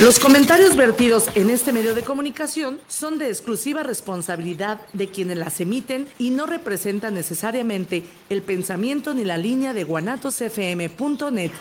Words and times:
Los 0.00 0.18
comentarios 0.18 0.74
vertidos 0.74 1.28
en 1.36 1.50
este 1.50 1.72
medio 1.72 1.94
de 1.94 2.02
comunicación 2.02 2.80
son 2.88 3.16
de 3.16 3.28
exclusiva 3.28 3.84
responsabilidad 3.84 4.80
de 4.92 5.06
quienes 5.06 5.38
las 5.38 5.60
emiten 5.60 6.08
y 6.18 6.30
no 6.30 6.46
representan 6.46 7.14
necesariamente 7.14 8.02
el 8.28 8.42
pensamiento 8.42 9.14
ni 9.14 9.22
la 9.24 9.38
línea 9.38 9.72
de 9.72 9.84
guanatosfm.net. 9.84 11.52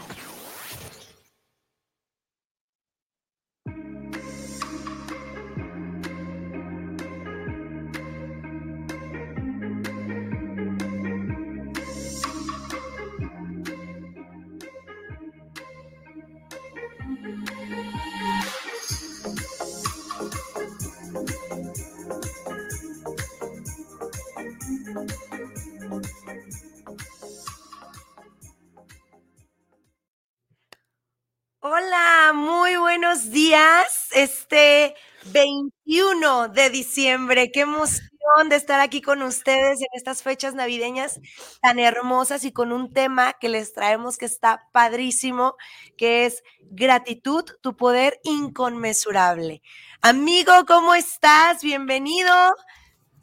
21 35.32 36.50
de 36.50 36.70
diciembre, 36.70 37.52
qué 37.52 37.62
emoción 37.62 38.10
de 38.50 38.56
estar 38.56 38.80
aquí 38.80 39.02
con 39.02 39.22
ustedes 39.22 39.82
en 39.82 39.88
estas 39.94 40.24
fechas 40.24 40.56
navideñas 40.56 41.20
tan 41.62 41.80
hermosas 41.80 42.44
y 42.46 42.52
con 42.52 42.72
un 42.72 42.92
tema 42.94 43.34
que 43.34 43.50
les 43.50 43.74
traemos 43.74 44.18
que 44.18 44.26
está 44.26 44.70
padrísimo, 44.72 45.56
que 45.98 46.26
es 46.26 46.44
gratitud, 46.62 47.44
tu 47.62 47.76
poder 47.76 48.20
inconmensurable. 48.24 49.62
Amigo, 50.02 50.52
¿cómo 50.68 50.96
estás? 50.96 51.62
Bienvenido. 51.62 52.34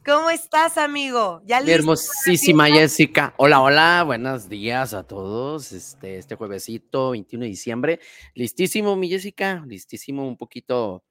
¿Cómo 0.04 0.30
estás, 0.30 0.78
amigo? 0.78 1.42
¿Ya 1.44 1.58
Hermosísima 1.58 2.68
Jessica. 2.68 3.34
Hola, 3.36 3.60
hola, 3.60 4.02
buenos 4.06 4.48
días 4.48 4.94
a 4.94 5.02
todos. 5.02 5.72
Este, 5.72 6.16
este 6.16 6.36
juevesito, 6.36 7.10
21 7.10 7.44
de 7.44 7.50
diciembre. 7.50 8.00
Listísimo, 8.34 8.96
mi 8.96 9.10
Jessica, 9.10 9.62
listísimo, 9.66 10.26
un 10.26 10.38
poquito 10.38 11.04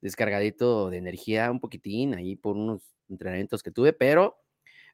descargadito 0.00 0.90
de 0.90 0.98
energía, 0.98 1.50
un 1.50 1.60
poquitín 1.60 2.14
ahí 2.14 2.36
por 2.36 2.56
unos 2.56 2.82
entrenamientos 3.08 3.62
que 3.62 3.70
tuve, 3.70 3.92
pero 3.92 4.38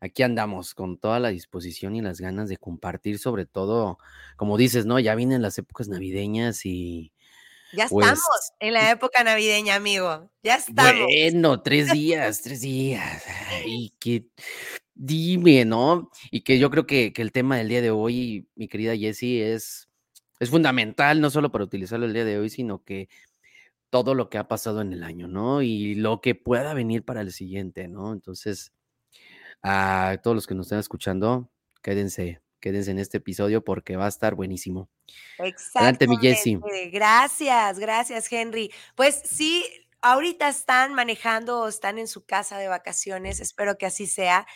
aquí 0.00 0.22
andamos 0.22 0.75
con 0.75 0.98
toda 0.98 1.20
la 1.20 1.28
disposición 1.28 1.97
y 1.97 2.03
las 2.03 2.20
ganas 2.20 2.48
de 2.48 2.56
compartir, 2.56 3.19
sobre 3.19 3.47
todo, 3.47 3.98
como 4.36 4.56
dices, 4.56 4.86
¿no? 4.86 4.98
Ya 4.98 5.14
vienen 5.14 5.42
las 5.42 5.59
épocas 5.59 5.89
navideñas 5.89 6.67
y 6.67 7.12
ya 7.72 7.89
pues 7.89 8.06
estamos 8.06 8.53
en 8.61 8.75
la 8.75 8.91
época 8.91 9.25
navideña, 9.25 9.77
amigo. 9.77 10.31
Ya 10.42 10.56
estamos. 10.56 11.05
Bueno, 11.05 11.62
tres 11.62 11.91
días, 11.91 12.42
tres 12.42 12.61
días. 12.61 13.25
Y 13.64 13.94
que 13.98 14.27
dime, 14.94 15.64
¿no? 15.64 16.11
Y 16.31 16.42
que 16.42 16.59
yo 16.59 16.70
creo 16.70 16.87
que, 16.87 17.12
el 17.16 17.33
tema 17.33 17.56
del 17.56 17.69
día 17.69 17.81
de 17.81 17.91
hoy, 17.91 18.47
mi 18.56 18.69
querida 18.69 18.97
Jessie, 18.97 19.53
es, 19.55 19.89
es 20.39 20.50
fundamental, 20.50 21.20
no 21.20 21.31
solo 21.31 21.50
para 21.50 21.64
utilizarlo 21.64 22.05
el 22.05 22.12
día 22.12 22.27
de 22.27 22.39
hoy, 22.39 22.50
sino 22.50 22.84
que 22.84 23.09
todo 23.93 24.15
lo 24.15 24.31
que 24.31 24.39
ha 24.39 24.48
pasado 24.48 24.81
en 24.81 24.95
el 24.95 25.03
año, 25.03 25.29
¿no? 25.29 25.61
Y 25.61 25.95
lo 25.95 26.23
que 26.23 26.35
pueda 26.35 26.73
venir 26.73 27.05
para 27.05 27.21
el 27.21 27.31
siguiente, 27.31 27.89
¿no? 27.89 28.15
Entonces, 28.15 28.73
a 29.62 30.17
todos 30.23 30.34
los 30.34 30.47
que 30.47 30.55
nos 30.55 30.69
están 30.69 30.79
escuchando, 30.79 31.51
quédense, 31.83 32.41
quédense 32.59 32.91
en 32.91 32.99
este 32.99 33.19
episodio 33.19 33.62
porque 33.62 33.97
va 33.99 34.07
a 34.07 34.09
estar 34.09 34.34
buenísimo. 34.34 34.89
Jessie. 36.17 36.59
Gracias, 36.91 37.79
gracias, 37.79 38.33
Henry. 38.33 38.73
Pues 38.95 39.21
sí, 39.27 39.62
ahorita 40.01 40.49
están 40.49 40.95
manejando 40.95 41.61
o 41.61 41.69
están 41.69 41.99
en 41.99 42.09
su 42.09 42.25
casa 42.25 42.56
de 42.56 42.69
vacaciones, 42.69 43.41
espero 43.41 43.77
que 43.77 43.84
así 43.84 44.06
sea. 44.06 44.47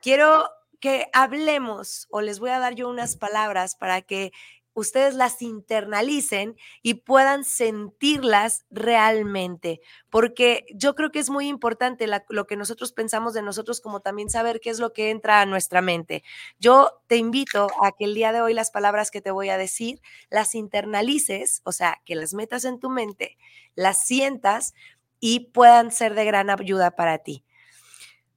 Quiero 0.00 0.48
que 0.78 1.08
hablemos 1.12 2.06
o 2.10 2.20
les 2.20 2.38
voy 2.38 2.50
a 2.50 2.60
dar 2.60 2.76
yo 2.76 2.88
unas 2.88 3.16
palabras 3.16 3.74
para 3.74 4.02
que 4.02 4.30
ustedes 4.76 5.14
las 5.14 5.40
internalicen 5.40 6.54
y 6.82 6.94
puedan 6.94 7.44
sentirlas 7.44 8.66
realmente, 8.70 9.80
porque 10.10 10.66
yo 10.74 10.94
creo 10.94 11.10
que 11.10 11.18
es 11.18 11.30
muy 11.30 11.48
importante 11.48 12.06
lo 12.28 12.46
que 12.46 12.56
nosotros 12.56 12.92
pensamos 12.92 13.32
de 13.32 13.40
nosotros, 13.40 13.80
como 13.80 14.00
también 14.00 14.28
saber 14.28 14.60
qué 14.60 14.68
es 14.68 14.78
lo 14.78 14.92
que 14.92 15.08
entra 15.10 15.40
a 15.40 15.46
nuestra 15.46 15.80
mente. 15.80 16.22
Yo 16.58 17.02
te 17.06 17.16
invito 17.16 17.68
a 17.82 17.92
que 17.92 18.04
el 18.04 18.14
día 18.14 18.32
de 18.32 18.42
hoy 18.42 18.52
las 18.52 18.70
palabras 18.70 19.10
que 19.10 19.22
te 19.22 19.30
voy 19.30 19.48
a 19.48 19.56
decir 19.56 20.02
las 20.28 20.54
internalices, 20.54 21.62
o 21.64 21.72
sea, 21.72 22.02
que 22.04 22.14
las 22.14 22.34
metas 22.34 22.66
en 22.66 22.78
tu 22.78 22.90
mente, 22.90 23.38
las 23.76 24.04
sientas 24.04 24.74
y 25.20 25.40
puedan 25.54 25.90
ser 25.90 26.14
de 26.14 26.26
gran 26.26 26.50
ayuda 26.50 26.90
para 26.90 27.18
ti. 27.18 27.44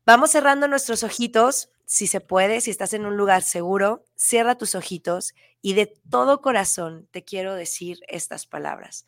Vamos 0.06 0.32
cerrando 0.32 0.70
nuestros 0.70 1.04
ojitos 1.04 1.70
si 1.92 2.06
se 2.06 2.22
puede, 2.22 2.62
si 2.62 2.70
estás 2.70 2.94
en 2.94 3.08
un 3.08 3.18
lugar 3.18 3.42
seguro, 3.42 4.06
cierra 4.14 4.56
tus 4.56 4.76
ojitos 4.76 5.34
y 5.60 5.74
de 5.74 5.88
todo 5.88 6.40
corazón 6.40 7.08
te 7.10 7.26
quiero 7.26 7.56
decir 7.56 8.00
estas 8.08 8.46
palabras. 8.46 9.08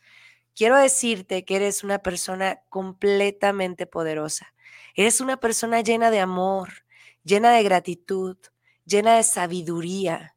Quiero 0.56 0.75
decirte 0.75 1.46
que 1.46 1.58
eres 1.58 1.84
una 1.84 2.00
persona 2.00 2.64
completamente 2.70 3.86
poderosa. 3.86 4.56
Eres 4.96 5.22
una 5.22 5.38
persona 5.38 5.81
llena 5.81 6.09
de 6.09 6.22
amor, 6.22 6.70
llena 7.24 7.52
de 7.52 7.62
gratitud, 7.62 8.36
llena 8.84 9.16
de 9.16 9.24
sabiduría. 9.24 10.36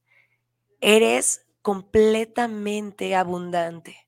Eres 0.82 1.46
completamente 1.62 3.16
abundante. 3.16 4.06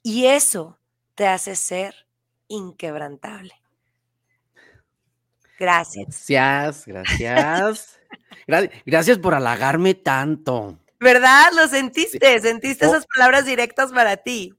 Y 0.00 0.26
eso 0.26 0.78
te 1.16 1.26
hace 1.26 1.56
ser 1.56 2.06
inquebrantable. 2.46 3.63
Gracias. 5.58 6.26
Gracias, 6.28 6.86
gracias. 6.86 8.00
gracias 8.86 9.18
por 9.18 9.34
halagarme 9.34 9.94
tanto. 9.94 10.78
¿Verdad? 11.00 11.52
Lo 11.54 11.68
sentiste, 11.68 12.40
sentiste 12.40 12.86
esas 12.86 13.06
palabras 13.06 13.44
directas 13.44 13.92
para 13.92 14.16
ti. 14.16 14.54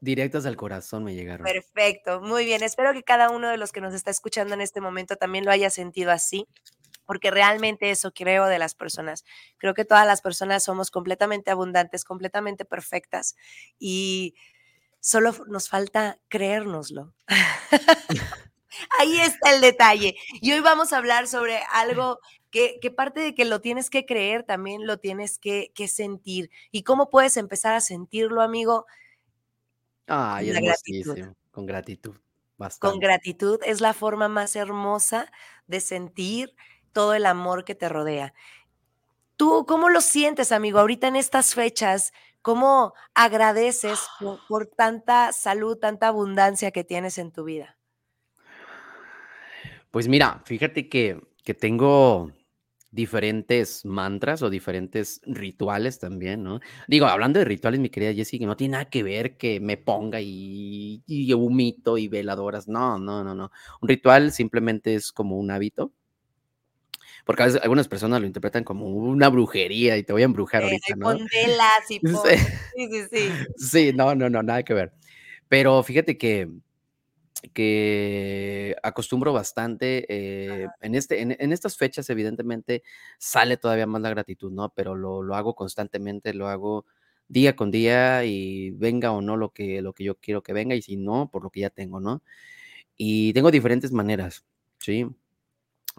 Directas 0.00 0.46
al 0.46 0.56
corazón 0.56 1.04
me 1.04 1.14
llegaron. 1.14 1.44
Perfecto, 1.44 2.22
muy 2.22 2.46
bien. 2.46 2.62
Espero 2.62 2.94
que 2.94 3.02
cada 3.02 3.28
uno 3.28 3.50
de 3.50 3.58
los 3.58 3.70
que 3.70 3.82
nos 3.82 3.92
está 3.92 4.10
escuchando 4.10 4.54
en 4.54 4.62
este 4.62 4.80
momento 4.80 5.16
también 5.16 5.44
lo 5.44 5.50
haya 5.50 5.68
sentido 5.68 6.10
así, 6.10 6.46
porque 7.04 7.30
realmente 7.30 7.90
eso 7.90 8.12
creo 8.12 8.46
de 8.46 8.58
las 8.58 8.74
personas. 8.74 9.24
Creo 9.58 9.74
que 9.74 9.84
todas 9.84 10.06
las 10.06 10.22
personas 10.22 10.64
somos 10.64 10.90
completamente 10.90 11.50
abundantes, 11.50 12.04
completamente 12.04 12.64
perfectas 12.64 13.36
y 13.78 14.34
solo 15.00 15.34
nos 15.48 15.68
falta 15.68 16.18
creérnoslo. 16.28 17.12
Ahí 18.98 19.20
está 19.20 19.54
el 19.54 19.60
detalle. 19.60 20.16
Y 20.40 20.52
hoy 20.52 20.60
vamos 20.60 20.92
a 20.92 20.98
hablar 20.98 21.26
sobre 21.26 21.60
algo 21.72 22.18
que, 22.50 22.78
parte 22.94 23.20
de 23.20 23.34
que 23.34 23.44
lo 23.44 23.60
tienes 23.60 23.90
que 23.90 24.06
creer, 24.06 24.42
también 24.42 24.86
lo 24.86 24.98
tienes 24.98 25.38
que, 25.38 25.72
sentir. 25.88 26.50
¿Y 26.70 26.82
cómo 26.82 27.10
puedes 27.10 27.36
empezar 27.36 27.74
a 27.74 27.80
sentirlo, 27.80 28.42
amigo? 28.42 28.86
Ay, 30.06 30.52
con 30.52 30.62
gratitud. 30.62 31.34
Con 31.50 31.66
gratitud. 31.66 32.16
Con 32.78 32.98
gratitud 32.98 33.58
es 33.64 33.80
la 33.80 33.94
forma 33.94 34.28
más 34.28 34.54
hermosa 34.54 35.32
de 35.66 35.80
sentir 35.80 36.54
todo 36.92 37.14
el 37.14 37.24
amor 37.24 37.64
que 37.64 37.74
te 37.74 37.88
rodea. 37.88 38.34
¿Tú 39.36 39.64
cómo 39.66 39.88
lo 39.88 40.02
sientes, 40.02 40.52
amigo, 40.52 40.78
ahorita 40.78 41.08
en 41.08 41.16
estas 41.16 41.54
fechas? 41.54 42.12
¿Cómo 42.42 42.92
agradeces 43.14 44.00
por 44.48 44.66
tanta 44.66 45.32
salud, 45.32 45.78
tanta 45.78 46.08
abundancia 46.08 46.70
que 46.70 46.84
tienes 46.84 47.16
en 47.16 47.32
tu 47.32 47.44
vida? 47.44 47.78
Pues 49.90 50.08
mira, 50.08 50.42
fíjate 50.44 50.88
que, 50.88 51.20
que 51.44 51.54
tengo 51.54 52.32
diferentes 52.92 53.84
mantras 53.84 54.42
o 54.42 54.50
diferentes 54.50 55.20
rituales 55.24 55.98
también, 55.98 56.42
¿no? 56.42 56.60
Digo, 56.88 57.06
hablando 57.06 57.38
de 57.38 57.44
rituales, 57.44 57.80
mi 57.80 57.88
querida 57.88 58.12
Jessie, 58.12 58.38
que 58.38 58.46
no 58.46 58.56
tiene 58.56 58.72
nada 58.72 58.84
que 58.86 59.02
ver 59.02 59.36
que 59.36 59.60
me 59.60 59.76
ponga 59.76 60.20
y, 60.20 61.02
y 61.06 61.32
humito 61.32 61.98
y 61.98 62.08
veladoras. 62.08 62.68
No, 62.68 62.98
no, 62.98 63.22
no, 63.22 63.34
no. 63.34 63.50
Un 63.80 63.88
ritual 63.88 64.32
simplemente 64.32 64.94
es 64.94 65.12
como 65.12 65.38
un 65.38 65.50
hábito. 65.50 65.92
Porque 67.24 67.42
a 67.42 67.46
veces 67.46 67.62
algunas 67.62 67.86
personas 67.86 68.20
lo 68.20 68.26
interpretan 68.26 68.64
como 68.64 68.86
una 68.86 69.28
brujería 69.28 69.96
y 69.96 70.02
te 70.02 70.12
voy 70.12 70.22
a 70.22 70.24
embrujar 70.24 70.64
ahorita, 70.64 70.96
¿no? 70.96 71.06
Con 71.06 71.26
velas 71.26 71.90
y 71.90 72.00
sí. 72.04 72.38
sí, 72.74 72.88
sí, 72.90 73.02
sí. 73.10 73.30
Sí, 73.56 73.92
no, 73.94 74.14
no, 74.14 74.28
no, 74.28 74.42
nada 74.42 74.62
que 74.62 74.74
ver. 74.74 74.92
Pero 75.48 75.82
fíjate 75.82 76.16
que 76.18 76.48
que 77.52 78.76
acostumbro 78.82 79.32
bastante. 79.32 80.06
Eh, 80.08 80.66
en, 80.80 80.94
este, 80.94 81.20
en, 81.22 81.52
estas 81.52 81.76
fechas, 81.76 82.10
evidentemente, 82.10 82.82
sale 83.18 83.56
todavía 83.56 83.86
más 83.86 84.02
la 84.02 84.10
gratitud, 84.10 84.52
¿no? 84.52 84.72
Pero 84.74 84.94
lo, 84.94 85.22
lo, 85.22 85.34
hago 85.34 85.54
constantemente, 85.54 86.34
lo 86.34 86.48
hago 86.48 86.86
día 87.28 87.56
con 87.56 87.70
día 87.70 88.24
y 88.24 88.70
venga 88.72 89.12
o 89.12 89.22
no 89.22 89.36
lo 89.36 89.52
que, 89.52 89.82
lo 89.82 89.92
que 89.94 90.04
yo 90.04 90.16
quiero 90.16 90.42
que 90.42 90.52
venga 90.52 90.74
y 90.74 90.82
si 90.82 90.96
no, 90.96 91.30
por 91.30 91.44
lo 91.44 91.50
que 91.50 91.60
ya 91.60 91.70
tengo, 91.70 92.00
¿no? 92.00 92.22
Y 92.96 93.32
tengo 93.32 93.50
diferentes 93.50 93.92
maneras, 93.92 94.44
¿sí? 94.78 95.06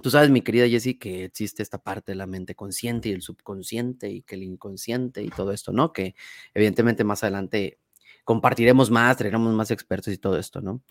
Tú 0.02 0.10
sabes, 0.10 0.30
mi 0.30 0.42
querida 0.42 0.68
Jessie, 0.68 0.98
que 0.98 1.26
existe 1.26 1.64
esta 1.64 1.78
parte 1.78 2.14
de 2.14 2.16
la 2.16 2.26
mente 2.28 2.56
consciente 2.56 3.10
y 3.10 3.12
el 3.14 3.22
subconsciente 3.22 4.10
y 4.10 4.22
que 4.24 4.36
el 4.36 4.44
inconsciente 4.44 5.24
y 5.24 5.30
todo 5.30 5.52
esto, 5.52 5.72
¿no? 5.74 5.94
Que 5.94 6.16
evidentemente 6.54 7.04
más 7.04 7.24
adelante 7.24 7.80
compartiremos 8.24 8.92
más, 8.92 9.18
traeremos 9.18 9.54
más 9.54 9.72
expertos 9.72 10.14
y 10.14 10.18
todo 10.18 10.38
esto, 10.38 10.62
¿no? 10.62 10.82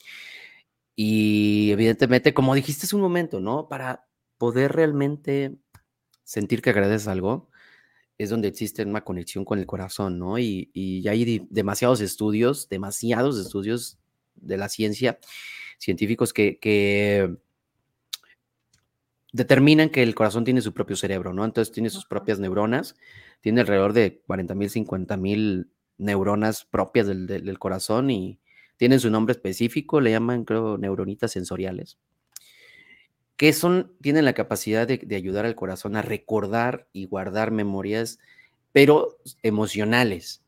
Y 0.97 1.71
evidentemente, 1.73 2.35
como 2.35 2.55
dijiste 2.55 2.87
hace 2.87 2.97
un 2.97 3.03
momento, 3.03 3.41
¿no? 3.41 3.69
Para 3.69 4.07
poder 4.39 4.73
realmente 4.73 5.57
sentir 6.25 6.63
que 6.63 6.71
agradeces 6.71 7.09
algo, 7.09 7.51
es 8.19 8.31
donde 8.31 8.49
existe 8.49 8.85
una 8.85 9.03
conexión 9.03 9.45
con 9.45 9.59
el 9.59 9.67
corazón, 9.67 10.19
¿no? 10.19 10.39
Y, 10.39 10.71
y 10.75 11.09
hay 11.09 11.47
demasiados 11.51 12.01
estudios, 12.01 12.69
demasiados 12.69 13.39
estudios 13.39 13.99
de 14.35 14.57
la 14.59 14.69
ciencia, 14.69 15.19
científicos 15.79 16.33
que, 16.33 16.59
que 16.59 17.35
determinan 19.33 19.91
que 19.91 20.03
el 20.03 20.15
corazón 20.15 20.45
tiene 20.45 20.61
su 20.61 20.73
propio 20.73 20.97
cerebro, 20.97 21.33
¿no? 21.33 21.45
Entonces 21.45 21.73
tiene 21.73 21.91
sus 21.91 22.07
propias 22.07 22.39
neuronas, 22.39 22.97
tiene 23.41 23.61
alrededor 23.61 23.93
de 23.93 24.21
40 24.27 24.55
mil, 24.55 24.71
50 24.71 25.17
mil 25.17 25.71
neuronas 26.01 26.65
propias 26.65 27.07
del, 27.07 27.59
corazón 27.59 28.11
y 28.11 28.41
tienen 28.77 29.01
su 29.01 29.11
nombre 29.11 29.33
específico, 29.33 30.01
le 30.01 30.11
llaman, 30.11 30.45
creo, 30.45 30.79
neuronitas 30.79 31.33
sensoriales, 31.33 31.99
que 33.37 33.53
son, 33.53 33.93
tienen 34.01 34.25
la 34.25 34.33
capacidad 34.33 34.89
de, 34.89 35.15
ayudar 35.15 35.45
al 35.45 35.55
corazón 35.55 35.97
a 35.97 36.03
recordar 36.03 36.89
y 36.93 37.05
guardar 37.07 37.51
memorias, 37.51 38.19
pero 38.73 39.19
emocionales, 39.43 40.43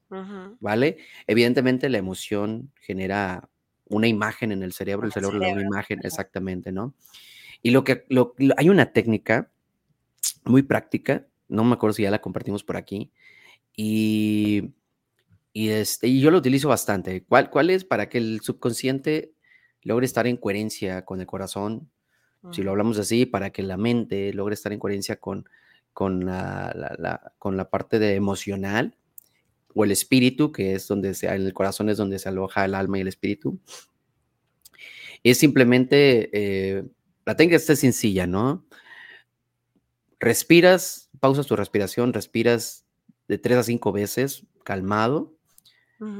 ¿vale? 0.60 0.98
Evidentemente 1.26 1.88
la 1.88 1.98
emoción 1.98 2.70
genera 2.80 3.48
una 3.88 4.08
imagen 4.08 4.52
en 4.52 4.62
el 4.62 4.72
cerebro, 4.72 5.06
el 5.06 5.12
cerebro 5.12 5.38
le 5.38 5.46
da 5.46 5.52
una 5.52 5.62
imagen, 5.62 6.00
exactamente, 6.02 6.72
¿no? 6.72 6.94
Y 7.62 7.70
lo 7.70 7.84
que 7.84 8.06
hay 8.56 8.68
una 8.70 8.92
técnica 8.92 9.50
muy 10.44 10.62
práctica, 10.62 11.26
no 11.48 11.64
me 11.64 11.74
acuerdo 11.74 11.94
si 11.94 12.02
ya 12.02 12.10
la 12.10 12.20
compartimos 12.20 12.64
por 12.64 12.76
aquí, 12.76 13.10
y, 13.76 14.72
y, 15.52 15.68
este, 15.68 16.08
y 16.08 16.20
yo 16.20 16.30
lo 16.30 16.38
utilizo 16.38 16.68
bastante. 16.68 17.24
¿Cuál, 17.24 17.50
¿Cuál 17.50 17.70
es 17.70 17.84
para 17.84 18.08
que 18.08 18.18
el 18.18 18.40
subconsciente 18.40 19.32
logre 19.82 20.06
estar 20.06 20.26
en 20.26 20.36
coherencia 20.36 21.04
con 21.04 21.20
el 21.20 21.26
corazón? 21.26 21.90
Si 22.50 22.62
lo 22.62 22.72
hablamos 22.72 22.98
así, 22.98 23.24
para 23.24 23.50
que 23.50 23.62
la 23.62 23.76
mente 23.76 24.32
logre 24.32 24.54
estar 24.54 24.72
en 24.72 24.80
coherencia 24.80 25.20
con, 25.20 25.48
con, 25.92 26.24
la, 26.26 27.32
con 27.38 27.56
la 27.56 27.70
parte 27.70 28.00
de 28.00 28.16
emocional 28.16 28.96
o 29.74 29.84
el 29.84 29.92
espíritu, 29.92 30.50
que 30.50 30.74
es 30.74 30.88
donde 30.88 31.14
se, 31.14 31.32
el 31.32 31.52
corazón 31.54 31.88
es 31.88 31.98
donde 31.98 32.18
se 32.18 32.28
aloja 32.28 32.64
el 32.64 32.74
alma 32.74 32.98
y 32.98 33.02
el 33.02 33.08
espíritu. 33.08 33.60
Es 35.22 35.38
simplemente 35.38 36.30
eh, 36.32 36.84
la 37.24 37.36
técnica 37.36 37.56
está 37.56 37.76
sencilla, 37.76 38.26
¿no? 38.26 38.66
Respiras, 40.18 41.10
pausas 41.20 41.46
tu 41.46 41.54
respiración, 41.54 42.12
respiras 42.12 42.86
de 43.28 43.38
tres 43.38 43.58
a 43.58 43.62
cinco 43.62 43.92
veces, 43.92 44.46
calmado, 44.64 45.34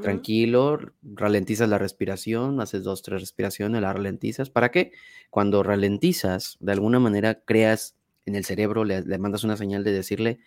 tranquilo, 0.01 0.79
ralentizas 1.03 1.69
la 1.69 1.79
respiración, 1.79 2.61
haces 2.61 2.85
dos, 2.85 3.03
tres 3.03 3.21
respiraciones, 3.21 3.81
la 3.83 3.93
ralentizas. 3.93 4.51
¿Para 4.51 4.71
qué? 4.71 4.93
Cuando 5.31 5.63
ralentizas, 5.63 6.57
de 6.61 6.73
alguna 6.73 6.99
manera 6.99 7.43
creas 7.45 7.97
en 8.27 8.35
el 8.35 8.45
cerebro, 8.45 8.85
le, 8.85 9.03
le 9.03 9.19
mandas 9.19 9.45
una 9.45 9.57
señal 9.57 9.85
de 9.85 9.93
decirle, 9.93 10.39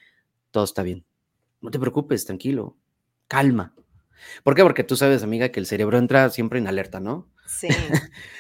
todo 0.52 0.64
está 0.64 0.84
bien. 0.84 1.06
No 1.62 1.72
te 1.72 1.80
preocupes, 1.80 2.26
tranquilo, 2.26 2.78
calma. 3.28 3.74
¿Por 4.44 4.56
qué? 4.56 4.64
Porque 4.64 4.84
tú 4.84 4.96
sabes, 4.96 5.24
amiga, 5.24 5.50
que 5.50 5.60
el 5.60 5.66
cerebro 5.66 5.98
entra 5.98 6.30
siempre 6.30 6.60
en 6.60 6.68
alerta, 6.68 7.00
¿no? 7.00 7.30
Sí. 7.48 7.68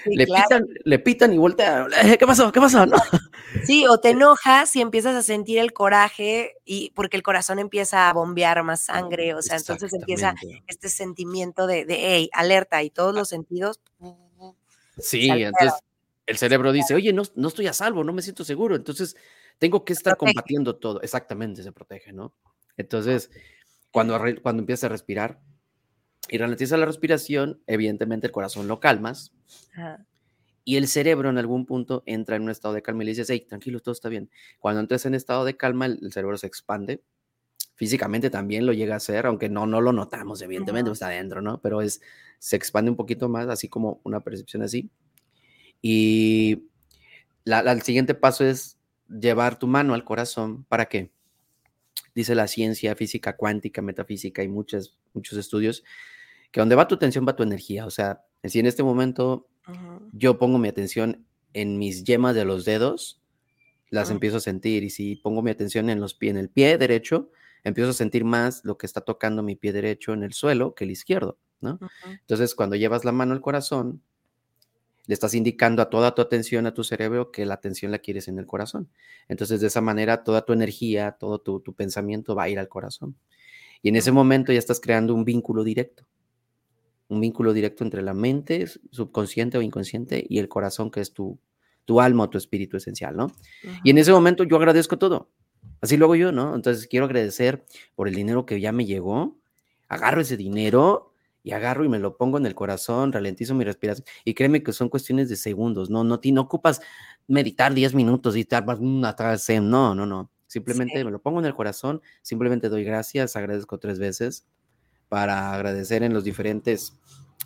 le, 0.06 0.26
pitan, 0.26 0.68
le 0.84 1.00
pitan 1.00 1.32
y 1.32 1.38
voltea. 1.38 1.88
Eh, 2.04 2.18
¿Qué 2.18 2.26
pasó? 2.26 2.52
¿Qué 2.52 2.60
pasó? 2.60 2.86
¿No? 2.86 2.98
Sí, 3.64 3.86
o 3.88 4.00
te 4.00 4.10
enojas 4.10 4.76
y 4.76 4.82
empiezas 4.82 5.16
a 5.16 5.22
sentir 5.22 5.60
el 5.60 5.74
coraje 5.74 6.56
y 6.66 6.92
porque 6.96 7.16
el 7.16 7.24
corazón 7.24 7.60
empieza 7.60 8.10
a 8.10 8.14
bombear 8.14 8.64
más 8.64 8.82
sangre, 8.82 9.34
o 9.34 9.42
sea, 9.42 9.58
entonces 9.58 9.94
empieza 9.94 10.34
este 10.68 10.90
sentimiento 10.90 11.68
de, 11.68 11.86
de 11.86 11.96
hey, 12.00 12.30
alerta 12.34 12.84
y 12.84 12.90
todos 12.90 13.14
los 13.16 13.30
sentidos. 13.30 13.80
Sí, 14.98 15.30
entonces 15.30 15.80
el 16.26 16.38
cerebro 16.38 16.72
dice, 16.72 16.96
oye, 16.96 17.14
no, 17.14 17.24
no 17.36 17.48
estoy 17.48 17.68
a 17.68 17.74
salvo, 17.74 18.04
no 18.04 18.14
me 18.14 18.22
siento 18.22 18.44
seguro, 18.44 18.76
entonces 18.76 19.16
tengo 19.58 19.86
que 19.86 19.94
estar 19.94 20.18
combatiendo 20.18 20.76
todo. 20.76 21.02
Exactamente, 21.02 21.64
se 21.64 21.72
protege, 21.72 22.12
¿no? 22.12 22.34
Entonces, 22.78 23.30
cuando, 23.92 24.20
cuando 24.42 24.62
empiezas 24.62 24.86
a 24.86 24.90
respirar, 24.90 25.40
y 26.30 26.38
ralentiza 26.38 26.78
la 26.78 26.86
respiración, 26.86 27.62
evidentemente 27.68 28.28
el 28.28 28.32
corazón 28.32 28.68
lo 28.68 28.80
calmas. 28.80 29.34
Y 30.64 30.78
el 30.78 30.88
cerebro 30.88 31.30
en 31.30 31.38
algún 31.38 31.66
punto 31.66 32.02
entra 32.08 32.36
en 32.36 32.44
un 32.44 32.50
estado 32.50 32.74
de 32.74 32.82
calma 32.82 33.04
y 33.04 33.06
le 33.06 33.12
dices, 33.12 33.30
hey, 33.30 33.46
tranquilo, 33.48 33.80
todo 33.80 33.94
está 33.94 34.10
bien. 34.10 34.32
Cuando 34.60 34.82
entres 34.82 35.06
en 35.06 35.14
estado 35.14 35.46
de 35.46 35.56
calma, 35.56 35.86
el, 35.86 36.12
cerebro 36.12 36.38
se 36.38 36.48
expande. 36.48 37.04
Físicamente 37.76 38.30
también 38.30 38.66
lo 38.66 38.74
llega 38.74 38.96
a 38.96 38.98
hacer, 38.98 39.28
aunque 39.28 39.50
no, 39.50 39.68
no 39.68 39.82
lo 39.82 39.92
notamos, 39.92 40.42
evidentemente, 40.42 40.90
está 40.90 41.08
adentro, 41.08 41.42
¿no? 41.42 41.62
Pero 41.62 41.82
es, 41.82 42.02
se 42.40 42.56
expande 42.56 42.90
un 42.90 42.98
poquito 42.98 43.30
más, 43.30 43.48
así 43.48 43.68
como 43.68 44.02
una 44.04 44.22
percepción 44.22 44.64
así. 44.64 44.90
Y 45.82 46.64
el 47.46 47.82
siguiente 47.84 48.16
paso 48.16 48.44
es 48.44 48.80
llevar 49.08 49.60
tu 49.60 49.68
mano 49.68 49.94
al 49.94 50.04
corazón. 50.04 50.64
¿Para 50.66 50.86
qué? 50.86 51.12
Dice 52.16 52.34
la 52.34 52.48
ciencia, 52.48 52.96
física 52.96 53.36
cuántica, 53.36 53.82
metafísica 53.82 54.42
y 54.42 54.48
muchos, 54.48 54.98
muchos 55.14 55.38
estudios, 55.38 55.84
que 56.52 56.60
donde 56.60 56.76
va 56.76 56.88
tu 56.88 56.96
atención 56.96 57.26
va 57.28 57.36
tu 57.36 57.44
energía. 57.44 57.86
O 57.86 57.92
sea, 57.92 58.24
si 58.44 58.60
en 58.60 58.66
este 58.66 58.84
momento 58.84 59.48
yo 60.12 60.38
pongo 60.38 60.58
mi 60.58 60.68
atención 60.68 61.26
en 61.54 61.78
mis 61.78 62.04
yemas 62.04 62.36
de 62.36 62.46
los 62.46 62.66
dedos, 62.66 63.22
las 63.90 64.12
empiezo 64.12 64.38
a 64.38 64.42
sentir. 64.42 64.84
Y 64.84 64.90
si 64.90 65.16
pongo 65.16 65.42
mi 65.42 65.52
atención 65.52 65.90
en, 65.90 66.00
los 66.00 66.18
en 66.22 66.38
el 66.38 66.50
pie 66.50 66.78
derecho, 66.78 67.32
empiezo 67.64 67.92
a 67.92 67.94
sentir 67.94 68.26
más 68.26 68.64
lo 68.64 68.78
que 68.78 68.86
está 68.86 69.02
tocando 69.02 69.42
mi 69.42 69.56
pie 69.56 69.74
derecho 69.74 70.14
en 70.14 70.24
el 70.24 70.34
suelo 70.34 70.76
que 70.76 70.84
el 70.84 70.92
izquierdo, 70.92 71.40
¿no? 71.62 71.80
Entonces, 72.06 72.56
cuando 72.56 72.76
llevas 72.76 73.06
la 73.06 73.12
mano 73.12 73.34
al 73.34 73.42
corazón, 73.42 74.02
le 75.08 75.14
estás 75.14 75.34
indicando 75.34 75.82
a 75.82 75.90
toda 75.90 76.16
tu 76.16 76.22
atención, 76.22 76.66
a 76.66 76.74
tu 76.74 76.84
cerebro, 76.84 77.32
que 77.32 77.46
la 77.46 77.56
atención 77.56 77.92
la 77.92 78.00
quieres 78.00 78.28
en 78.28 78.40
el 78.40 78.46
corazón. 78.46 78.90
Entonces, 79.28 79.62
de 79.62 79.68
esa 79.68 79.82
manera, 79.82 80.24
toda 80.24 80.46
tu 80.46 80.54
energía, 80.54 81.16
todo 81.20 81.40
tu, 81.40 81.60
tu 81.60 81.74
pensamiento 81.74 82.36
va 82.36 82.44
a 82.44 82.50
ir 82.50 82.60
al 82.60 82.68
corazón. 82.68 83.16
Y 83.82 83.90
en 83.90 83.96
ese 83.96 84.12
momento 84.12 84.52
ya 84.52 84.60
estás 84.60 84.80
creando 84.80 85.14
un 85.14 85.26
vínculo 85.26 85.64
directo 85.64 86.06
un 87.08 87.22
vínculo 87.22 87.54
directo 87.54 87.84
entre 87.84 88.02
la 88.02 88.14
mente 88.14 88.66
subconsciente 88.92 89.58
o 89.58 89.62
inconsciente 89.62 90.26
y 90.28 90.40
el 90.40 90.48
corazón, 90.48 90.90
que 90.92 91.02
es 91.02 91.14
tu, 91.14 91.40
tu 91.86 92.02
alma 92.02 92.24
o 92.24 92.30
tu 92.30 92.38
espíritu 92.38 92.78
esencial, 92.78 93.16
¿no? 93.16 93.32
Y 93.84 93.92
en 93.92 93.98
ese 93.98 94.12
momento 94.12 94.44
yo 94.44 94.58
agradezco 94.58 94.98
todo. 94.98 95.30
Así 95.82 95.98
lo 95.98 96.06
hago 96.06 96.16
yo, 96.16 96.32
¿no? 96.32 96.56
Entonces 96.56 96.88
quiero 96.88 97.06
agradecer 97.06 97.64
por 97.96 98.08
el 98.08 98.16
dinero 98.16 98.46
que 98.46 98.60
ya 98.60 98.72
me 98.72 98.86
llegó. 98.86 99.38
Agarro 99.88 100.22
ese 100.22 100.36
dinero 100.36 101.14
y 101.44 101.52
agarro 101.52 101.86
y 101.86 101.90
me 101.90 102.00
lo 102.00 102.18
pongo 102.18 102.40
en 102.40 102.48
el 102.48 102.56
corazón, 102.56 103.14
ralentizo 103.14 103.54
mi 103.54 103.64
respiración. 103.64 104.06
Y 104.24 104.34
créeme 104.34 104.64
que 104.64 104.74
son 104.74 104.90
cuestiones 104.90 105.30
de 105.30 105.36
segundos, 105.36 105.92
¿no? 105.92 106.04
No, 106.04 106.20
no 106.24 106.42
ocupas 106.42 106.82
meditar 107.28 107.74
10 107.76 107.94
minutos 107.94 108.36
y 108.36 108.42
estar 108.42 108.66
atrás, 109.04 109.48
no, 109.62 109.94
no, 109.94 110.06
no. 110.08 110.32
Simplemente 110.48 111.04
me 111.04 111.12
lo 111.12 111.22
pongo 111.22 111.40
en 111.40 111.46
el 111.46 111.54
corazón, 111.54 112.02
simplemente 112.22 112.70
doy 112.70 112.84
gracias, 112.84 113.36
agradezco 113.36 113.78
tres 113.78 114.00
veces 114.00 114.46
para 115.10 115.54
agradecer 115.54 116.04
en 116.04 116.14
los 116.14 116.24
diferentes 116.24 116.98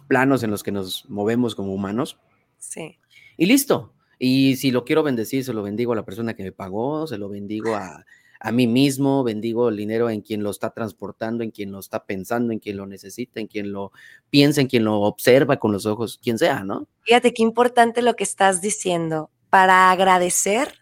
planos 0.08 0.44
en 0.44 0.52
los 0.52 0.64
que 0.64 0.72
nos 0.72 1.10
movemos 1.10 1.56
como 1.56 1.74
humanos. 1.74 2.18
Sí. 2.58 3.00
Y 3.38 3.46
listo. 3.46 3.94
Y 4.18 4.58
si 4.58 4.72
lo 4.72 4.84
quiero 4.84 5.04
bendecir, 5.04 5.46
se 5.46 5.54
lo 5.54 5.64
bendigo 5.64 5.94
a 5.94 5.96
la 5.96 6.04
persona 6.04 6.34
que 6.34 6.44
me 6.44 6.52
pagó, 6.52 7.08
se 7.08 7.18
lo 7.18 7.30
bendigo 7.30 7.76
a, 7.76 8.06
a 8.40 8.52
mí 8.52 8.68
mismo, 8.68 9.24
bendigo 9.24 9.70
el 9.70 9.78
dinero 9.78 10.10
en 10.10 10.22
quien 10.22 10.44
lo 10.44 10.50
está 10.50 10.72
transportando, 10.72 11.44
en 11.44 11.52
quien 11.52 11.72
lo 11.72 11.80
está 11.80 12.06
pensando, 12.06 12.52
en 12.52 12.60
quien 12.60 12.78
lo 12.78 12.86
necesita, 12.86 13.40
en 13.40 13.48
quien 13.48 13.72
lo 13.72 13.92
piensa, 14.30 14.62
en 14.62 14.68
quien 14.68 14.84
lo 14.86 15.02
observa 15.02 15.58
con 15.58 15.72
los 15.72 15.86
ojos, 15.86 16.20
quien 16.22 16.38
sea, 16.38 16.64
¿no? 16.64 16.88
Fíjate 17.02 17.34
qué 17.34 17.44
importante 17.44 18.02
lo 18.02 18.16
que 18.16 18.24
estás 18.24 18.62
diciendo. 18.62 19.30
Para 19.50 19.92
agradecer, 19.92 20.74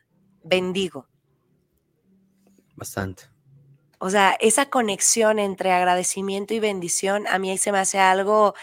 bendigo. 0.44 1.08
Bastante. 2.76 3.24
O 4.00 4.10
sea, 4.10 4.38
esa 4.40 4.68
conexión 4.68 5.40
entre 5.40 5.72
agradecimiento 5.72 6.54
y 6.54 6.60
bendición 6.60 7.26
a 7.28 7.40
mí 7.40 7.58
se 7.58 7.72
me 7.72 7.80
hace 7.80 8.00
algo 8.00 8.54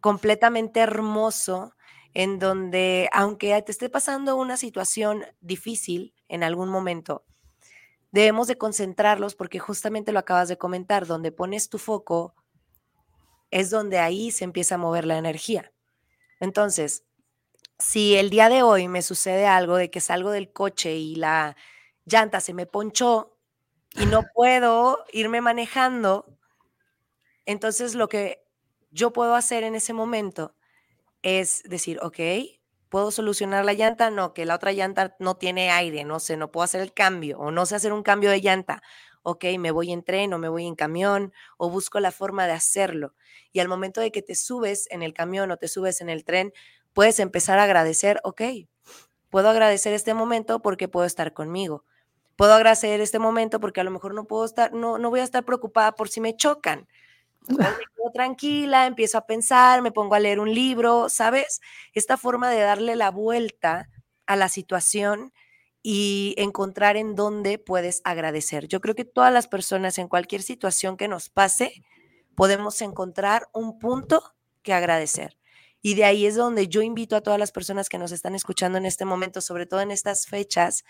completamente 0.00 0.80
hermoso 0.80 1.74
en 2.14 2.38
donde, 2.38 3.08
aunque 3.12 3.60
te 3.62 3.72
esté 3.72 3.88
pasando 3.88 4.36
una 4.36 4.56
situación 4.56 5.24
difícil 5.40 6.14
en 6.28 6.44
algún 6.44 6.68
momento, 6.68 7.24
debemos 8.10 8.46
de 8.46 8.58
concentrarlos 8.58 9.34
porque 9.34 9.58
justamente 9.58 10.12
lo 10.12 10.18
acabas 10.18 10.48
de 10.48 10.58
comentar, 10.58 11.06
donde 11.06 11.32
pones 11.32 11.68
tu 11.68 11.78
foco 11.78 12.34
es 13.50 13.68
donde 13.70 13.98
ahí 13.98 14.30
se 14.30 14.44
empieza 14.44 14.76
a 14.76 14.78
mover 14.78 15.04
la 15.04 15.18
energía. 15.18 15.72
Entonces, 16.40 17.04
si 17.78 18.16
el 18.16 18.30
día 18.30 18.48
de 18.48 18.62
hoy 18.62 18.88
me 18.88 19.02
sucede 19.02 19.46
algo 19.46 19.76
de 19.76 19.90
que 19.90 20.00
salgo 20.00 20.30
del 20.30 20.52
coche 20.52 20.96
y 20.96 21.16
la 21.16 21.54
llanta 22.06 22.40
se 22.40 22.54
me 22.54 22.66
ponchó, 22.66 23.31
y 23.96 24.06
no 24.06 24.22
puedo 24.34 25.04
irme 25.12 25.40
manejando, 25.40 26.26
entonces 27.46 27.94
lo 27.94 28.08
que 28.08 28.44
yo 28.90 29.12
puedo 29.12 29.34
hacer 29.34 29.64
en 29.64 29.74
ese 29.74 29.92
momento 29.92 30.54
es 31.22 31.62
decir, 31.64 31.98
ok, 32.02 32.18
¿puedo 32.88 33.10
solucionar 33.10 33.64
la 33.64 33.74
llanta? 33.74 34.10
No, 34.10 34.34
que 34.34 34.46
la 34.46 34.56
otra 34.56 34.72
llanta 34.72 35.16
no 35.20 35.36
tiene 35.36 35.70
aire, 35.70 36.04
no 36.04 36.20
sé, 36.20 36.36
no 36.36 36.50
puedo 36.52 36.64
hacer 36.64 36.80
el 36.82 36.92
cambio 36.94 37.38
o 37.38 37.50
no 37.50 37.66
sé 37.66 37.76
hacer 37.76 37.92
un 37.92 38.02
cambio 38.02 38.30
de 38.30 38.40
llanta. 38.40 38.82
ok, 39.24 39.44
me 39.58 39.70
voy 39.72 39.92
en 39.92 40.02
tren 40.04 40.32
o 40.34 40.38
me 40.38 40.48
voy 40.48 40.66
en 40.66 40.74
camión 40.76 41.32
o 41.58 41.70
busco 41.70 42.00
la 42.00 42.12
forma 42.12 42.46
de 42.46 42.52
hacerlo. 42.54 43.14
Y 43.52 43.60
al 43.60 43.68
momento 43.68 44.00
de 44.00 44.12
que 44.12 44.22
te 44.22 44.34
subes 44.34 44.88
en 44.90 45.02
el 45.02 45.14
camión 45.14 45.50
o 45.52 45.58
te 45.58 45.68
subes 45.68 46.00
en 46.00 46.10
el 46.10 46.24
tren, 46.24 46.52
puedes 46.92 47.20
empezar 47.20 47.58
a 47.58 47.64
agradecer, 47.64 48.20
ok, 48.24 48.42
puedo 49.30 49.48
agradecer 49.48 49.92
este 49.94 50.14
momento 50.14 50.60
porque 50.62 50.88
puedo 50.88 51.06
estar 51.06 51.32
conmigo. 51.32 51.84
Puedo 52.42 52.54
agradecer 52.54 53.00
este 53.00 53.20
momento 53.20 53.60
porque 53.60 53.80
a 53.80 53.84
lo 53.84 53.92
mejor 53.92 54.14
no 54.14 54.24
puedo 54.24 54.44
estar, 54.44 54.72
no, 54.72 54.98
no 54.98 55.10
voy 55.10 55.20
a 55.20 55.22
estar 55.22 55.44
preocupada 55.44 55.94
por 55.94 56.08
si 56.08 56.20
me 56.20 56.34
chocan. 56.34 56.88
me 57.46 57.56
quedo 57.56 58.10
tranquila, 58.12 58.88
empiezo 58.88 59.16
a 59.16 59.26
pensar, 59.28 59.80
me 59.80 59.92
pongo 59.92 60.16
a 60.16 60.18
leer 60.18 60.40
un 60.40 60.52
libro, 60.52 61.08
¿sabes? 61.08 61.60
Esta 61.94 62.16
forma 62.16 62.50
de 62.50 62.58
darle 62.58 62.96
la 62.96 63.12
vuelta 63.12 63.88
a 64.26 64.34
la 64.34 64.48
situación 64.48 65.32
y 65.84 66.34
encontrar 66.36 66.96
en 66.96 67.14
dónde 67.14 67.60
puedes 67.60 68.00
agradecer. 68.02 68.66
Yo 68.66 68.80
creo 68.80 68.96
que 68.96 69.04
todas 69.04 69.32
las 69.32 69.46
personas 69.46 69.96
en 69.98 70.08
cualquier 70.08 70.42
situación 70.42 70.96
que 70.96 71.06
nos 71.06 71.28
pase, 71.28 71.84
podemos 72.34 72.82
encontrar 72.82 73.50
un 73.52 73.78
punto 73.78 74.34
que 74.64 74.72
agradecer. 74.72 75.38
Y 75.80 75.94
de 75.94 76.04
ahí 76.04 76.26
es 76.26 76.34
donde 76.34 76.66
yo 76.66 76.82
invito 76.82 77.14
a 77.14 77.20
todas 77.20 77.38
las 77.38 77.52
personas 77.52 77.88
que 77.88 77.98
nos 77.98 78.10
están 78.10 78.34
escuchando 78.34 78.78
en 78.78 78.86
este 78.86 79.04
momento, 79.04 79.40
sobre 79.40 79.66
todo 79.66 79.80
en 79.80 79.92
estas 79.92 80.26
fechas, 80.26 80.84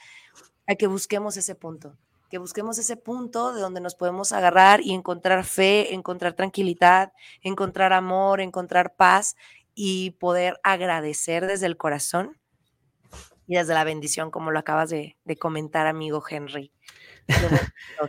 a 0.67 0.75
que 0.75 0.87
busquemos 0.87 1.37
ese 1.37 1.55
punto, 1.55 1.97
que 2.31 2.39
busquemos 2.39 2.79
ese 2.79 2.97
punto 2.97 3.53
de 3.53 3.61
donde 3.61 3.81
nos 3.81 3.95
podemos 3.95 4.33
agarrar 4.33 4.81
y 4.81 4.93
encontrar 4.93 5.45
fe, 5.45 5.95
encontrar 5.95 6.35
tranquilidad, 6.35 7.13
encontrar 7.43 7.93
amor, 7.93 8.41
encontrar 8.41 8.95
paz 8.95 9.37
y 9.75 10.13
poder 10.13 10.59
agradecer 10.63 11.47
desde 11.47 11.67
el 11.67 11.77
corazón 11.77 12.39
y 13.47 13.57
desde 13.57 13.75
la 13.75 13.85
bendición, 13.85 14.31
como 14.31 14.51
lo 14.51 14.59
acabas 14.59 14.91
de, 14.91 15.17
comentar, 15.39 15.87
amigo 15.87 16.23
Henry. 16.27 16.73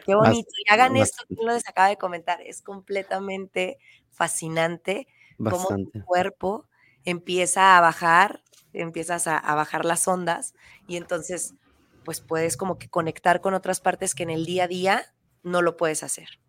Qué 0.05 0.15
bonito. 0.15 0.49
y 0.65 0.71
hagan 0.71 0.95
esto 0.95 1.23
que 1.27 1.35
lo 1.43 1.53
les 1.53 1.67
acaba 1.67 1.89
de 1.89 1.97
comentar. 1.97 2.41
Es 2.41 2.61
completamente 2.61 3.77
fascinante 4.11 5.07
cómo 5.37 5.67
tu 5.69 6.05
cuerpo 6.05 6.67
empieza 7.03 7.77
a 7.77 7.81
bajar, 7.81 8.41
empiezas 8.71 9.27
a, 9.27 9.37
a, 9.37 9.55
bajar 9.55 9.85
las 9.85 10.07
ondas 10.07 10.53
y 10.87 10.95
entonces 10.95 11.55
pues 12.03 12.21
puedes 12.21 12.57
como 12.57 12.77
que 12.77 12.89
conectar 12.89 13.41
con 13.41 13.53
otras 13.53 13.79
partes 13.79 14.15
que 14.15 14.23
en 14.23 14.29
el 14.29 14.45
día 14.45 14.65
a 14.65 14.67
día 14.67 15.15
no 15.43 15.61
lo 15.61 15.77
puedes 15.77 16.03
hacer. 16.03 16.39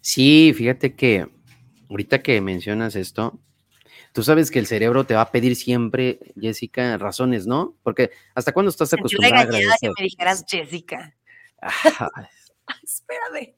Sí, 0.00 0.52
fíjate 0.54 0.94
que 0.96 1.28
ahorita 1.88 2.22
que 2.22 2.40
mencionas 2.40 2.96
esto, 2.96 3.40
Tú 4.12 4.22
sabes 4.22 4.50
que 4.50 4.58
el 4.58 4.66
cerebro 4.66 5.04
te 5.04 5.14
va 5.14 5.22
a 5.22 5.30
pedir 5.32 5.56
siempre, 5.56 6.18
Jessica, 6.38 6.98
razones, 6.98 7.46
¿no? 7.46 7.74
Porque 7.82 8.10
¿hasta 8.34 8.52
cuándo 8.52 8.68
estás 8.68 8.92
acostumbrada 8.92 9.38
a 9.38 9.40
agradecer? 9.40 9.78
que 9.80 9.88
me 9.96 10.04
dijeras 10.04 10.44
Jessica. 10.46 11.16
Espérame. 12.82 13.54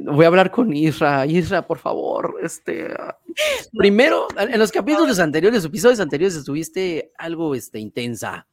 Voy 0.00 0.24
a 0.24 0.28
hablar 0.28 0.50
con 0.50 0.74
Isra. 0.74 1.26
Isra, 1.26 1.66
por 1.66 1.78
favor, 1.78 2.36
este. 2.42 2.94
Primero, 3.76 4.28
en 4.38 4.58
los 4.58 4.70
capítulos 4.72 5.18
anteriores, 5.18 5.64
episodios 5.64 6.00
anteriores, 6.00 6.36
estuviste 6.36 7.12
algo 7.18 7.54
este, 7.54 7.78
intensa. 7.78 8.46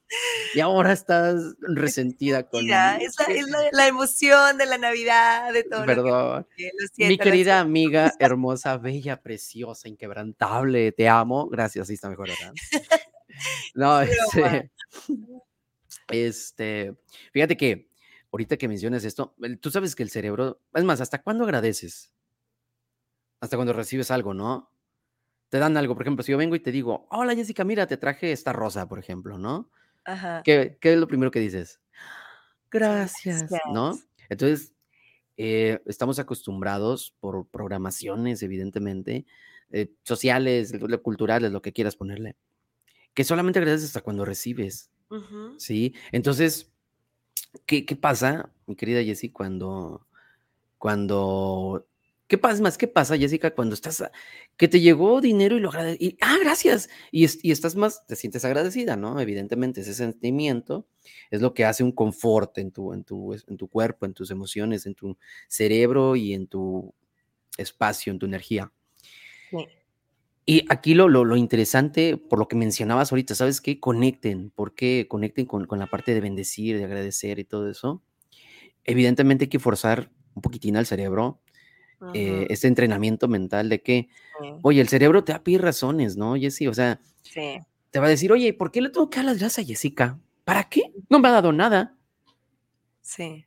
Y 0.53 0.59
ahora 0.59 0.91
estás 0.91 1.55
resentida 1.61 2.43
con. 2.49 2.63
Mira, 2.63 2.97
es 2.97 3.15
la, 3.71 3.87
emoción 3.87 4.57
de 4.57 4.65
la 4.65 4.77
Navidad, 4.77 5.53
de 5.53 5.63
todo. 5.63 5.85
Perdón. 5.85 6.47
Mi 6.97 7.17
querida 7.17 7.59
amiga, 7.59 8.11
hermosa, 8.19 8.77
bella, 8.77 9.21
preciosa, 9.21 9.87
inquebrantable, 9.87 10.91
te 10.91 11.07
amo. 11.07 11.47
Gracias, 11.47 11.87
sí 11.87 11.93
está 11.93 12.09
mejor, 12.09 12.29
¿verdad? 12.29 12.53
No, 13.75 14.01
este. 14.01 14.71
Este. 16.09 16.93
Fíjate 17.31 17.55
que 17.55 17.90
ahorita 18.31 18.57
que 18.57 18.67
mencionas 18.67 19.03
esto, 19.03 19.35
tú 19.59 19.71
sabes 19.71 19.95
que 19.95 20.03
el 20.03 20.09
cerebro, 20.09 20.61
es 20.73 20.83
más, 20.83 21.01
¿hasta 21.01 21.21
cuándo 21.21 21.43
agradeces? 21.43 22.13
Hasta 23.39 23.57
cuando 23.57 23.73
recibes 23.73 24.11
algo, 24.11 24.33
¿no? 24.33 24.71
Te 25.49 25.59
dan 25.59 25.75
algo, 25.75 25.95
por 25.95 26.03
ejemplo, 26.03 26.23
si 26.23 26.31
yo 26.31 26.37
vengo 26.37 26.55
y 26.55 26.61
te 26.61 26.71
digo, 26.71 27.07
hola 27.11 27.35
Jessica, 27.35 27.63
mira, 27.63 27.87
te 27.87 27.97
traje 27.97 28.31
esta 28.31 28.53
rosa, 28.53 28.87
por 28.87 28.99
ejemplo, 28.99 29.37
¿no? 29.37 29.69
Ajá. 30.05 30.41
¿Qué, 30.43 30.77
es 30.81 30.97
lo 30.97 31.07
primero 31.07 31.31
que 31.31 31.39
dices? 31.39 31.81
Gracias, 32.71 33.51
¿no? 33.73 33.99
Entonces, 34.29 34.73
eh, 35.35 35.81
estamos 35.85 36.19
acostumbrados 36.19 37.13
por 37.19 37.47
programaciones, 37.47 38.43
evidentemente, 38.43 39.25
eh, 39.71 39.91
sociales, 40.03 40.73
culturales, 41.01 41.51
lo 41.51 41.61
que 41.61 41.73
quieras 41.73 41.97
ponerle, 41.97 42.37
que 43.13 43.25
solamente 43.25 43.59
agradeces 43.59 43.87
hasta 43.87 44.01
cuando 44.01 44.23
recibes, 44.23 44.89
¿sí? 45.57 45.93
Entonces, 46.13 46.70
¿Qué, 47.65 47.85
¿Qué, 47.85 47.95
pasa, 47.95 48.51
mi 48.65 48.75
querida 48.75 49.03
Jessie, 49.03 49.31
cuando, 49.31 50.07
cuando, 50.77 51.85
qué 52.27 52.37
pasa 52.37 52.61
más, 52.61 52.77
qué 52.77 52.87
pasa, 52.87 53.17
Jessica, 53.17 53.53
cuando 53.53 53.75
estás, 53.75 54.03
que 54.55 54.69
te 54.69 54.79
llegó 54.79 55.19
dinero 55.19 55.57
y 55.57 55.59
lo 55.59 55.69
agradeces, 55.69 56.15
ah, 56.21 56.37
gracias, 56.41 56.89
y, 57.11 57.25
y, 57.45 57.51
estás 57.51 57.75
más, 57.75 58.05
te 58.07 58.15
sientes 58.15 58.45
agradecida, 58.45 58.95
¿no? 58.95 59.19
Evidentemente, 59.19 59.81
ese 59.81 59.93
sentimiento 59.93 60.87
es 61.29 61.41
lo 61.41 61.53
que 61.53 61.65
hace 61.65 61.83
un 61.83 61.91
confort 61.91 62.57
en 62.57 62.71
tu, 62.71 62.93
en 62.93 63.03
tu, 63.03 63.33
en 63.33 63.57
tu 63.57 63.67
cuerpo, 63.67 64.05
en 64.05 64.13
tus 64.13 64.31
emociones, 64.31 64.85
en 64.85 64.95
tu 64.95 65.17
cerebro 65.49 66.15
y 66.15 66.33
en 66.33 66.47
tu 66.47 66.93
espacio, 67.57 68.13
en 68.13 68.19
tu 68.19 68.25
energía. 68.25 68.71
Sí. 69.49 69.67
Y 70.51 70.65
aquí 70.67 70.95
lo, 70.95 71.07
lo, 71.07 71.37
interesante, 71.37 72.17
por 72.17 72.37
lo 72.37 72.49
que 72.49 72.57
mencionabas 72.57 73.13
ahorita, 73.13 73.35
¿sabes 73.35 73.61
qué? 73.61 73.79
Conecten, 73.79 74.49
¿por 74.49 74.75
qué? 74.75 75.05
Conecten 75.07 75.45
con, 75.45 75.65
con, 75.65 75.79
la 75.79 75.87
parte 75.87 76.13
de 76.13 76.19
bendecir, 76.19 76.77
de 76.77 76.83
agradecer 76.83 77.39
y 77.39 77.45
todo 77.45 77.69
eso. 77.69 78.03
Evidentemente 78.83 79.45
hay 79.45 79.49
que 79.49 79.59
forzar 79.59 80.11
un 80.35 80.41
poquitín 80.41 80.75
al 80.75 80.85
cerebro, 80.85 81.39
eh, 82.13 82.47
este 82.49 82.67
entrenamiento 82.67 83.29
mental 83.29 83.69
de 83.69 83.81
que, 83.81 84.09
oye, 84.61 84.81
el 84.81 84.89
cerebro 84.89 85.23
te 85.23 85.31
va 85.31 85.37
a 85.37 85.43
pedir 85.45 85.61
razones, 85.61 86.17
¿no, 86.17 86.35
Jessy? 86.35 86.67
O 86.67 86.73
sea, 86.73 86.99
te 87.33 87.99
va 88.01 88.07
a 88.07 88.09
decir, 88.09 88.33
oye, 88.33 88.53
¿por 88.53 88.71
qué 88.71 88.81
le 88.81 88.89
tengo 88.89 89.09
que 89.09 89.19
dar 89.19 89.27
las 89.27 89.39
gracias 89.39 89.63
a 89.63 89.67
Jessica? 89.67 90.19
¿Para 90.43 90.67
qué? 90.67 90.81
No 91.07 91.19
me 91.19 91.29
ha 91.29 91.31
dado 91.31 91.53
nada. 91.53 91.95
Sí. 92.99 93.45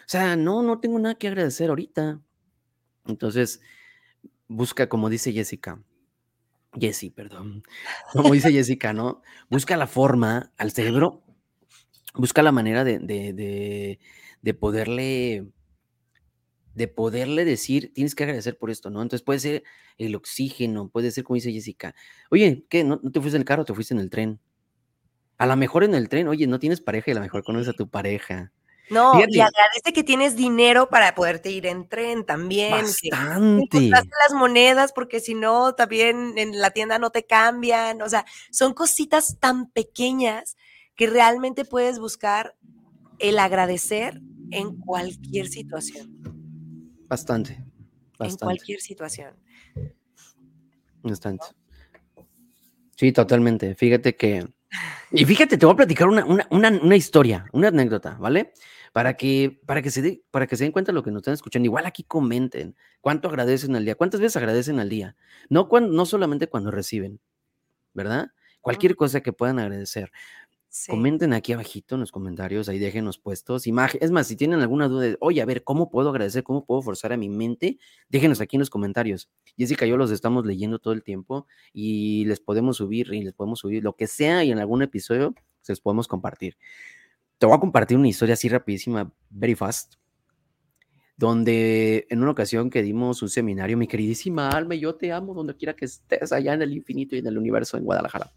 O 0.00 0.08
sea, 0.08 0.34
no, 0.34 0.64
no 0.64 0.80
tengo 0.80 0.98
nada 0.98 1.14
que 1.14 1.28
agradecer 1.28 1.70
ahorita. 1.70 2.20
Entonces, 3.06 3.60
busca, 4.48 4.88
como 4.88 5.08
dice 5.08 5.32
Jessica, 5.32 5.80
Jessie, 6.78 7.10
perdón. 7.10 7.62
Como 8.12 8.32
dice 8.32 8.52
Jessica, 8.52 8.92
¿no? 8.92 9.22
Busca 9.48 9.76
la 9.76 9.86
forma 9.86 10.52
al 10.56 10.70
cerebro, 10.70 11.24
busca 12.14 12.42
la 12.42 12.52
manera 12.52 12.84
de, 12.84 12.98
de, 12.98 13.98
de, 14.42 14.54
poderle 14.54 15.48
de 16.74 16.88
poderle 16.88 17.44
decir, 17.44 17.92
tienes 17.92 18.14
que 18.14 18.22
agradecer 18.22 18.56
por 18.56 18.70
esto, 18.70 18.90
¿no? 18.90 19.02
Entonces 19.02 19.24
puede 19.24 19.40
ser 19.40 19.64
el 19.98 20.14
oxígeno, 20.14 20.88
puede 20.88 21.10
ser 21.10 21.24
como 21.24 21.34
dice 21.34 21.52
Jessica, 21.52 21.94
oye, 22.30 22.64
¿qué? 22.70 22.84
¿No, 22.84 23.00
te 23.00 23.20
fuiste 23.20 23.36
en 23.36 23.42
el 23.42 23.44
carro, 23.44 23.64
te 23.64 23.74
fuiste 23.74 23.92
en 23.92 24.00
el 24.00 24.08
tren? 24.08 24.40
A 25.36 25.46
lo 25.46 25.56
mejor 25.56 25.84
en 25.84 25.94
el 25.94 26.08
tren, 26.08 26.28
oye, 26.28 26.46
no 26.46 26.58
tienes 26.58 26.80
pareja 26.80 27.10
y 27.10 27.12
a 27.12 27.14
lo 27.16 27.22
mejor 27.22 27.42
conoces 27.42 27.68
a 27.68 27.72
tu 27.72 27.88
pareja. 27.88 28.52
No, 28.90 29.14
y 29.28 29.40
agradece 29.40 29.92
que 29.94 30.02
tienes 30.02 30.34
dinero 30.34 30.88
para 30.88 31.14
poderte 31.14 31.50
ir 31.50 31.66
en 31.66 31.88
tren 31.88 32.26
también. 32.26 32.72
Bastante. 32.72 33.78
Que 33.78 33.88
las 33.88 34.34
monedas 34.34 34.92
porque 34.92 35.20
si 35.20 35.34
no, 35.34 35.74
también 35.74 36.34
en 36.36 36.60
la 36.60 36.72
tienda 36.72 36.98
no 36.98 37.10
te 37.10 37.24
cambian. 37.24 38.02
O 38.02 38.08
sea, 38.08 38.26
son 38.50 38.74
cositas 38.74 39.38
tan 39.38 39.70
pequeñas 39.70 40.56
que 40.96 41.06
realmente 41.06 41.64
puedes 41.64 42.00
buscar 42.00 42.56
el 43.20 43.38
agradecer 43.38 44.20
en 44.50 44.76
cualquier 44.76 45.46
situación. 45.46 46.10
Bastante. 47.06 47.64
En 48.18 48.36
cualquier 48.36 48.80
situación. 48.80 49.34
Bastante. 51.02 51.46
Sí, 52.96 53.12
totalmente. 53.12 53.74
Fíjate 53.76 54.16
que... 54.16 54.46
Y 55.12 55.24
fíjate, 55.24 55.56
te 55.56 55.66
voy 55.66 55.72
a 55.72 55.76
platicar 55.76 56.08
una, 56.08 56.24
una, 56.50 56.68
una 56.68 56.96
historia, 56.96 57.46
una 57.52 57.68
anécdota, 57.68 58.16
¿vale? 58.20 58.52
Para 58.92 59.16
que, 59.16 59.60
para 59.66 59.82
que, 59.82 59.90
se, 59.90 60.22
para 60.30 60.46
que 60.46 60.56
se 60.56 60.64
den 60.64 60.72
cuenta 60.72 60.92
de 60.92 60.94
lo 60.94 61.02
que 61.02 61.10
nos 61.10 61.20
están 61.20 61.34
escuchando. 61.34 61.66
Igual 61.66 61.86
aquí 61.86 62.04
comenten 62.04 62.76
cuánto 63.00 63.28
agradecen 63.28 63.76
al 63.76 63.84
día, 63.84 63.94
cuántas 63.94 64.20
veces 64.20 64.36
agradecen 64.36 64.80
al 64.80 64.88
día, 64.88 65.16
no, 65.48 65.68
cuando, 65.68 65.92
no 65.92 66.06
solamente 66.06 66.48
cuando 66.48 66.70
reciben, 66.70 67.20
¿verdad? 67.94 68.32
Cualquier 68.60 68.96
cosa 68.96 69.20
que 69.20 69.32
puedan 69.32 69.58
agradecer. 69.58 70.10
Comenten 70.86 71.32
aquí 71.32 71.52
abajito 71.52 71.96
en 71.96 72.00
los 72.00 72.12
comentarios, 72.12 72.68
ahí 72.68 72.78
déjenos 72.78 73.18
puestos 73.18 73.66
imágenes. 73.66 74.04
Es 74.04 74.12
más, 74.12 74.28
si 74.28 74.36
tienen 74.36 74.60
alguna 74.60 74.86
duda 74.86 75.02
de, 75.02 75.16
oye, 75.18 75.42
a 75.42 75.44
ver, 75.44 75.64
¿cómo 75.64 75.90
puedo 75.90 76.10
agradecer? 76.10 76.44
¿Cómo 76.44 76.64
puedo 76.64 76.80
forzar 76.80 77.12
a 77.12 77.16
mi 77.16 77.28
mente? 77.28 77.78
Déjenos 78.08 78.40
aquí 78.40 78.54
en 78.54 78.60
los 78.60 78.70
comentarios. 78.70 79.28
Jessica 79.58 79.84
y 79.84 79.88
yo 79.90 79.96
los 79.96 80.12
estamos 80.12 80.46
leyendo 80.46 80.78
todo 80.78 80.94
el 80.94 81.02
tiempo 81.02 81.48
y 81.72 82.24
les 82.26 82.38
podemos 82.38 82.76
subir 82.76 83.12
y 83.12 83.22
les 83.22 83.34
podemos 83.34 83.58
subir 83.58 83.82
lo 83.82 83.96
que 83.96 84.06
sea 84.06 84.44
y 84.44 84.52
en 84.52 84.60
algún 84.60 84.82
episodio 84.82 85.34
se 85.60 85.72
los 85.72 85.80
podemos 85.80 86.06
compartir. 86.06 86.56
Te 87.40 87.46
voy 87.46 87.56
a 87.56 87.58
compartir 87.58 87.96
una 87.96 88.06
historia 88.06 88.34
así 88.34 88.50
rapidísima, 88.50 89.10
very 89.30 89.54
fast, 89.54 89.94
donde 91.16 92.06
en 92.10 92.20
una 92.20 92.32
ocasión 92.32 92.68
que 92.68 92.82
dimos 92.82 93.22
un 93.22 93.30
seminario, 93.30 93.78
mi 93.78 93.86
queridísima 93.86 94.50
Alma, 94.50 94.74
yo 94.74 94.94
te 94.94 95.10
amo 95.10 95.32
donde 95.32 95.56
quiera 95.56 95.74
que 95.74 95.86
estés, 95.86 96.32
allá 96.32 96.52
en 96.52 96.60
el 96.60 96.74
infinito 96.74 97.16
y 97.16 97.20
en 97.20 97.26
el 97.26 97.38
universo 97.38 97.78
en 97.78 97.84
Guadalajara. 97.84 98.30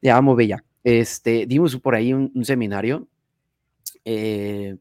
Te 0.00 0.10
amo, 0.10 0.34
Bella. 0.34 0.64
Este, 0.82 1.46
dimos 1.46 1.76
por 1.76 1.94
ahí 1.94 2.12
un, 2.12 2.44
seminario 2.44 3.06
eh, 4.04 4.76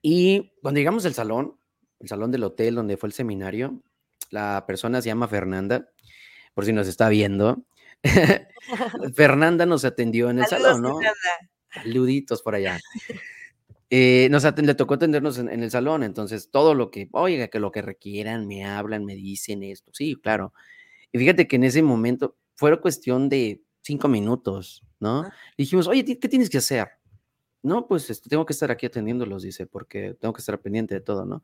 Y 0.00 0.52
cuando 0.62 0.78
llegamos 0.78 1.04
al 1.06 1.14
salón, 1.14 1.56
el 1.98 2.06
salón 2.06 2.30
del 2.30 2.44
hotel 2.44 2.76
donde 2.76 2.96
fue 2.96 3.08
el 3.08 3.14
seminario, 3.14 3.82
la 4.30 4.62
persona 4.64 5.02
se 5.02 5.08
llama 5.08 5.26
Fernanda, 5.26 5.88
por 6.54 6.64
si 6.64 6.72
nos 6.72 6.86
está 6.86 7.08
viendo. 7.08 7.64
Fernanda 9.16 9.66
nos 9.66 9.84
atendió 9.84 10.30
en 10.30 10.38
el 10.38 10.46
salón, 10.46 10.82
¿no? 10.82 11.00
Saluditos 11.72 12.42
por 12.42 12.54
allá. 12.54 12.80
Eh, 13.90 14.28
nos 14.30 14.44
le 14.44 14.74
tocó 14.74 14.94
atendernos 14.94 15.38
en, 15.38 15.48
el 15.48 15.70
salón, 15.70 16.02
entonces 16.02 16.50
todo 16.50 16.74
lo 16.74 16.90
que, 16.90 17.08
oiga, 17.12 17.48
que 17.48 17.58
lo 17.58 17.72
que 17.72 17.80
requieran, 17.80 18.46
me 18.46 18.66
hablan, 18.66 19.06
me 19.06 19.14
dicen 19.14 19.62
esto, 19.62 19.90
sí, 19.94 20.14
claro. 20.22 20.52
Y 21.10 21.18
fíjate 21.18 21.48
que 21.48 21.56
en 21.56 21.64
ese 21.64 21.82
momento 21.82 22.36
fue 22.54 22.78
cuestión 22.82 23.30
de 23.30 23.62
cinco 23.80 24.08
minutos, 24.08 24.84
¿no? 25.00 25.24
dijimos, 25.56 25.88
oye, 25.88 26.04
¿qué 26.04 26.28
tienes 26.28 26.50
que 26.50 26.58
hacer? 26.58 26.88
No, 27.62 27.86
pues 27.88 28.10
este, 28.10 28.28
tengo 28.28 28.44
que 28.44 28.52
estar 28.52 28.70
aquí 28.70 28.86
atendiéndolos, 28.86 29.42
dice, 29.42 29.66
porque 29.66 30.14
tengo 30.20 30.34
que 30.34 30.40
estar 30.40 30.60
pendiente 30.60 30.94
de 30.94 31.00
todo, 31.00 31.24
¿no? 31.24 31.42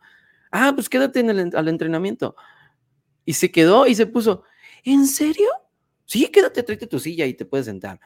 Ah, 0.50 0.72
pues 0.74 0.88
quédate 0.88 1.20
en 1.20 1.30
el, 1.30 1.56
al 1.56 1.68
entrenamiento. 1.68 2.36
Y 3.24 3.32
se 3.34 3.50
quedó 3.50 3.86
y 3.86 3.94
se 3.94 4.06
puso, 4.06 4.44
¿en 4.84 5.06
serio? 5.06 5.48
Sí, 6.04 6.28
quédate, 6.28 6.62
tráete 6.62 6.86
tu 6.86 7.00
silla 7.00 7.26
y 7.26 7.34
te 7.34 7.46
puedes 7.46 7.66
sentar. 7.66 7.98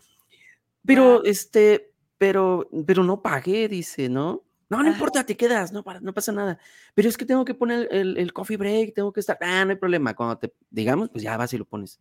Pero, 0.86 1.24
este, 1.24 1.92
pero, 2.18 2.68
pero 2.86 3.04
no 3.04 3.22
pagué, 3.22 3.68
dice, 3.68 4.08
¿no? 4.08 4.44
No, 4.70 4.82
no 4.82 4.90
importa, 4.90 5.24
te 5.24 5.36
quedas, 5.36 5.72
no, 5.72 5.82
no 6.02 6.12
pasa 6.12 6.30
nada. 6.30 6.58
Pero 6.94 7.08
es 7.08 7.16
que 7.16 7.24
tengo 7.24 7.44
que 7.44 7.54
poner 7.54 7.88
el, 7.90 8.32
coffee 8.34 8.58
break, 8.58 8.94
tengo 8.94 9.12
que 9.12 9.20
estar. 9.20 9.38
Ah, 9.40 9.64
no 9.64 9.70
hay 9.70 9.76
problema. 9.76 10.14
Cuando 10.14 10.36
te 10.36 10.52
digamos, 10.70 11.08
pues 11.08 11.24
ya 11.24 11.38
vas 11.38 11.54
y 11.54 11.58
lo 11.58 11.64
pones. 11.64 12.00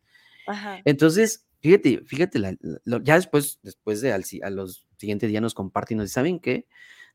Entonces, 0.84 1.46
fíjate, 1.60 2.02
fíjate, 2.04 2.58
ya 3.02 3.14
después, 3.14 3.58
después 3.62 4.02
de 4.02 4.12
a 4.12 4.50
los 4.50 4.86
siguientes 4.98 5.30
días 5.30 5.40
nos 5.40 5.54
comparten 5.54 5.96
y 5.96 5.98
nos 5.98 6.06
dice, 6.06 6.14
¿saben 6.14 6.40
qué? 6.40 6.66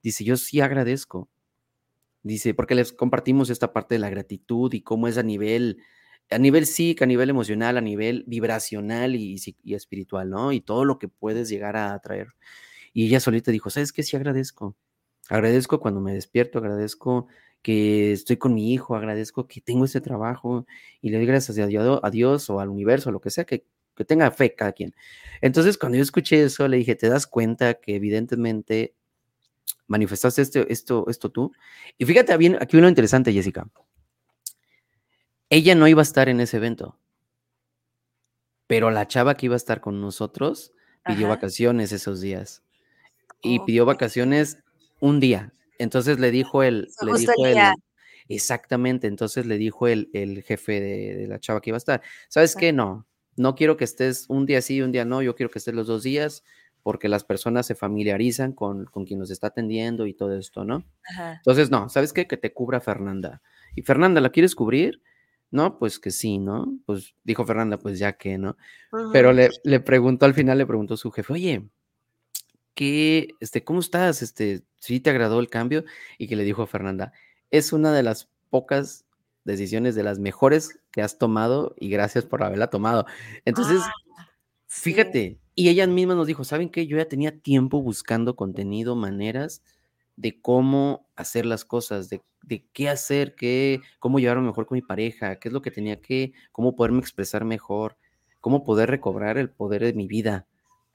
Dice, 0.01 0.23
yo 0.23 0.37
sí 0.37 0.59
agradezco. 0.59 1.29
Dice, 2.23 2.53
porque 2.53 2.73
les 2.73 2.91
compartimos 2.91 3.49
esta 3.49 3.73
parte 3.73 3.95
de 3.95 3.99
la 3.99 4.09
gratitud 4.09 4.73
y 4.73 4.81
cómo 4.81 5.07
es 5.07 5.17
a 5.17 5.23
nivel, 5.23 5.83
a 6.31 6.39
nivel 6.39 6.65
psíquico, 6.65 7.03
a 7.03 7.07
nivel 7.07 7.29
emocional, 7.29 7.77
a 7.77 7.81
nivel 7.81 8.23
vibracional 8.27 9.15
y, 9.15 9.39
y 9.63 9.75
espiritual, 9.75 10.29
¿no? 10.29 10.51
Y 10.51 10.61
todo 10.61 10.83
lo 10.83 10.97
que 10.97 11.09
puedes 11.09 11.49
llegar 11.49 11.75
a 11.75 11.93
atraer. 11.93 12.29
Y 12.93 13.07
ella 13.07 13.19
solita 13.19 13.51
dijo, 13.51 13.69
¿sabes 13.69 13.91
qué? 13.91 14.03
Sí 14.03 14.15
agradezco. 14.15 14.75
Agradezco 15.29 15.79
cuando 15.79 15.99
me 15.99 16.13
despierto, 16.13 16.59
agradezco 16.59 17.27
que 17.61 18.11
estoy 18.11 18.37
con 18.37 18.53
mi 18.53 18.73
hijo, 18.73 18.95
agradezco 18.95 19.47
que 19.47 19.61
tengo 19.61 19.85
ese 19.85 20.01
trabajo 20.01 20.67
y 21.01 21.09
le 21.09 21.17
doy 21.17 21.25
gracias 21.25 21.57
a 21.57 22.09
Dios, 22.09 22.49
o 22.49 22.59
al 22.59 22.69
universo, 22.69 23.11
lo 23.11 23.21
que 23.21 23.31
sea, 23.31 23.45
que, 23.45 23.65
tenga 24.05 24.29
fe 24.31 24.53
cada 24.53 24.73
quien. 24.73 24.93
Entonces, 25.39 25.77
cuando 25.77 25.97
yo 25.97 26.03
escuché 26.03 26.43
eso, 26.43 26.67
le 26.67 26.77
dije, 26.77 26.95
¿te 26.95 27.09
das 27.09 27.27
cuenta 27.27 27.75
que 27.75 27.95
evidentemente 27.95 28.95
manifestaste 29.87 30.41
esto, 30.41 30.59
esto, 30.67 31.05
esto 31.07 31.31
tú? 31.31 31.53
Y 31.97 32.05
fíjate 32.05 32.35
bien, 32.37 32.57
aquí 32.59 32.75
uno 32.75 32.89
interesante, 32.89 33.31
Jessica. 33.31 33.69
Ella 35.49 35.75
no 35.75 35.87
iba 35.87 36.01
a 36.01 36.03
estar 36.03 36.27
en 36.27 36.41
ese 36.41 36.57
evento, 36.57 36.99
pero 38.67 38.89
la 38.91 39.07
chava 39.07 39.35
que 39.35 39.45
iba 39.45 39.55
a 39.55 39.57
estar 39.57 39.79
con 39.79 40.01
nosotros 40.01 40.73
pidió 41.05 41.27
vacaciones 41.27 41.91
esos 41.91 42.19
días 42.19 42.63
y 43.43 43.59
pidió 43.59 43.85
vacaciones 43.85 44.57
un 44.99 45.19
día. 45.19 45.53
Entonces 45.77 46.19
le 46.19 46.31
dijo 46.31 46.63
el, 46.63 46.89
le 47.01 47.19
dijo 47.19 47.45
el, 47.45 47.57
exactamente, 48.29 49.07
entonces 49.07 49.45
le 49.45 49.57
dijo 49.57 49.87
el, 49.87 50.09
el 50.13 50.43
jefe 50.43 50.79
de, 50.79 51.27
la 51.27 51.39
chava 51.39 51.61
que 51.61 51.71
iba 51.71 51.77
a 51.77 51.79
estar, 51.79 52.01
¿sabes 52.29 52.55
qué? 52.55 52.71
No, 52.71 53.05
no 53.35 53.55
quiero 53.55 53.77
que 53.77 53.83
estés 53.83 54.25
un 54.29 54.45
día 54.45 54.61
sí, 54.61 54.81
un 54.81 54.91
día 54.91 55.05
no, 55.05 55.21
yo 55.21 55.35
quiero 55.35 55.51
que 55.51 55.59
estés 55.59 55.73
los 55.73 55.87
dos 55.87 56.03
días 56.03 56.43
porque 56.83 57.07
las 57.07 57.23
personas 57.23 57.65
se 57.65 57.75
familiarizan 57.75 58.51
con, 58.51 58.85
con 58.85 59.05
quien 59.05 59.19
nos 59.19 59.31
está 59.31 59.47
atendiendo 59.47 60.05
y 60.05 60.13
todo 60.13 60.37
esto, 60.37 60.65
¿no? 60.65 60.83
Entonces, 61.37 61.71
no, 61.71 61.87
¿sabes 61.87 62.11
qué? 62.11 62.27
Que 62.27 62.35
te 62.35 62.51
cubra 62.51 62.81
Fernanda. 62.81 63.41
Y 63.73 63.83
Fernanda, 63.83 64.19
¿la 64.19 64.31
quieres 64.31 64.53
cubrir? 64.53 65.01
No, 65.49 65.79
pues 65.79 65.97
que 65.97 66.11
sí, 66.11 66.39
¿no? 66.39 66.77
Pues 66.85 67.15
dijo 67.23 67.45
Fernanda, 67.45 67.77
pues 67.77 67.99
ya 67.99 68.13
que, 68.13 68.37
¿no? 68.37 68.57
Pero 69.13 69.31
le, 69.31 69.49
le 69.63 69.79
preguntó 69.79 70.25
al 70.25 70.33
final, 70.33 70.57
le 70.57 70.65
preguntó 70.65 70.97
su 70.97 71.09
jefe, 71.09 71.31
oye, 71.31 71.69
¿qué, 72.73 73.29
este, 73.39 73.63
¿cómo 73.63 73.79
estás? 73.79 74.21
Este, 74.21 74.63
¿sí 74.79 74.99
te 74.99 75.09
agradó 75.09 75.39
el 75.39 75.49
cambio? 75.49 75.83
Y 76.17 76.27
que 76.27 76.35
le 76.35 76.43
dijo 76.43 76.61
a 76.61 76.67
Fernanda, 76.67 77.13
es 77.51 77.73
una 77.73 77.91
de 77.91 78.03
las 78.03 78.29
pocas 78.49 79.05
decisiones 79.43 79.95
de 79.95 80.03
las 80.03 80.19
mejores 80.19 80.79
que 80.91 81.01
has 81.01 81.17
tomado 81.17 81.75
y 81.79 81.89
gracias 81.89 82.25
por 82.25 82.43
haberla 82.43 82.69
tomado. 82.69 83.05
Entonces, 83.45 83.81
ah, 83.83 84.27
fíjate, 84.67 85.39
y 85.55 85.69
ella 85.69 85.85
misma 85.87 86.15
nos 86.15 86.27
dijo, 86.27 86.43
¿saben 86.43 86.69
qué? 86.69 86.87
Yo 86.87 86.97
ya 86.97 87.07
tenía 87.07 87.39
tiempo 87.39 87.81
buscando 87.81 88.35
contenido, 88.35 88.95
maneras 88.95 89.61
de 90.15 90.39
cómo 90.41 91.07
hacer 91.15 91.45
las 91.45 91.65
cosas, 91.65 92.09
de, 92.09 92.21
de, 92.43 92.65
qué 92.73 92.89
hacer, 92.89 93.35
qué, 93.35 93.81
cómo 93.99 94.19
llevarme 94.19 94.47
mejor 94.47 94.65
con 94.65 94.75
mi 94.75 94.81
pareja, 94.81 95.37
qué 95.37 95.49
es 95.49 95.53
lo 95.53 95.61
que 95.61 95.71
tenía 95.71 95.99
que, 96.01 96.33
cómo 96.51 96.75
poderme 96.75 96.99
expresar 96.99 97.45
mejor, 97.45 97.97
cómo 98.39 98.63
poder 98.63 98.89
recobrar 98.89 99.37
el 99.37 99.49
poder 99.49 99.83
de 99.83 99.93
mi 99.93 100.07
vida 100.07 100.47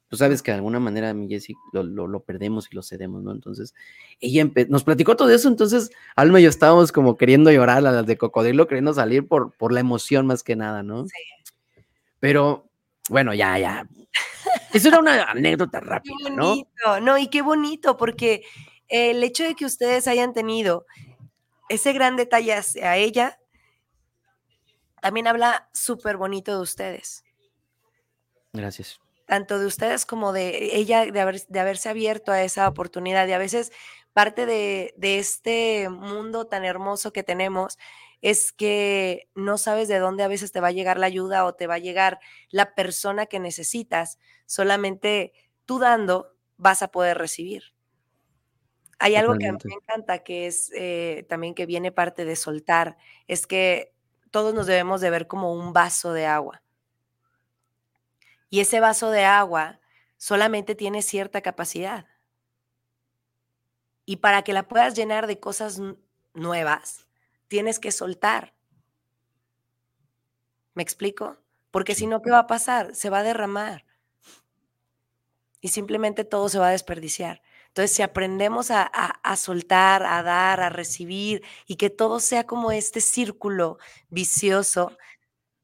tú 0.09 0.17
sabes 0.17 0.43
que 0.43 0.51
de 0.51 0.57
alguna 0.57 0.81
manera 0.81 1.13
mi 1.15 1.29
Jessy 1.29 1.55
lo, 1.73 1.83
lo, 1.83 2.21
perdemos 2.21 2.69
y 2.71 2.75
lo 2.75 2.83
cedemos, 2.83 3.23
¿no? 3.23 3.33
Entonces, 3.33 3.75
ella 4.21 4.49
nos 4.69 4.85
platicó 4.85 5.17
todo 5.17 5.31
eso, 5.31 5.49
entonces 5.49 5.91
Alma 6.17 6.41
y 6.41 6.45
yo 6.45 6.49
estábamos 6.49 6.93
como 6.93 7.17
queriendo 7.17 7.51
llorar 7.53 7.79
a 7.79 7.93
las 7.93 8.07
de 8.07 8.17
cocodrilo, 8.17 8.67
queriendo 8.67 8.95
salir 8.95 9.29
por, 9.29 9.53
por 9.53 9.73
la 9.73 9.81
emoción 9.81 10.27
más 10.27 10.43
que 10.43 10.57
nada, 10.57 10.83
¿no? 10.83 11.05
Sí. 11.07 11.83
Pero, 12.21 12.69
bueno, 13.11 13.35
ya, 13.35 13.59
ya. 13.59 13.87
Eso 14.73 14.89
era 14.89 14.99
una 14.99 15.25
anécdota 15.25 15.81
rápida, 15.81 16.15
qué 16.19 16.35
bonito, 16.35 16.67
¿no? 16.85 17.01
No, 17.01 17.19
y 17.19 17.29
qué 17.29 17.43
bonito, 17.43 17.97
porque 17.97 18.45
el 18.89 19.23
hecho 19.23 19.45
de 19.45 19.55
que 19.55 19.67
ustedes 19.67 20.09
hayan 20.09 20.33
tenido 20.33 20.87
ese 21.69 21.93
gran 21.93 22.17
detalle 22.17 22.55
hacia 22.55 22.97
ella, 22.97 23.39
también 25.01 25.27
habla 25.27 25.69
súper 25.73 26.17
bonito 26.17 26.57
de 26.57 26.63
ustedes. 26.63 27.25
Gracias 28.53 28.99
tanto 29.29 29.59
de 29.59 29.67
ustedes 29.67 30.07
como 30.07 30.33
de 30.33 30.75
ella, 30.75 31.05
de, 31.05 31.21
haber, 31.21 31.47
de 31.47 31.61
haberse 31.61 31.91
abierto 31.91 32.33
a 32.33 32.43
esa 32.43 32.67
oportunidad. 32.67 33.29
Y 33.29 33.33
a 33.33 33.39
veces 33.39 33.73
parte 34.15 34.47
de, 34.47 34.95
este 35.03 35.91
mundo 35.91 36.47
tan 36.47 36.65
hermoso 36.65 37.13
que 37.13 37.23
tenemos 37.23 37.79
es 38.23 38.53
que 38.53 39.29
no 39.35 39.59
sabes 39.59 39.87
de 39.87 39.99
dónde 39.99 40.25
a 40.25 40.29
veces 40.29 40.51
te 40.51 40.63
va 40.63 40.69
a 40.69 40.73
llegar 40.73 40.99
la 40.99 41.07
ayuda 41.07 41.45
o 41.45 41.55
te 41.55 41.67
va 41.67 41.75
a 41.75 41.79
llegar 41.79 42.21
la 42.49 42.75
persona 42.75 43.27
que 43.27 43.39
necesitas. 43.39 44.19
Solamente 44.47 45.35
tú 45.67 45.79
dando 45.79 46.35
vas 46.57 46.83
a 46.83 46.89
poder 46.89 47.19
recibir. 47.19 47.75
Hay 48.99 49.15
algo 49.15 49.37
que 49.37 49.47
a 49.47 49.53
mí 49.53 49.59
me 49.63 49.75
encanta, 49.75 50.25
que 50.25 50.47
es 50.47 50.73
eh, 50.75 51.27
también 51.29 51.55
que 51.55 51.67
viene 51.67 51.93
parte 51.93 52.25
de 52.25 52.35
soltar, 52.35 52.97
es 53.27 53.47
que 53.47 53.93
todos 54.31 54.55
nos 54.55 54.67
debemos 54.67 55.03
de 55.03 55.11
ver 55.11 55.27
como 55.27 55.53
un 55.53 55.75
vaso 55.75 56.15
de 56.15 56.25
agua 56.25 56.63
y 58.51 58.61
ese 58.61 58.81
vaso 58.81 59.11
de 59.11 59.25
agua 59.25 59.81
solamente 60.17 60.75
tiene 60.75 61.03
cierta 61.03 61.41
capacidad. 61.41 62.07
Y 64.05 64.17
para 64.17 64.43
que 64.43 64.53
la 64.53 64.67
puedas 64.67 64.95
llenar 64.95 65.27
de 65.27 65.39
cosas 65.39 65.81
nuevas, 66.33 67.07
tienes 67.49 67.79
que 67.79 67.93
soltar. 67.93 68.55
¿Me 70.75 70.83
explico? 70.83 71.37
Porque 71.71 71.95
si 71.95 72.07
no, 72.07 72.23
¿qué 72.23 72.31
va 72.31 72.41
a 72.41 72.47
pasar? 72.47 72.95
Se 72.95 73.11
va 73.11 73.19
a 73.19 73.23
derramar. 73.23 73.85
Y 75.61 75.69
simplemente 75.69 76.25
todo 76.25 76.49
se 76.49 76.59
va 76.59 76.69
a 76.69 76.73
desperdiciar. 76.73 77.43
Entonces, 77.69 77.95
si 77.95 78.03
aprendemos 78.03 78.71
a, 78.71 78.83
a, 78.83 79.37
soltar, 79.37 80.03
a 80.05 80.23
dar, 80.23 80.61
a 80.61 80.71
recibir 80.71 81.45
y 81.67 81.77
que 81.77 81.91
todo 81.91 82.19
sea 82.19 82.45
como 82.45 82.73
este 82.73 83.01
círculo 83.01 83.79
vicioso, 84.09 84.97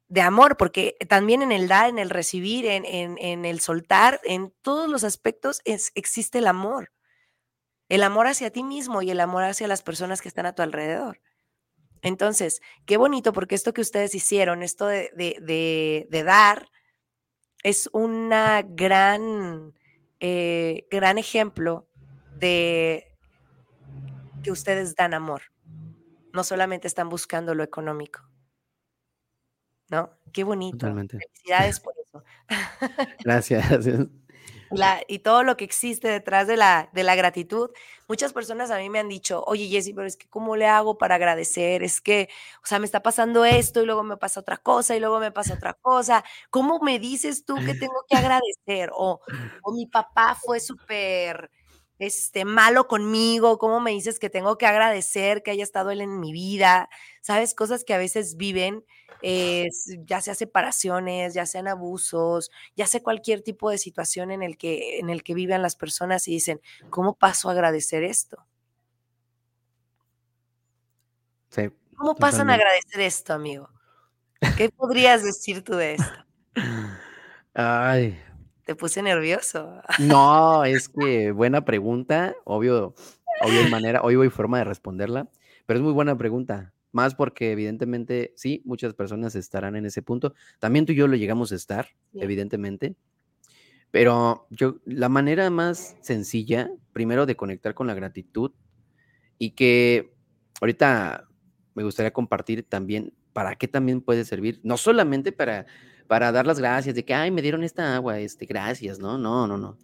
de 0.09 0.21
amor, 0.21 0.57
porque 0.57 0.97
también 1.09 1.43
en 1.43 1.53
el 1.53 1.69
dar, 1.69 1.88
en 1.88 1.99
el 1.99 2.11
recibir, 2.11 2.67
en, 2.67 2.85
en, 2.87 3.45
el 3.45 3.61
soltar, 3.61 4.21
en 4.25 4.53
todos 4.62 4.88
los 4.88 5.05
aspectos 5.05 5.61
es, 5.64 5.93
existe 5.95 6.38
el 6.38 6.47
amor. 6.47 6.93
El 7.88 8.03
amor 8.03 8.27
hacia 8.27 8.51
ti 8.51 8.62
mismo 8.62 9.03
y 9.03 9.11
el 9.11 9.21
amor 9.21 9.45
hacia 9.45 9.69
las 9.69 9.83
personas 9.83 10.23
que 10.23 10.29
están 10.29 10.47
a 10.47 10.55
tu 10.55 10.62
alrededor. 10.62 11.21
Entonces, 12.03 12.61
qué 12.87 12.97
bonito, 12.97 13.33
porque 13.33 13.55
esto 13.55 13.73
que 13.73 13.81
ustedes 13.81 14.14
hicieron, 14.14 14.62
esto 14.62 14.87
de, 14.87 15.11
de, 15.17 16.23
dar, 16.23 16.69
es 17.62 17.88
una 17.93 18.62
gran, 18.62 19.73
eh, 20.21 20.87
gran 20.90 21.17
ejemplo 21.17 21.88
de 22.37 23.17
que 24.43 24.51
ustedes 24.51 24.95
dan 24.95 25.14
amor. 25.14 25.43
No 26.35 26.45
solamente 26.45 26.88
están 26.88 27.09
buscando 27.09 27.55
lo 27.55 27.62
económico. 27.62 28.29
¿No? 29.94 30.11
Qué 30.33 30.42
bonito. 30.42 30.87
Felicidades 30.87 31.78
por 31.78 31.94
eso. 32.02 32.24
Gracias. 33.24 33.87
y 35.07 35.18
todo 35.20 35.44
lo 35.44 35.57
que 35.57 35.64
existe 35.64 36.09
detrás 36.09 36.48
de 36.48 36.57
la, 36.57 36.90
de 36.92 37.04
la 37.04 37.14
gratitud. 37.14 37.70
Muchas 38.09 38.33
personas 38.33 38.72
a 38.72 38.78
mí 38.78 38.90
me 38.90 38.98
han 38.98 39.09
dicho, 39.09 39.44
oye 39.46 39.68
Jessy, 39.68 39.94
pero 39.94 40.09
es 40.09 40.16
que 40.16 40.28
¿cómo 40.28 40.57
le 40.57 40.66
hago 40.66 40.98
para 40.98 41.14
agradecer? 41.14 41.85
Es 41.85 42.00
que, 42.00 42.28
o 42.62 42.66
sea, 42.66 42.80
me 42.80 42.87
está 42.87 43.02
pasando 43.04 43.44
esto 43.44 43.80
y 43.83 43.87
luego 43.87 44.02
me 44.02 44.16
pasa 44.16 44.40
otra 44.40 44.57
cosa 44.57 44.96
y 44.96 45.00
luego 45.00 45.20
me 45.20 45.30
pasa 45.30 45.54
otra 45.54 45.74
cosa. 45.74 46.24
¿Cómo 46.50 46.80
me 46.80 46.98
dices 46.98 47.44
tú 47.44 47.54
que 47.64 47.74
tengo 47.74 48.04
que 48.09 48.16
agradecer? 48.16 48.90
O, 48.92 49.20
o 49.62 49.72
mi 49.72 49.87
papá 49.87 50.35
fue 50.35 50.59
súper 50.59 51.50
este, 51.98 52.44
malo 52.44 52.88
conmigo, 52.88 53.59
cómo 53.59 53.80
me 53.80 53.92
dices 53.92 54.18
que 54.18 54.30
tengo 54.30 54.59
que 54.59 54.66
agradecer 54.66 55.42
que 55.42 55.50
haya 55.50 55.62
estado 55.62 55.90
él 55.90 56.00
en 56.00 56.20
mi 56.20 56.33
vida, 56.33 56.88
sabes, 57.20 57.54
cosas 57.54 57.85
que 57.85 57.94
a 57.94 57.98
veces 57.98 58.37
viven, 58.37 58.85
eh, 59.22 59.68
ya 60.04 60.20
sea 60.20 60.35
separaciones, 60.35 61.35
ya 61.35 61.46
sean 61.46 61.68
abusos, 61.68 62.50
ya 62.76 62.87
sea 62.87 63.02
cualquier 63.02 63.42
tipo 63.42 63.70
de 63.70 63.78
situación 63.78 64.30
en 64.30 64.42
el 64.42 64.57
que, 64.59 64.98
en 64.98 65.09
el 65.09 65.22
que 65.22 65.35
viven 65.35 65.62
las 65.62 65.76
personas 65.76 66.26
y 66.28 66.33
dicen, 66.33 66.61
¿cómo 66.90 67.14
paso 67.14 67.48
a 67.48 67.52
agradecer 67.52 68.02
esto? 68.02 68.44
¿Cómo 71.96 72.16
pasan 72.16 72.50
a 72.50 72.54
agradecer 72.54 73.00
esto, 73.00 73.33
amigo? 73.33 73.70
¿Qué 74.57 74.68
podrías 74.68 75.22
decir 75.22 75.62
tú 75.62 75.74
de 75.74 75.94
esto? 75.94 76.24
Ay, 77.54 78.20
te 78.64 78.74
puse 78.74 79.03
nervioso. 79.03 79.81
No, 79.98 80.64
es 80.64 80.88
que 80.88 81.33
buena 81.33 81.64
pregunta, 81.64 82.35
obvio, 82.44 82.94
obvio 83.42 83.61
hay 83.61 83.70
manera, 83.70 84.03
obvio 84.03 84.22
hay 84.22 84.31
forma 84.31 84.59
de 84.59 84.64
responderla, 84.64 85.29
pero 85.66 85.79
es 85.79 85.85
muy 85.85 85.92
buena 85.92 86.16
pregunta, 86.16 86.72
más 86.92 87.14
porque 87.14 87.53
evidentemente 87.53 88.33
sí, 88.37 88.62
muchas 88.64 88.94
personas 88.94 89.35
estarán 89.35 89.77
en 89.77 89.87
ese 89.87 90.03
punto. 90.03 90.35
También 90.59 90.87
tú 90.87 90.92
y 90.92 90.96
yo 90.96 91.09
lo 91.09 91.16
llegamos 91.16 91.53
a 91.53 91.57
estar, 91.57 91.88
evidentemente. 92.14 92.96
Pero 93.90 94.46
yo, 94.50 94.77
la 94.85 95.09
manera 95.09 95.50
más 95.50 95.96
sencilla, 96.00 96.70
primero 96.92 97.27
de 97.27 97.37
conectar 97.37 97.74
con 97.74 97.87
la 97.87 97.94
gratitud 97.94 98.53
y 99.38 99.50
que 99.50 100.14
ahorita 100.61 101.29
me 101.74 101.85
gustaría 101.85 102.12
compartir 102.12 102.64
también 102.68 103.12
para 103.33 103.57
qué 103.57 103.68
también 103.68 104.00
puede 104.00 104.24
servir, 104.24 104.61
no 104.62 104.77
solamente 104.77 105.33
para 105.33 105.66
para 106.07 106.33
dar 106.33 106.47
las 106.47 106.59
gracias 106.59 106.95
de 106.95 107.05
que, 107.05 107.14
ay, 107.14 107.31
me 107.31 107.43
dieron 107.43 107.64
esta 107.64 107.95
agua, 107.95 108.19
este, 108.19 108.47
gracias, 108.47 108.99
¿no? 108.99 109.19
No, 109.19 109.47
no, 109.47 109.57
no. 109.57 109.79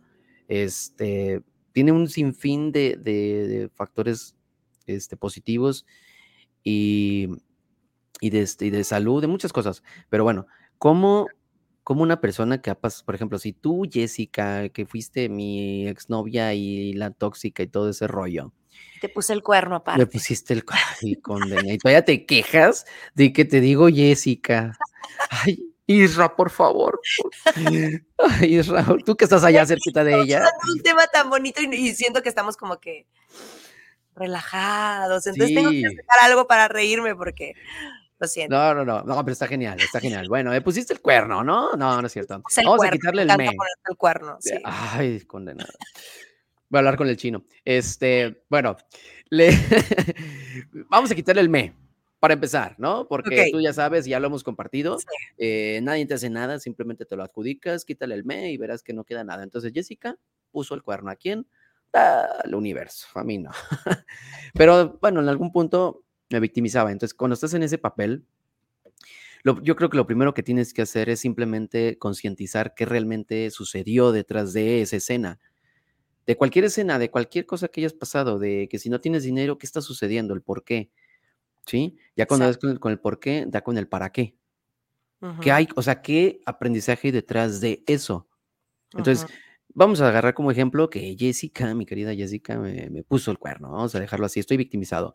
Este, 0.48 1.42
tiene 1.72 1.92
un 1.92 2.08
sinfín 2.08 2.72
de, 2.72 2.96
de, 2.96 3.70
factores 3.74 4.36
este, 4.86 5.16
positivos 5.16 5.86
y, 6.62 7.28
y, 8.20 8.30
de, 8.30 8.42
este, 8.42 8.66
y 8.66 8.70
de 8.70 8.84
salud, 8.84 9.20
de 9.20 9.28
muchas 9.28 9.52
cosas. 9.52 9.82
Pero 10.08 10.24
bueno, 10.24 10.46
¿cómo, 10.78 11.26
como 11.84 12.02
una 12.02 12.20
persona 12.20 12.60
que 12.60 12.70
ha 12.70 12.80
pasado, 12.80 13.06
por 13.06 13.14
ejemplo, 13.14 13.38
si 13.38 13.52
tú, 13.52 13.88
Jessica, 13.90 14.68
que 14.68 14.86
fuiste 14.86 15.28
mi 15.28 15.86
exnovia 15.88 16.54
y 16.54 16.92
la 16.92 17.10
tóxica 17.10 17.62
y 17.62 17.68
todo 17.68 17.90
ese 17.90 18.06
rollo, 18.06 18.52
te 19.00 19.08
puse 19.08 19.32
el 19.32 19.42
cuerno 19.42 19.76
aparte. 19.76 20.00
Me 20.00 20.06
pusiste 20.06 20.52
el 20.52 20.64
cuerno 20.64 20.84
y 21.00 21.16
condena. 21.16 21.72
Y 21.72 21.78
todavía 21.78 22.04
te 22.04 22.26
quejas 22.26 22.84
de 23.14 23.32
que 23.32 23.44
te 23.44 23.60
digo 23.60 23.88
Jessica. 23.88 24.76
Ay, 25.30 25.69
Isra, 25.90 26.36
por 26.36 26.50
favor. 26.50 27.00
Isra, 28.42 28.86
tú 29.04 29.16
que 29.16 29.24
estás 29.24 29.42
allá 29.42 29.66
cerquita 29.66 30.04
de 30.04 30.20
ella. 30.20 30.48
Un 30.72 30.82
tema 30.82 31.04
tan 31.08 31.28
bonito 31.28 31.60
y, 31.60 31.94
siento 31.94 32.22
que 32.22 32.28
estamos 32.28 32.56
como 32.56 32.78
que 32.78 33.08
relajados. 34.14 35.26
Entonces 35.26 35.52
tengo 35.52 35.70
que 35.70 35.82
sacar 35.82 36.30
algo 36.30 36.46
para 36.46 36.68
reírme 36.68 37.16
porque 37.16 37.54
lo 38.20 38.28
siento. 38.28 38.54
No, 38.54 38.72
no, 38.72 38.84
no, 38.84 39.02
no, 39.02 39.24
pero 39.24 39.32
está 39.32 39.48
genial, 39.48 39.80
está 39.80 39.98
genial. 39.98 40.28
Bueno, 40.28 40.50
me 40.50 40.60
pusiste 40.60 40.92
el 40.92 41.00
cuerno, 41.00 41.42
¿no? 41.42 41.72
No, 41.72 42.00
no 42.00 42.06
es 42.06 42.12
cierto. 42.12 42.40
Vamos 42.64 42.84
a 42.84 42.90
quitarle 42.90 43.22
el 43.22 43.36
me. 43.36 43.46
El 43.46 43.96
cuerno, 43.96 44.36
sí. 44.38 44.54
Ay, 44.62 45.22
condenado. 45.22 45.72
Voy 46.68 46.78
a 46.78 46.80
hablar 46.80 46.96
con 46.96 47.08
el 47.08 47.16
chino. 47.16 47.42
Este, 47.64 48.44
bueno, 48.48 48.76
le 49.28 49.50
vamos 50.88 51.10
a 51.10 51.16
quitarle 51.16 51.42
el 51.42 51.48
me 51.48 51.89
para 52.20 52.34
empezar, 52.34 52.76
¿no? 52.78 53.08
Porque 53.08 53.48
tú 53.50 53.60
ya 53.60 53.72
sabes, 53.72 54.04
ya 54.04 54.20
lo 54.20 54.26
hemos 54.26 54.44
compartido, 54.44 54.98
eh, 55.38 55.80
nadie 55.82 56.04
te 56.04 56.14
hace 56.14 56.28
nada, 56.28 56.60
simplemente 56.60 57.06
te 57.06 57.16
lo 57.16 57.24
adjudicas, 57.24 57.86
quítale 57.86 58.14
el 58.14 58.24
me 58.24 58.52
y 58.52 58.58
verás 58.58 58.82
que 58.82 58.92
no 58.92 59.04
queda 59.04 59.24
nada. 59.24 59.42
Entonces 59.42 59.72
Jessica 59.72 60.18
puso 60.52 60.74
el 60.74 60.82
cuerno 60.82 61.10
a 61.10 61.16
quién? 61.16 61.46
Al 61.92 62.54
universo, 62.54 63.06
a 63.14 63.24
mí 63.24 63.38
no. 63.38 63.50
Pero 64.54 64.98
bueno, 65.00 65.20
en 65.20 65.28
algún 65.28 65.50
punto 65.50 66.04
me 66.28 66.40
victimizaba. 66.40 66.92
Entonces, 66.92 67.14
cuando 67.14 67.34
estás 67.34 67.54
en 67.54 67.62
ese 67.62 67.78
papel, 67.78 68.24
yo 69.62 69.74
creo 69.74 69.88
que 69.88 69.96
lo 69.96 70.06
primero 70.06 70.34
que 70.34 70.42
tienes 70.42 70.74
que 70.74 70.82
hacer 70.82 71.08
es 71.08 71.20
simplemente 71.20 71.98
concientizar 71.98 72.74
qué 72.74 72.84
realmente 72.84 73.50
sucedió 73.50 74.12
detrás 74.12 74.52
de 74.52 74.82
esa 74.82 74.96
escena. 74.96 75.40
De 76.26 76.36
cualquier 76.36 76.66
escena, 76.66 76.98
de 76.98 77.10
cualquier 77.10 77.46
cosa 77.46 77.68
que 77.68 77.80
hayas 77.80 77.94
pasado, 77.94 78.38
de 78.38 78.68
que 78.70 78.78
si 78.78 78.90
no 78.90 79.00
tienes 79.00 79.22
dinero, 79.22 79.56
¿qué 79.56 79.66
está 79.66 79.80
sucediendo? 79.80 80.34
El 80.34 80.42
por 80.42 80.62
qué 80.62 80.90
¿sí? 81.66 81.96
Ya 82.16 82.26
cuando 82.26 82.46
ves 82.46 82.58
con 82.58 82.92
el, 82.92 82.98
por 82.98 83.20
qué, 83.20 83.44
da 83.46 83.62
con 83.62 83.78
el 83.78 83.88
para 83.88 84.10
qué. 84.10 84.36
¿Qué 85.42 85.52
hay? 85.52 85.68
O 85.76 85.82
sea, 85.82 86.00
¿qué 86.00 86.40
aprendizaje 86.46 87.08
hay 87.08 87.12
detrás 87.12 87.60
de 87.60 87.84
eso? 87.86 88.26
Entonces, 88.94 89.26
vamos 89.74 90.00
a 90.00 90.08
agarrar 90.08 90.34
como 90.34 90.50
ejemplo 90.50 90.88
que 90.88 91.14
Jessica, 91.18 91.74
mi 91.74 91.86
querida 91.86 92.14
Jessica, 92.14 92.58
me, 92.58 93.02
puso 93.04 93.30
el 93.30 93.38
cuerno. 93.38 93.70
Vamos 93.70 93.94
a 93.94 94.00
dejarlo 94.00 94.26
así, 94.26 94.40
estoy 94.40 94.56
victimizado. 94.56 95.14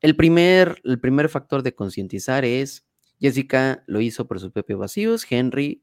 El 0.00 0.16
primer, 0.16 0.80
el 0.84 0.98
primer 0.98 1.28
factor 1.28 1.62
de 1.62 1.74
concientizar 1.74 2.44
es, 2.44 2.86
Jessica 3.20 3.84
lo 3.86 4.00
hizo 4.00 4.26
por 4.26 4.40
sus 4.40 4.50
propios 4.50 4.78
vacíos, 4.78 5.26
Henry 5.28 5.82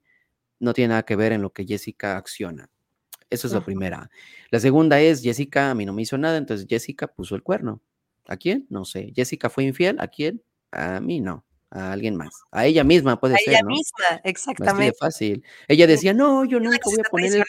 no 0.59 0.73
tiene 0.73 0.89
nada 0.89 1.03
que 1.03 1.15
ver 1.15 1.31
en 1.31 1.41
lo 1.41 1.53
que 1.53 1.65
Jessica 1.65 2.17
acciona. 2.17 2.69
Eso 3.29 3.47
es 3.47 3.53
la 3.53 3.61
primera. 3.61 4.09
La 4.49 4.59
segunda 4.59 4.99
es, 4.99 5.21
Jessica 5.21 5.71
a 5.71 5.75
mí 5.75 5.85
no 5.85 5.93
me 5.93 6.01
hizo 6.01 6.17
nada, 6.17 6.37
entonces 6.37 6.67
Jessica 6.69 7.07
puso 7.07 7.35
el 7.35 7.43
cuerno. 7.43 7.81
¿A 8.31 8.37
quién? 8.37 8.65
No 8.69 8.85
sé. 8.85 9.11
¿Jessica 9.13 9.49
fue 9.49 9.65
infiel? 9.65 9.97
¿A 9.99 10.07
quién? 10.07 10.41
A 10.71 11.01
mí 11.01 11.19
no. 11.19 11.45
A 11.69 11.91
alguien 11.91 12.15
más. 12.15 12.33
A 12.49 12.65
ella 12.65 12.85
misma 12.85 13.19
puede 13.19 13.35
ser. 13.35 13.55
A 13.55 13.57
ella 13.57 13.65
misma, 13.65 14.21
exactamente. 14.23 14.95
fácil. 14.97 15.43
Ella 15.67 15.85
decía, 15.85 16.13
no, 16.13 16.45
yo 16.45 16.61
nunca 16.61 16.79
voy 16.85 16.99
a 17.05 17.09
poner 17.09 17.35
el 17.35 17.45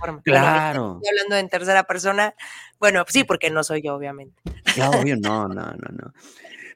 cuerno. 0.00 0.22
Claro. 0.24 1.00
Estoy 1.02 1.08
hablando 1.10 1.36
en 1.36 1.48
tercera 1.50 1.84
persona. 1.84 2.34
Bueno, 2.80 3.04
sí, 3.06 3.24
porque 3.24 3.50
no 3.50 3.62
soy 3.64 3.82
yo, 3.82 3.96
obviamente. 3.96 4.40
Claro, 4.74 5.00
obvio, 5.00 5.16
no, 5.16 5.46
no, 5.46 5.72
no, 5.72 5.88
no. 5.92 6.12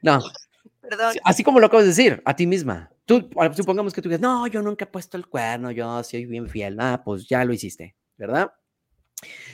No. 0.03 0.19
Perdón. 0.81 1.15
Así 1.23 1.43
como 1.43 1.59
lo 1.59 1.65
acabas 1.65 1.85
de 1.85 1.89
decir, 1.89 2.21
a 2.25 2.35
ti 2.35 2.45
misma. 2.45 2.91
Tú, 3.05 3.31
supongamos 3.55 3.95
que 3.95 4.01
tú 4.03 4.09
digas, 4.09 4.21
no, 4.21 4.45
yo 4.45 4.61
nunca 4.61 4.85
he 4.85 4.87
puesto 4.87 5.17
el 5.17 5.25
cuerno, 5.25 5.71
yo 5.71 6.03
soy 6.03 6.27
bien 6.27 6.47
fiel. 6.47 6.77
Ah, 6.79 7.01
pues 7.03 7.27
ya 7.27 7.43
lo 7.45 7.53
hiciste, 7.53 7.95
¿verdad? 8.15 8.53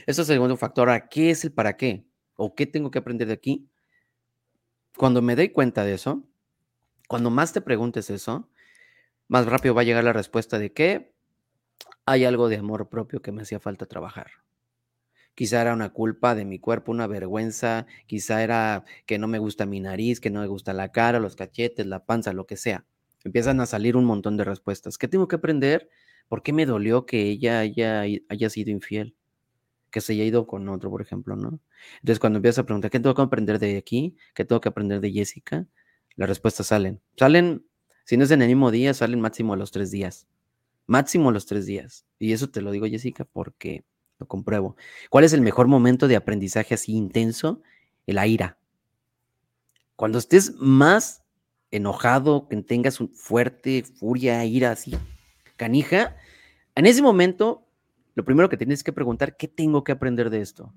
Eso 0.06 0.22
es 0.24 0.30
el 0.30 0.36
segundo 0.36 0.58
factor. 0.58 0.90
¿A 0.90 1.08
qué 1.08 1.30
es 1.30 1.46
el 1.46 1.54
para 1.54 1.78
qué? 1.78 2.09
¿O 2.40 2.56
qué 2.56 2.66
tengo 2.66 2.90
que 2.90 3.00
aprender 3.00 3.28
de 3.28 3.34
aquí? 3.34 3.68
Cuando 4.96 5.22
me 5.22 5.36
doy 5.36 5.50
cuenta 5.50 5.84
de 5.84 5.94
eso, 5.94 6.24
cuando 7.10 7.30
más 7.30 7.52
te 7.52 7.60
preguntes 7.60 8.10
eso, 8.10 8.50
más 9.28 9.46
rápido 9.46 9.76
va 9.76 9.82
a 9.82 9.84
llegar 9.84 10.06
la 10.06 10.14
respuesta 10.14 10.58
de 10.58 10.72
que 10.72 11.14
hay 12.06 12.24
algo 12.24 12.48
de 12.48 12.56
amor 12.56 12.88
propio 12.88 13.22
que 13.22 13.34
me 13.34 13.42
hacía 13.42 13.60
falta 13.60 13.88
trabajar. 13.88 14.32
Quizá 15.36 15.62
era 15.62 15.74
una 15.74 15.90
culpa 15.90 16.34
de 16.34 16.46
mi 16.46 16.60
cuerpo, 16.60 16.94
una 16.94 17.08
vergüenza, 17.08 17.86
quizá 18.08 18.42
era 18.42 18.86
que 19.06 19.20
no 19.20 19.28
me 19.28 19.40
gusta 19.40 19.66
mi 19.66 19.82
nariz, 19.82 20.22
que 20.22 20.30
no 20.30 20.40
me 20.40 20.48
gusta 20.48 20.72
la 20.72 20.94
cara, 20.94 21.20
los 21.20 21.36
cachetes, 21.36 21.86
la 21.88 22.06
panza, 22.06 22.32
lo 22.32 22.46
que 22.46 22.56
sea. 22.56 22.86
Empiezan 23.26 23.60
a 23.60 23.66
salir 23.66 23.98
un 23.98 24.06
montón 24.06 24.38
de 24.38 24.46
respuestas. 24.46 24.98
¿Qué 24.98 25.10
tengo 25.10 25.28
que 25.28 25.36
aprender? 25.36 25.90
¿Por 26.30 26.42
qué 26.42 26.54
me 26.54 26.66
dolió 26.66 27.06
que 27.06 27.24
ella 27.24 27.60
haya, 27.60 28.04
haya 28.30 28.50
sido 28.50 28.72
infiel? 28.72 29.16
Que 29.90 30.02
se 30.02 30.14
haya 30.14 30.24
ido 30.24 30.48
con 30.48 30.68
otro, 30.70 30.90
por 30.90 31.02
ejemplo, 31.02 31.36
¿no? 31.36 31.60
Entonces, 31.96 32.20
cuando 32.20 32.38
empiezas 32.38 32.60
a 32.60 32.66
preguntar, 32.66 32.92
¿qué 32.92 33.00
tengo 33.00 33.16
que 33.16 33.22
aprender 33.22 33.60
de 33.60 33.78
aquí? 33.78 34.16
¿Qué 34.34 34.46
tengo 34.46 34.62
que 34.62 34.70
aprender 34.70 35.02
de 35.02 35.12
Jessica? 35.12 35.66
Las 36.16 36.30
respuestas 36.30 36.68
salen. 36.68 37.02
Salen, 37.18 37.66
si 38.06 38.18
no 38.18 38.24
es 38.24 38.32
en 38.32 38.42
el 38.42 38.48
mismo 38.48 38.72
día, 38.72 38.94
salen 38.94 39.22
máximo 39.22 39.54
a 39.54 39.58
los 39.58 39.72
tres 39.72 39.92
días. 39.92 40.28
Máximo 40.86 41.30
a 41.30 41.32
los 41.32 41.46
tres 41.46 41.66
días. 41.66 42.06
Y 42.18 42.34
eso 42.34 42.50
te 42.50 42.62
lo 42.62 42.72
digo, 42.72 42.86
Jessica, 42.88 43.26
porque 43.26 43.84
lo 44.18 44.28
compruebo. 44.28 44.76
¿Cuál 45.10 45.24
es 45.24 45.34
el 45.34 45.42
mejor 45.42 45.68
momento 45.68 46.08
de 46.08 46.16
aprendizaje 46.16 46.74
así 46.74 46.94
intenso? 46.94 47.62
La 48.06 48.28
ira. 48.28 48.58
Cuando 49.96 50.18
estés 50.18 50.56
más 50.56 51.24
enojado, 51.72 52.48
que 52.48 52.58
tengas 52.64 53.00
un 53.00 53.10
fuerte 53.10 53.84
furia, 53.84 54.44
ira 54.46 54.72
así, 54.72 54.96
canija, 55.56 56.16
en 56.76 56.86
ese 56.86 57.02
momento 57.02 57.69
lo 58.20 58.26
primero 58.26 58.50
que 58.50 58.58
tienes 58.58 58.84
que 58.84 58.92
preguntar, 58.92 59.38
¿qué 59.38 59.48
tengo 59.48 59.86
que 59.86 59.94
aprender 59.94 60.30
de 60.30 60.42
esto? 60.42 60.74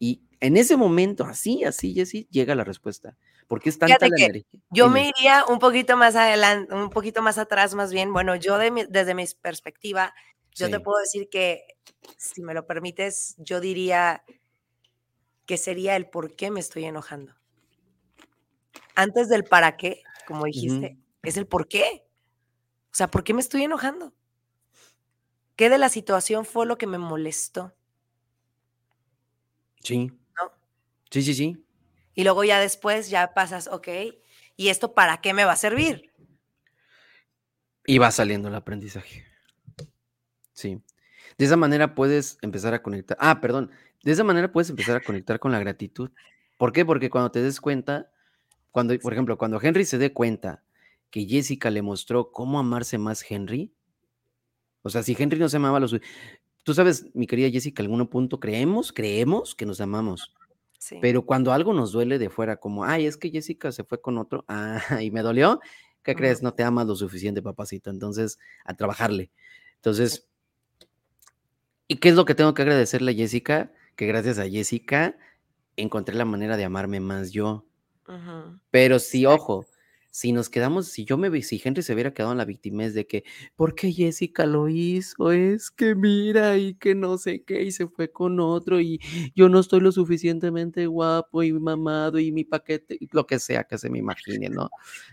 Y 0.00 0.24
en 0.40 0.56
ese 0.56 0.76
momento, 0.76 1.22
así, 1.22 1.62
así, 1.62 2.00
así, 2.00 2.26
llega 2.32 2.56
la 2.56 2.64
respuesta. 2.64 3.16
Porque 3.46 3.68
es 3.68 3.78
tanta 3.78 4.08
la 4.08 4.16
energía. 4.16 4.42
Yo 4.68 4.88
me 4.88 5.08
iría 5.08 5.44
un 5.48 5.60
poquito 5.60 5.96
más 5.96 6.16
adelante, 6.16 6.74
un 6.74 6.90
poquito 6.90 7.22
más 7.22 7.38
atrás, 7.38 7.76
más 7.76 7.92
bien. 7.92 8.12
Bueno, 8.12 8.34
yo 8.34 8.58
desde 8.58 9.14
mi 9.14 9.24
perspectiva, 9.40 10.12
yo 10.52 10.68
te 10.68 10.80
puedo 10.80 10.98
decir 10.98 11.28
que, 11.30 11.62
si 12.16 12.42
me 12.42 12.54
lo 12.54 12.66
permites, 12.66 13.36
yo 13.38 13.60
diría 13.60 14.24
que 15.46 15.58
sería 15.58 15.94
el 15.94 16.10
por 16.10 16.34
qué 16.34 16.50
me 16.50 16.58
estoy 16.58 16.86
enojando. 16.86 17.36
Antes 18.96 19.28
del 19.28 19.44
para 19.44 19.76
qué, 19.76 20.02
como 20.26 20.46
dijiste, 20.46 20.98
es 21.22 21.36
el 21.36 21.46
por 21.46 21.68
qué. 21.68 22.04
O 22.90 22.96
sea, 22.98 23.08
¿por 23.08 23.22
qué 23.22 23.32
me 23.32 23.42
estoy 23.42 23.62
enojando? 23.62 24.12
¿Qué 25.58 25.68
de 25.70 25.78
la 25.78 25.88
situación 25.88 26.44
fue 26.44 26.66
lo 26.66 26.78
que 26.78 26.86
me 26.86 26.98
molestó? 26.98 27.74
Sí. 29.82 30.06
¿No? 30.06 30.52
Sí, 31.10 31.20
sí, 31.20 31.34
sí. 31.34 31.66
Y 32.14 32.22
luego 32.22 32.44
ya 32.44 32.60
después 32.60 33.10
ya 33.10 33.34
pasas, 33.34 33.66
ok, 33.66 33.88
¿y 34.56 34.68
esto 34.68 34.94
para 34.94 35.20
qué 35.20 35.34
me 35.34 35.44
va 35.44 35.54
a 35.54 35.56
servir? 35.56 36.12
Y 37.84 37.98
va 37.98 38.12
saliendo 38.12 38.46
el 38.46 38.54
aprendizaje. 38.54 39.24
Sí. 40.52 40.80
De 41.36 41.44
esa 41.44 41.56
manera 41.56 41.96
puedes 41.96 42.38
empezar 42.40 42.72
a 42.72 42.80
conectar. 42.80 43.16
Ah, 43.20 43.40
perdón. 43.40 43.72
de 44.04 44.12
esa 44.12 44.22
manera 44.22 44.52
puedes 44.52 44.70
empezar 44.70 44.94
a 44.94 45.00
conectar 45.00 45.40
con 45.40 45.50
la 45.50 45.58
gratitud. 45.58 46.12
¿Por 46.56 46.72
qué? 46.72 46.86
Porque 46.86 47.10
cuando 47.10 47.32
te 47.32 47.42
des 47.42 47.60
cuenta, 47.60 48.12
cuando, 48.70 48.96
por 49.00 49.12
ejemplo, 49.12 49.36
cuando 49.36 49.60
Henry 49.60 49.84
se 49.84 49.98
dé 49.98 50.12
cuenta 50.12 50.62
que 51.10 51.26
Jessica 51.26 51.68
le 51.72 51.82
mostró 51.82 52.30
cómo 52.30 52.60
amarse 52.60 52.96
más 52.96 53.28
Henry, 53.28 53.72
o 54.82 54.90
sea, 54.90 55.02
si 55.02 55.16
Henry 55.18 55.38
no 55.38 55.48
se 55.48 55.56
amaba 55.56 55.80
lo 55.80 55.88
tú 56.62 56.74
sabes, 56.74 57.06
mi 57.14 57.26
querida 57.26 57.50
Jessica, 57.50 57.82
en 57.82 57.90
algún 57.90 58.06
punto 58.08 58.38
creemos, 58.40 58.92
creemos 58.92 59.54
que 59.54 59.64
nos 59.64 59.80
amamos. 59.80 60.34
Pero 61.00 61.24
cuando 61.24 61.52
algo 61.52 61.72
nos 61.72 61.92
duele 61.92 62.18
de 62.18 62.30
fuera, 62.30 62.58
como, 62.58 62.84
ay, 62.84 63.06
es 63.06 63.16
que 63.16 63.30
Jessica 63.30 63.72
se 63.72 63.84
fue 63.84 64.00
con 64.00 64.18
otro, 64.18 64.44
ah, 64.48 64.78
y 65.02 65.10
me 65.10 65.22
dolió, 65.22 65.60
¿qué 66.02 66.14
crees? 66.14 66.42
No 66.42 66.54
te 66.54 66.62
amas 66.62 66.86
lo 66.86 66.94
suficiente, 66.94 67.42
papacito. 67.42 67.90
Entonces, 67.90 68.38
a 68.64 68.74
trabajarle. 68.74 69.30
Entonces, 69.76 70.28
¿y 71.86 71.96
qué 71.96 72.10
es 72.10 72.14
lo 72.14 72.24
que 72.24 72.34
tengo 72.34 72.54
que 72.54 72.62
agradecerle 72.62 73.12
a 73.12 73.14
Jessica? 73.14 73.72
Que 73.96 74.06
gracias 74.06 74.38
a 74.38 74.48
Jessica 74.48 75.16
encontré 75.76 76.14
la 76.14 76.24
manera 76.24 76.56
de 76.56 76.64
amarme 76.64 77.00
más 77.00 77.32
yo. 77.32 77.64
Pero 78.70 78.98
sí, 78.98 79.26
ojo, 79.26 79.66
si 80.18 80.32
nos 80.32 80.50
quedamos, 80.50 80.88
si 80.88 81.04
yo 81.04 81.16
me 81.16 81.28
si 81.42 81.60
gente 81.60 81.80
se 81.80 81.94
hubiera 81.94 82.12
quedado 82.12 82.32
en 82.32 82.38
la 82.38 82.44
víctima 82.44 82.88
de 82.88 83.06
que, 83.06 83.22
¿por 83.54 83.76
qué 83.76 83.92
Jessica 83.92 84.46
lo 84.46 84.68
hizo? 84.68 85.30
Es 85.30 85.70
que 85.70 85.94
mira, 85.94 86.56
y 86.56 86.74
que 86.74 86.96
no 86.96 87.18
sé 87.18 87.44
qué, 87.44 87.62
y 87.62 87.70
se 87.70 87.86
fue 87.86 88.10
con 88.10 88.40
otro, 88.40 88.80
y 88.80 89.00
yo 89.36 89.48
no 89.48 89.60
estoy 89.60 89.78
lo 89.78 89.92
suficientemente 89.92 90.86
guapo 90.86 91.44
y 91.44 91.52
mamado, 91.52 92.18
y 92.18 92.32
mi 92.32 92.42
paquete, 92.42 92.98
lo 93.12 93.28
que 93.28 93.38
sea 93.38 93.62
que 93.62 93.78
se 93.78 93.90
me 93.90 93.98
imagine, 93.98 94.48
¿no? 94.48 94.70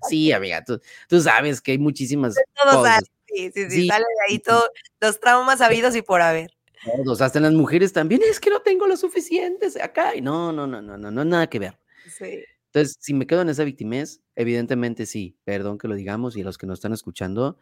Sí, 0.09 0.31
amiga, 0.31 0.63
tú, 0.63 0.81
tú 1.07 1.21
sabes 1.21 1.61
que 1.61 1.73
hay 1.73 1.77
muchísimas 1.77 2.33
cosas. 2.63 3.03
Sí, 3.27 3.51
sí, 3.53 3.69
sí, 3.69 3.87
sale 3.87 4.05
de 4.05 4.33
ahí 4.33 4.39
todos 4.39 4.69
los 5.01 5.19
traumas 5.19 5.61
habidos 5.61 5.95
y 5.95 6.01
por 6.01 6.21
haber. 6.21 6.49
Todos, 6.83 7.21
hasta 7.21 7.39
las 7.39 7.53
mujeres 7.53 7.93
también, 7.93 8.23
es 8.27 8.39
que 8.39 8.49
no 8.49 8.61
tengo 8.61 8.87
lo 8.87 8.97
suficiente 8.97 9.67
acá, 9.83 10.15
y 10.15 10.21
no, 10.21 10.51
no, 10.51 10.65
no, 10.65 10.81
no, 10.81 10.97
no, 10.97 11.11
no, 11.11 11.25
nada 11.25 11.47
que 11.47 11.59
ver. 11.59 11.77
Sí. 12.09 12.43
Entonces, 12.75 12.97
si 12.99 13.13
me 13.13 13.25
quedo 13.25 13.41
en 13.41 13.47
esa 13.47 13.63
victimez, 13.63 14.21
evidentemente 14.35 15.05
sí, 15.05 15.37
perdón 15.45 15.77
que 15.77 15.87
lo 15.87 15.95
digamos 15.95 16.35
y 16.35 16.43
los 16.43 16.57
que 16.57 16.67
nos 16.67 16.79
están 16.79 16.91
escuchando, 16.91 17.57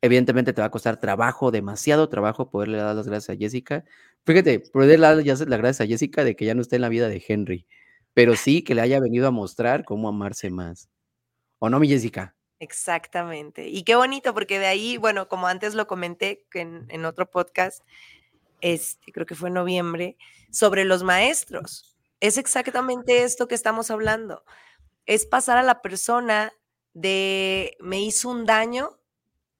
evidentemente 0.00 0.52
te 0.52 0.60
va 0.60 0.66
a 0.66 0.70
costar 0.72 0.98
trabajo, 0.98 1.52
demasiado 1.52 2.08
trabajo 2.08 2.50
poderle 2.50 2.78
dar 2.78 2.96
las 2.96 3.06
gracias 3.06 3.36
a 3.36 3.38
Jessica. 3.38 3.84
Fíjate, 4.26 4.58
poderle 4.58 5.06
dar 5.06 5.16
las 5.18 5.38
gracias 5.38 5.80
a 5.82 5.86
Jessica 5.86 6.24
de 6.24 6.34
que 6.34 6.46
ya 6.46 6.54
no 6.56 6.62
esté 6.62 6.74
en 6.74 6.82
la 6.82 6.88
vida 6.88 7.08
de 7.08 7.24
Henry, 7.28 7.68
pero 8.12 8.34
sí 8.34 8.64
que 8.64 8.74
le 8.74 8.80
haya 8.80 8.98
venido 8.98 9.28
a 9.28 9.30
mostrar 9.30 9.84
cómo 9.84 10.08
amarse 10.08 10.50
más. 10.50 10.90
¿O 11.60 11.70
no, 11.70 11.78
mi 11.78 11.86
Jessica? 11.86 12.34
Exactamente. 12.58 13.68
Y 13.68 13.84
qué 13.84 13.94
bonito, 13.94 14.34
porque 14.34 14.58
de 14.58 14.66
ahí, 14.66 14.96
bueno, 14.96 15.28
como 15.28 15.46
antes 15.46 15.76
lo 15.76 15.86
comenté 15.86 16.44
en, 16.54 16.86
en 16.88 17.04
otro 17.04 17.30
podcast, 17.30 17.84
este, 18.60 19.12
creo 19.12 19.26
que 19.26 19.36
fue 19.36 19.50
en 19.50 19.54
noviembre, 19.54 20.16
sobre 20.50 20.84
los 20.84 21.04
maestros 21.04 21.93
es 22.20 22.38
exactamente 22.38 23.22
esto 23.24 23.48
que 23.48 23.54
estamos 23.54 23.90
hablando. 23.90 24.44
Es 25.06 25.26
pasar 25.26 25.58
a 25.58 25.62
la 25.62 25.82
persona 25.82 26.52
de 26.94 27.76
me 27.80 28.00
hizo 28.00 28.30
un 28.30 28.46
daño 28.46 28.98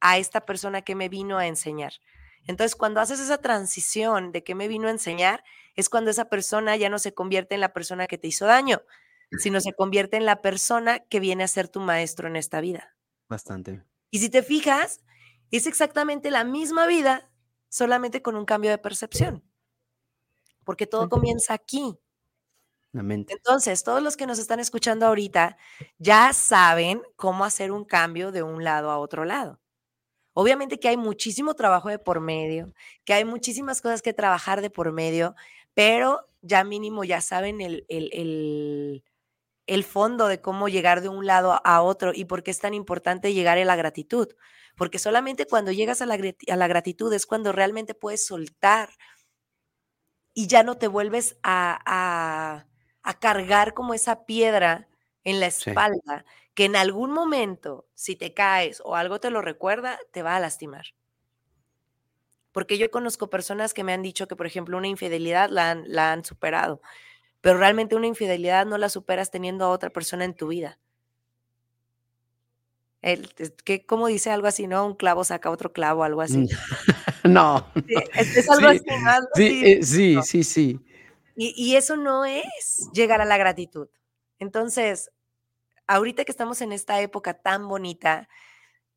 a 0.00 0.18
esta 0.18 0.46
persona 0.46 0.82
que 0.82 0.94
me 0.94 1.08
vino 1.08 1.38
a 1.38 1.46
enseñar. 1.46 1.94
Entonces, 2.46 2.76
cuando 2.76 3.00
haces 3.00 3.20
esa 3.20 3.38
transición 3.38 4.32
de 4.32 4.44
que 4.44 4.54
me 4.54 4.68
vino 4.68 4.88
a 4.88 4.90
enseñar, 4.90 5.42
es 5.76 5.88
cuando 5.88 6.10
esa 6.10 6.28
persona 6.28 6.76
ya 6.76 6.90
no 6.90 6.98
se 6.98 7.14
convierte 7.14 7.54
en 7.54 7.60
la 7.60 7.72
persona 7.72 8.06
que 8.06 8.18
te 8.18 8.28
hizo 8.28 8.46
daño, 8.46 8.82
sino 9.38 9.60
se 9.60 9.72
convierte 9.72 10.16
en 10.16 10.26
la 10.26 10.42
persona 10.42 11.00
que 11.00 11.20
viene 11.20 11.44
a 11.44 11.48
ser 11.48 11.68
tu 11.68 11.80
maestro 11.80 12.28
en 12.28 12.36
esta 12.36 12.60
vida. 12.60 12.94
Bastante. 13.28 13.82
Y 14.10 14.18
si 14.18 14.28
te 14.28 14.42
fijas, 14.42 15.04
es 15.50 15.66
exactamente 15.66 16.30
la 16.30 16.44
misma 16.44 16.86
vida, 16.86 17.30
solamente 17.68 18.22
con 18.22 18.36
un 18.36 18.44
cambio 18.44 18.70
de 18.70 18.78
percepción. 18.78 19.42
Porque 20.64 20.86
todo 20.86 21.08
comienza 21.08 21.54
aquí. 21.54 21.98
Entonces, 22.94 23.82
todos 23.82 24.02
los 24.02 24.16
que 24.16 24.26
nos 24.26 24.38
están 24.38 24.60
escuchando 24.60 25.06
ahorita 25.06 25.56
ya 25.98 26.32
saben 26.32 27.02
cómo 27.16 27.44
hacer 27.44 27.72
un 27.72 27.84
cambio 27.84 28.30
de 28.30 28.42
un 28.42 28.62
lado 28.62 28.90
a 28.90 28.98
otro 28.98 29.24
lado. 29.24 29.60
Obviamente 30.34 30.78
que 30.80 30.88
hay 30.88 30.96
muchísimo 30.96 31.54
trabajo 31.54 31.88
de 31.88 31.98
por 31.98 32.20
medio, 32.20 32.72
que 33.04 33.14
hay 33.14 33.24
muchísimas 33.24 33.80
cosas 33.80 34.02
que 34.02 34.12
trabajar 34.12 34.60
de 34.62 34.70
por 34.70 34.92
medio, 34.92 35.34
pero 35.74 36.28
ya 36.42 36.64
mínimo 36.64 37.04
ya 37.04 37.20
saben 37.20 37.60
el, 37.60 37.84
el, 37.88 39.02
fondo 39.84 40.26
de 40.28 40.40
cómo 40.40 40.68
llegar 40.68 41.00
de 41.00 41.08
un 41.08 41.26
lado 41.26 41.60
a 41.64 41.82
otro 41.82 42.12
y 42.14 42.24
por 42.26 42.42
qué 42.42 42.50
es 42.50 42.60
tan 42.60 42.74
importante 42.74 43.32
llegar 43.32 43.58
a 43.58 43.64
la 43.64 43.76
gratitud. 43.76 44.28
Porque 44.76 44.98
solamente 44.98 45.46
cuando 45.46 45.72
llegas 45.72 46.02
a 46.02 46.06
la, 46.06 46.14
a 46.16 46.56
la 46.56 46.68
gratitud 46.68 47.12
es 47.12 47.26
cuando 47.26 47.52
realmente 47.52 47.94
puedes 47.94 48.26
soltar 48.26 48.90
y 50.34 50.48
ya 50.48 50.64
no 50.64 50.76
te 50.76 50.88
vuelves 50.88 51.36
a 51.44 52.66
cargar 53.12 53.74
como 53.74 53.92
esa 53.92 54.24
piedra 54.24 54.88
en 55.22 55.38
la 55.38 55.46
espalda, 55.46 56.24
que 56.54 56.64
en 56.64 56.76
algún 56.76 57.12
momento, 57.12 57.86
si 57.94 58.16
te 58.16 58.32
caes 58.32 58.80
o 58.84 58.96
algo 58.96 59.20
te 59.20 59.30
lo 59.30 59.42
recuerda, 59.42 59.98
te 60.10 60.22
va 60.22 60.36
a 60.36 60.40
lastimar. 60.40 60.86
Porque 62.50 62.78
yo 62.78 62.90
conozco 62.90 63.28
personas 63.28 63.74
que 63.74 63.84
me 63.84 63.92
han 63.92 64.02
dicho 64.02 64.26
que, 64.26 64.36
por 64.36 64.46
ejemplo, 64.46 64.78
una 64.78 64.88
infidelidad 64.88 65.50
la 65.50 65.70
han, 65.70 65.84
la 65.86 66.12
han 66.12 66.24
superado, 66.24 66.80
pero 67.40 67.58
realmente 67.58 67.96
una 67.96 68.06
infidelidad 68.06 68.64
no 68.64 68.78
la 68.78 68.88
superas 68.88 69.30
teniendo 69.30 69.66
a 69.66 69.70
otra 69.70 69.90
persona 69.90 70.24
en 70.24 70.34
tu 70.34 70.48
vida. 70.48 70.78
El, 73.02 73.28
que, 73.64 73.84
como 73.84 74.06
dice 74.06 74.30
algo 74.30 74.46
así, 74.46 74.66
¿no? 74.66 74.86
Un 74.86 74.94
clavo 74.94 75.24
saca 75.24 75.50
otro 75.50 75.74
clavo, 75.74 76.04
algo 76.04 76.22
así. 76.22 76.48
no. 77.24 77.70
es, 77.86 78.48
algo 78.50 78.68
así, 78.68 78.80
sí, 79.34 79.82
sí, 79.82 80.18
sí, 80.22 80.44
sí. 80.44 80.80
Y, 81.36 81.76
eso 81.76 81.96
no 81.96 82.24
es 82.24 82.88
llegar 82.92 83.20
a 83.20 83.24
la 83.24 83.36
gratitud. 83.36 83.88
Entonces, 84.38 85.10
ahorita 85.86 86.24
que 86.24 86.32
estamos 86.32 86.60
en 86.60 86.72
esta 86.72 87.00
época 87.00 87.34
tan 87.34 87.68
bonita, 87.68 88.28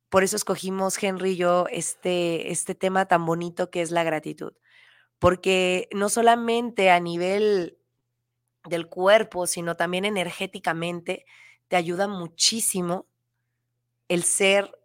por 0.10 0.24
eso 0.24 0.36
escogimos 0.36 1.02
Henry 1.02 1.32
y 1.32 1.38
yo 1.38 1.66
este, 1.72 2.52
este 2.52 2.76
tema 2.76 3.08
tan 3.08 3.26
bonito 3.26 3.72
que 3.72 3.82
es 3.82 3.92
la 3.92 4.04
gratitud. 4.04 4.54
Porque 5.20 5.90
no 5.94 6.10
solamente 6.10 6.92
a 6.92 7.00
nivel 7.00 7.80
del 8.66 8.88
cuerpo, 8.88 9.48
sino 9.48 9.76
también 9.76 10.06
energéticamente, 10.06 11.26
te 11.68 11.76
ayuda 11.76 12.08
muchísimo 12.08 13.08
el 14.08 14.24
ser, 14.24 14.78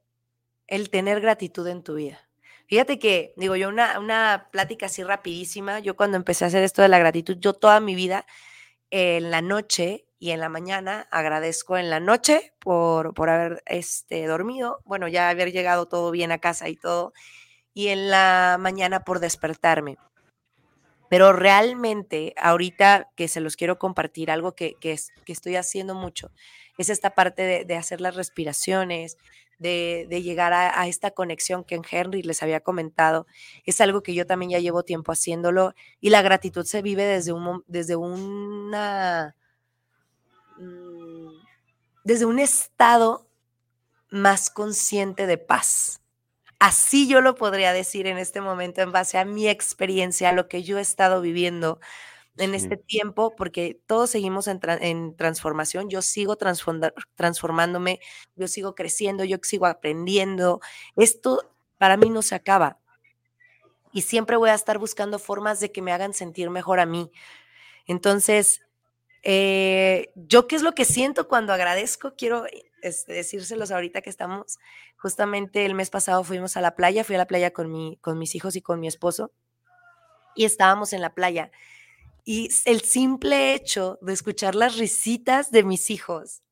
el 0.67 0.91
tener 0.91 1.21
gratitud 1.21 1.67
en 1.67 1.83
tu 1.83 1.95
vida. 1.95 2.29
Fíjate 2.73 2.99
que, 2.99 3.35
digo 3.37 3.55
yo, 3.55 3.69
una, 3.69 3.99
una 3.99 4.49
plática 4.51 4.87
así 4.87 5.03
rapidísima, 5.03 5.81
yo 5.81 5.95
cuando 5.95 6.17
empecé 6.17 6.45
a 6.45 6.49
hacer 6.49 6.65
esto 6.65 6.81
de 6.81 6.89
la 6.89 6.99
gratitud, 6.99 7.37
yo 7.39 7.53
toda 7.53 7.81
mi 7.81 7.95
vida 7.95 8.25
en 8.89 9.31
la 9.31 9.43
noche 9.43 10.07
y 10.19 10.31
en 10.31 10.41
la 10.41 10.49
mañana 10.49 11.07
agradezco 11.11 11.77
en 11.77 11.91
la 11.91 12.01
noche 12.01 12.55
por, 12.61 13.13
por 13.13 13.29
haber 13.29 13.63
este, 13.67 14.25
dormido, 14.25 14.81
bueno, 14.87 15.07
ya 15.07 15.29
haber 15.29 15.53
llegado 15.53 15.85
todo 15.85 16.11
bien 16.11 16.33
a 16.33 16.39
casa 16.39 16.71
y 16.71 16.77
todo, 16.77 17.13
y 17.75 17.89
en 17.89 18.09
la 18.09 18.57
mañana 18.59 19.01
por 19.05 19.21
despertarme. 19.21 19.99
Pero 21.11 21.35
realmente, 21.35 22.33
ahorita 22.39 23.11
que 23.17 23.29
se 23.29 23.43
los 23.43 23.57
quiero 23.57 23.79
compartir, 23.79 24.31
algo 24.31 24.55
que, 24.55 24.77
que, 24.81 24.97
que 25.27 25.33
estoy 25.35 25.57
haciendo 25.57 25.95
mucho, 25.95 26.31
es 26.83 26.91
esta 26.91 27.15
parte 27.15 27.43
de, 27.43 27.65
de 27.65 27.77
hacer 27.77 28.01
las 28.01 28.15
respiraciones, 28.15 29.17
de, 29.63 30.23
llegar 30.23 30.53
a, 30.53 30.87
esta 30.87 31.13
conexión 31.13 31.65
que 31.65 31.77
en 31.77 31.83
Henry 31.89 32.23
les 32.23 32.43
había 32.43 32.61
comentado. 32.61 33.27
Es 33.65 33.81
algo 33.81 34.03
que 34.03 34.15
yo 34.15 34.27
también 34.27 34.51
ya 34.51 34.59
llevo 34.59 34.83
tiempo 34.83 35.13
haciéndolo 35.13 35.75
y 36.01 36.11
la 36.11 36.23
gratitud 36.23 36.65
se 36.65 36.83
vive 36.83 37.05
desde 37.05 37.33
un, 37.33 37.65
desde 37.67 37.97
una... 37.97 39.37
Mm, 40.59 41.29
desde 42.05 42.27
un 42.27 42.41
estado 42.41 43.29
más 44.11 44.51
consciente 44.51 45.27
de 45.27 45.39
paz. 45.39 46.01
Así 46.59 47.09
yo 47.09 47.21
lo 47.21 47.37
podría 47.37 47.73
decir 47.73 48.07
en 48.07 48.19
este 48.19 48.41
momento 48.41 48.83
en 48.83 48.93
base 48.93 49.19
a 49.19 49.25
mi 49.25 49.49
experiencia, 49.49 50.31
a 50.31 50.33
lo 50.33 50.49
que 50.49 50.65
yo 50.65 50.79
he 50.79 50.81
estado 50.81 51.21
viviendo, 51.21 51.81
en 52.39 52.55
este 52.55 52.77
tiempo, 52.77 53.35
porque 53.37 53.81
todos 53.87 54.11
seguimos 54.11 54.49
en, 54.49 55.17
transformación, 55.17 55.91
yo 55.91 56.03
sigo 56.03 56.37
transformándome, 56.37 58.01
yo 58.37 58.49
sigo 58.49 58.75
creciendo, 58.75 59.25
yo 59.25 59.39
sigo 59.43 59.67
aprendiendo. 59.67 60.61
Esto 60.97 61.55
para 61.79 61.97
mí 61.97 62.11
no 62.11 62.23
se 62.23 62.35
acaba. 62.35 62.79
Y 63.93 64.03
siempre 64.03 64.37
voy 64.37 64.51
a 64.51 64.55
estar 64.55 64.79
buscando 64.79 65.19
formas 65.19 65.61
de 65.61 65.71
que 65.71 65.83
me 65.83 65.93
hagan 65.93 66.15
sentir 66.15 66.49
mejor 66.49 66.81
a 66.81 66.87
mí. 66.87 67.11
Entonces, 67.87 68.63
eh, 69.23 70.11
yo 70.15 70.47
qué 70.47 70.57
es 70.57 70.63
lo 70.63 70.75
que 70.75 70.85
siento 70.85 71.29
cuando 71.29 71.53
agradezco, 71.53 72.15
quiero 72.17 72.47
este, 72.83 73.13
decírselos 73.13 73.71
ahorita 73.71 74.01
que 74.01 74.11
estamos, 74.11 74.59
justamente 74.97 75.67
el 75.67 75.75
mes 75.75 75.91
pasado 75.91 76.25
fuimos 76.25 76.57
a 76.57 76.61
la 76.61 76.75
playa, 76.75 77.05
fui 77.05 77.15
a 77.15 77.19
la 77.19 77.27
playa 77.27 77.53
con, 77.53 77.71
mi, 77.71 77.99
con 78.01 78.19
mis 78.19 78.35
hijos 78.35 78.57
y 78.57 78.63
con 78.63 78.81
mi 78.81 78.89
esposo, 78.89 79.31
y 80.35 80.47
estábamos 80.47 80.93
en 80.93 81.03
la 81.03 81.15
playa 81.15 81.53
y 82.25 82.49
el 82.65 82.83
simple 82.83 83.55
hecho 83.55 83.99
de 84.01 84.13
escuchar 84.13 84.55
las 84.55 84.77
risitas 84.77 85.51
de 85.51 85.65
mis 85.65 85.91
hijos 85.91 86.43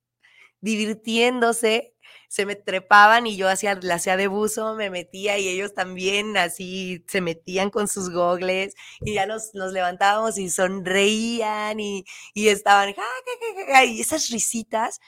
divirtiéndose 0.60 1.94
se 2.28 2.46
me 2.46 2.54
trepaban 2.54 3.26
y 3.26 3.36
yo 3.36 3.48
hacía, 3.48 3.76
la 3.82 3.96
hacía 3.96 4.16
de 4.16 4.28
buzo, 4.28 4.76
me 4.76 4.88
metía 4.88 5.36
y 5.38 5.48
ellos 5.48 5.74
también 5.74 6.36
así 6.36 7.04
se 7.08 7.20
metían 7.20 7.70
con 7.70 7.88
sus 7.88 8.10
gogles 8.10 8.74
y 9.00 9.14
ya 9.14 9.26
nos, 9.26 9.52
nos 9.54 9.72
levantábamos 9.72 10.38
y 10.38 10.48
sonreían 10.48 11.80
y, 11.80 12.04
y 12.32 12.48
estaban, 12.48 12.94
y 13.84 14.00
esas 14.00 14.28
risitas 14.30 15.00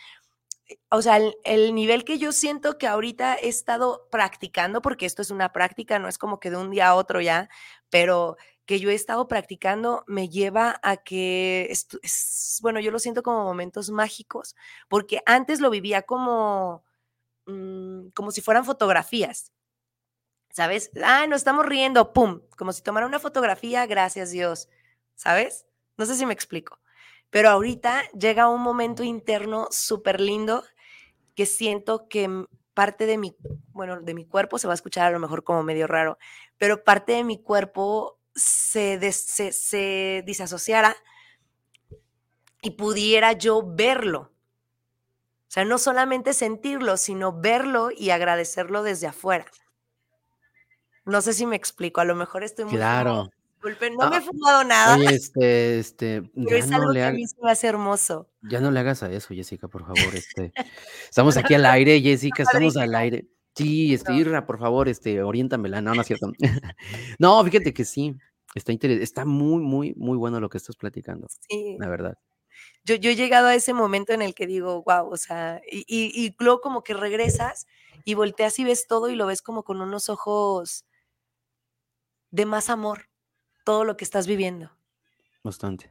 o 0.90 1.03
sea, 1.03 1.18
el, 1.44 1.75
nivel 1.75 2.05
que 2.05 2.18
yo 2.18 2.33
siento 2.33 2.79
que 2.79 2.87
ahorita 2.87 3.37
he 3.37 3.48
estado 3.48 4.09
practicando, 4.11 4.83
porque 4.83 5.07
esto 5.07 5.22
es 5.22 5.31
una 5.31 5.53
práctica, 5.53 5.98
no 5.98 6.09
es 6.09 6.18
como 6.18 6.40
que 6.40 6.51
de 6.51 6.57
un 6.57 6.70
día 6.70 6.88
a 6.88 6.94
otro 6.94 7.20
ya, 7.20 7.48
pero 7.90 8.37
que 8.66 8.81
yo 8.81 8.90
he 8.90 8.94
estado 8.94 9.29
practicando 9.29 10.05
me 10.07 10.29
lleva 10.29 10.79
a 10.83 10.96
que, 10.98 11.68
es, 11.70 12.59
bueno, 12.62 12.81
yo 12.81 12.90
lo 12.90 12.98
siento 12.98 13.22
como 13.22 13.44
momentos 13.44 13.90
mágicos, 13.90 14.57
porque 14.88 15.22
antes 15.27 15.61
lo 15.61 15.70
vivía 15.70 16.03
como, 16.03 16.85
mm, 17.46 18.09
como 18.14 18.31
si 18.31 18.40
fueran 18.40 18.64
fotografías, 18.64 19.53
¿sabes? 20.51 20.90
Ah, 21.05 21.27
nos 21.27 21.38
estamos 21.38 21.66
riendo, 21.66 22.12
¡pum! 22.12 22.42
Como 22.57 22.72
si 22.72 22.83
tomara 22.83 23.07
una 23.07 23.18
fotografía, 23.18 23.87
gracias 23.87 24.31
Dios, 24.31 24.68
¿sabes? 25.14 25.66
No 25.96 26.07
sé 26.07 26.14
si 26.16 26.27
me 26.27 26.35
explico. 26.35 26.79
Pero 27.31 27.51
ahorita 27.51 28.03
llega 28.12 28.48
un 28.48 28.61
momento 28.62 29.03
interno 29.05 29.68
súper 29.70 30.20
lindo 30.20 30.64
que 31.35 31.46
siento 31.46 32.09
que 32.09 32.46
parte 32.75 33.07
de 33.07 33.18
mi, 33.18 33.37
bueno, 33.72 34.01
de 34.03 34.14
mi 34.14 34.27
cuerpo 34.27 34.59
se 34.59 34.66
va 34.66 34.75
a 34.75 34.77
escuchar 34.77 35.07
a 35.07 35.11
lo 35.11 35.18
mejor 35.18 35.44
como 35.44 35.62
medio 35.62 35.87
raro, 35.87 36.18
pero 36.59 36.85
parte 36.85 37.12
de 37.12 37.25
mi 37.25 37.42
cuerpo 37.42 38.18
se, 38.34 39.12
se, 39.12 39.52
se 39.52 40.22
disasociara 40.26 40.96
y 42.62 42.70
pudiera 42.70 43.32
yo 43.32 43.62
verlo. 43.64 44.32
O 45.48 45.50
sea, 45.52 45.64
no 45.64 45.78
solamente 45.78 46.32
sentirlo, 46.32 46.96
sino 46.96 47.38
verlo 47.38 47.90
y 47.90 48.10
agradecerlo 48.10 48.82
desde 48.82 49.06
afuera. 49.06 49.46
No 51.04 51.20
sé 51.20 51.32
si 51.32 51.46
me 51.46 51.56
explico, 51.56 52.00
a 52.00 52.04
lo 52.04 52.14
mejor 52.14 52.44
estoy 52.44 52.64
muy... 52.64 52.74
Claro 52.74 53.28
no 53.62 54.10
me 54.10 54.16
he 54.16 54.18
ah, 54.18 54.22
fumado 54.22 54.64
nada. 54.64 54.96
Oye, 54.96 55.14
este, 55.14 55.78
este, 55.78 56.22
Pero 56.34 56.56
es 56.56 56.70
algo 56.72 56.92
que 56.92 57.02
a 57.02 57.12
mí 57.12 57.26
se 57.26 57.36
me 57.42 57.50
hace 57.50 57.68
hermoso. 57.68 58.28
Ya 58.42 58.60
no 58.60 58.70
le 58.70 58.80
hagas 58.80 59.02
a 59.02 59.10
eso, 59.10 59.34
Jessica, 59.34 59.68
por 59.68 59.82
favor, 59.82 60.14
este. 60.14 60.52
Estamos 61.04 61.36
aquí 61.36 61.54
al 61.54 61.64
aire, 61.66 62.00
Jessica, 62.00 62.42
estamos 62.42 62.76
al 62.76 62.94
aire. 62.94 63.26
Sí, 63.54 63.92
este, 63.92 64.14
Irra, 64.14 64.46
por 64.46 64.58
favor, 64.58 64.88
este, 64.88 65.22
oriéntamela. 65.22 65.80
No, 65.82 65.94
no 65.94 66.00
es 66.00 66.06
cierto. 66.06 66.32
no, 67.18 67.44
fíjate 67.44 67.74
que 67.74 67.84
sí, 67.84 68.16
está 68.54 68.72
está 68.72 69.24
muy, 69.24 69.62
muy, 69.62 69.94
muy 69.96 70.16
bueno 70.16 70.40
lo 70.40 70.48
que 70.48 70.58
estás 70.58 70.76
platicando. 70.76 71.28
Sí. 71.48 71.76
La 71.78 71.88
verdad. 71.88 72.18
Yo, 72.84 72.96
yo 72.96 73.10
he 73.10 73.16
llegado 73.16 73.48
a 73.48 73.54
ese 73.54 73.74
momento 73.74 74.12
en 74.12 74.22
el 74.22 74.34
que 74.34 74.46
digo, 74.46 74.82
wow, 74.82 75.10
o 75.10 75.16
sea, 75.16 75.60
y, 75.70 75.84
y, 75.86 76.26
y 76.26 76.34
luego 76.38 76.60
como 76.60 76.82
que 76.82 76.94
regresas 76.94 77.66
y 78.04 78.14
volteas 78.14 78.58
y 78.58 78.64
ves 78.64 78.86
todo 78.86 79.10
y 79.10 79.16
lo 79.16 79.26
ves 79.26 79.42
como 79.42 79.62
con 79.62 79.80
unos 79.80 80.08
ojos 80.08 80.84
de 82.30 82.46
más 82.46 82.70
amor 82.70 83.08
todo 83.64 83.84
lo 83.84 83.96
que 83.96 84.04
estás 84.04 84.26
viviendo. 84.26 84.70
Bastante. 85.44 85.90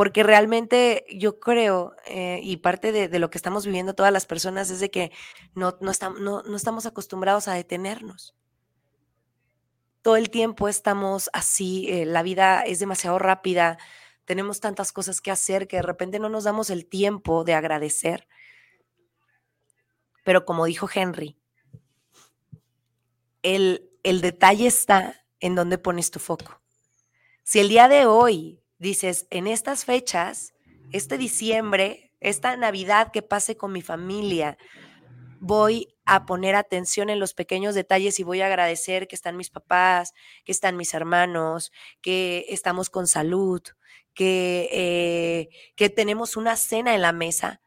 Porque 0.00 0.22
realmente 0.22 1.04
yo 1.10 1.40
creo, 1.40 1.94
eh, 2.06 2.40
y 2.42 2.56
parte 2.56 2.90
de, 2.90 3.18
lo 3.18 3.28
que 3.28 3.36
estamos 3.36 3.66
viviendo 3.66 3.94
todas 3.94 4.10
las 4.10 4.24
personas 4.24 4.70
es 4.70 4.80
de 4.80 4.90
que 4.90 5.12
no, 5.54 5.76
no, 5.82 5.92
no, 6.18 6.56
estamos 6.56 6.86
acostumbrados 6.86 7.48
a 7.48 7.52
detenernos. 7.52 8.34
Todo 10.00 10.16
el 10.16 10.30
tiempo 10.30 10.68
estamos 10.68 11.28
así, 11.34 11.86
eh, 11.90 12.06
la 12.06 12.22
vida 12.22 12.62
es 12.62 12.78
demasiado 12.78 13.18
rápida, 13.18 13.76
tenemos 14.24 14.60
tantas 14.60 14.90
cosas 14.90 15.20
que 15.20 15.30
hacer 15.30 15.68
que 15.68 15.76
de 15.76 15.82
repente 15.82 16.18
no 16.18 16.30
nos 16.30 16.44
damos 16.44 16.70
el 16.70 16.86
tiempo 16.86 17.44
de 17.44 17.52
agradecer. 17.52 18.26
Pero 20.24 20.46
como 20.46 20.64
dijo 20.64 20.88
Henry, 20.94 21.38
el, 23.42 23.90
el 24.02 24.22
detalle 24.22 24.66
está 24.66 25.26
en 25.40 25.54
donde 25.54 25.76
pones 25.76 26.10
tu 26.10 26.20
foco. 26.20 26.62
Si 27.42 27.58
el 27.60 27.68
día 27.68 27.86
de 27.86 28.06
hoy 28.06 28.60
dices, 28.80 29.26
en 29.30 29.46
estas 29.46 29.84
fechas, 29.84 30.54
este 30.90 31.18
diciembre, 31.18 32.12
esta 32.18 32.56
Navidad 32.56 33.12
que 33.12 33.22
pase 33.22 33.56
con 33.56 33.72
mi 33.72 33.82
familia, 33.82 34.58
voy 35.38 35.94
a 36.04 36.26
poner 36.26 36.56
atención 36.56 37.08
en 37.10 37.20
los 37.20 37.34
pequeños 37.34 37.74
detalles 37.74 38.18
y 38.18 38.24
voy 38.24 38.40
a 38.40 38.46
agradecer 38.46 39.06
que 39.06 39.14
están 39.14 39.36
mis 39.36 39.50
papás, 39.50 40.12
que 40.44 40.52
están 40.52 40.76
mis 40.76 40.92
hermanos, 40.94 41.72
que 42.00 42.46
estamos 42.48 42.90
con 42.90 43.06
salud, 43.06 43.62
que, 44.14 44.68
eh, 44.72 45.48
que 45.76 45.88
tenemos 45.90 46.36
una 46.36 46.56
cena 46.56 46.94
en 46.94 47.02
la 47.02 47.12
mesa. 47.12 47.60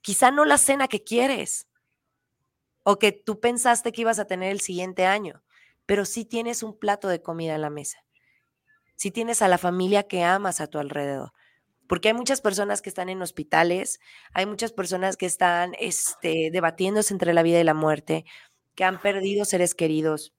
Quizá 0.00 0.30
no 0.30 0.44
la 0.44 0.58
cena 0.58 0.88
que 0.88 1.02
quieres 1.02 1.68
o 2.84 2.98
que 2.98 3.12
tú 3.12 3.40
pensaste 3.40 3.92
que 3.92 4.02
ibas 4.02 4.20
a 4.20 4.26
tener 4.26 4.52
el 4.52 4.60
siguiente 4.60 5.06
año, 5.06 5.42
pero 5.86 6.04
sí 6.04 6.24
tienes 6.24 6.62
un 6.62 6.78
plato 6.78 7.08
de 7.08 7.20
comida 7.20 7.56
en 7.56 7.62
la 7.62 7.70
mesa 7.70 8.05
si 8.96 9.10
tienes 9.10 9.42
a 9.42 9.48
la 9.48 9.58
familia 9.58 10.04
que 10.04 10.24
amas 10.24 10.60
a 10.60 10.66
tu 10.66 10.78
alrededor. 10.78 11.32
Porque 11.86 12.08
hay 12.08 12.14
muchas 12.14 12.40
personas 12.40 12.82
que 12.82 12.88
están 12.88 13.08
en 13.08 13.22
hospitales, 13.22 14.00
hay 14.34 14.46
muchas 14.46 14.72
personas 14.72 15.16
que 15.16 15.26
están 15.26 15.74
este, 15.78 16.50
debatiéndose 16.52 17.14
entre 17.14 17.32
la 17.32 17.42
vida 17.42 17.60
y 17.60 17.64
la 17.64 17.74
muerte, 17.74 18.24
que 18.74 18.84
han 18.84 19.00
perdido 19.00 19.44
seres 19.44 19.74
queridos, 19.74 20.34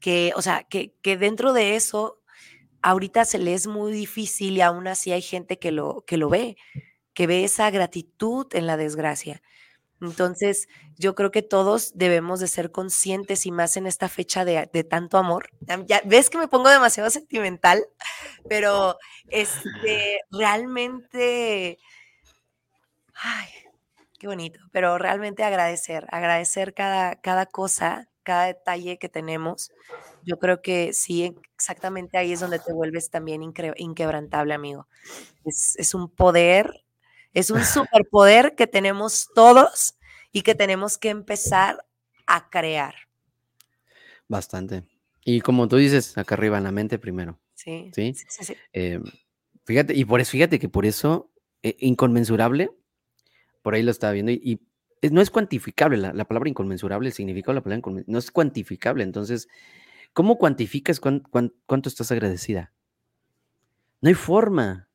que, 0.00 0.32
o 0.36 0.42
sea, 0.42 0.64
que, 0.64 0.94
que 1.02 1.16
dentro 1.16 1.52
de 1.54 1.76
eso 1.76 2.20
ahorita 2.82 3.24
se 3.24 3.38
les 3.38 3.62
es 3.62 3.66
muy 3.66 3.92
difícil 3.92 4.58
y 4.58 4.60
aún 4.60 4.86
así 4.86 5.10
hay 5.12 5.22
gente 5.22 5.58
que 5.58 5.72
lo, 5.72 6.04
que 6.06 6.18
lo 6.18 6.28
ve, 6.28 6.56
que 7.14 7.26
ve 7.26 7.44
esa 7.44 7.70
gratitud 7.70 8.46
en 8.52 8.66
la 8.66 8.76
desgracia. 8.76 9.42
Entonces, 10.00 10.68
yo 10.98 11.14
creo 11.14 11.30
que 11.30 11.42
todos 11.42 11.92
debemos 11.94 12.40
de 12.40 12.48
ser 12.48 12.70
conscientes 12.70 13.46
y 13.46 13.52
más 13.52 13.76
en 13.76 13.86
esta 13.86 14.08
fecha 14.08 14.44
de, 14.44 14.66
tanto 14.84 15.18
amor. 15.18 15.50
Ya 15.86 16.02
ves 16.04 16.30
que 16.30 16.38
me 16.38 16.48
pongo 16.48 16.68
demasiado 16.68 17.10
sentimental, 17.10 17.84
pero 18.48 18.98
este, 19.28 20.20
realmente, 20.30 21.78
ay, 23.14 23.48
qué 24.18 24.26
bonito, 24.26 24.60
pero 24.72 24.98
realmente 24.98 25.44
agradecer, 25.44 26.06
agradecer 26.10 26.74
cada, 26.74 27.16
cada 27.16 27.46
cosa, 27.46 28.08
cada 28.22 28.46
detalle 28.46 28.98
que 28.98 29.08
tenemos. 29.08 29.70
Yo 30.22 30.38
creo 30.38 30.62
que 30.62 30.92
sí, 30.92 31.34
exactamente 31.54 32.18
ahí 32.18 32.32
es 32.32 32.40
donde 32.40 32.58
te 32.58 32.72
vuelves 32.72 33.10
también 33.10 33.42
inquebrantable, 33.42 34.54
amigo. 34.54 34.88
Es, 35.44 35.76
es 35.78 35.94
un 35.94 36.10
poder 36.10 36.83
es 37.34 37.50
un 37.50 37.64
superpoder 37.64 38.54
que 38.54 38.66
tenemos 38.66 39.28
todos 39.34 39.94
y 40.32 40.42
que 40.42 40.54
tenemos 40.54 40.96
que 40.96 41.10
empezar 41.10 41.84
a 42.26 42.48
crear. 42.48 42.94
Bastante. 44.28 44.84
Y 45.24 45.40
como 45.40 45.68
tú 45.68 45.76
dices, 45.76 46.16
acá 46.16 46.34
arriba 46.34 46.58
en 46.58 46.64
la 46.64 46.72
mente 46.72 46.98
primero. 46.98 47.38
Sí. 47.54 47.90
Sí. 47.94 48.14
Eh, 48.72 49.00
fíjate, 49.64 49.94
y 49.94 50.04
por 50.04 50.20
eso, 50.20 50.32
fíjate 50.32 50.58
que 50.58 50.68
por 50.68 50.86
eso, 50.86 51.30
eh, 51.62 51.76
inconmensurable, 51.80 52.70
por 53.62 53.74
ahí 53.74 53.82
lo 53.82 53.90
estaba 53.90 54.12
viendo, 54.12 54.32
y, 54.32 54.60
no 55.10 55.20
es 55.20 55.30
cuantificable, 55.30 55.98
la, 55.98 56.24
palabra 56.24 56.48
inconmensurable, 56.48 57.08
el 57.08 57.14
significado 57.14 57.52
de 57.52 57.56
la 57.56 57.62
palabra 57.62 57.78
inconmensurable, 57.78 58.12
no 58.12 58.18
es 58.18 58.30
cuantificable. 58.30 59.04
Entonces, 59.04 59.48
¿cómo 60.14 60.38
cuantificas 60.38 60.98
cuánto 60.98 61.88
estás 61.88 62.10
agradecida? 62.10 62.72
No 64.00 64.08
hay 64.08 64.14
forma. 64.14 64.88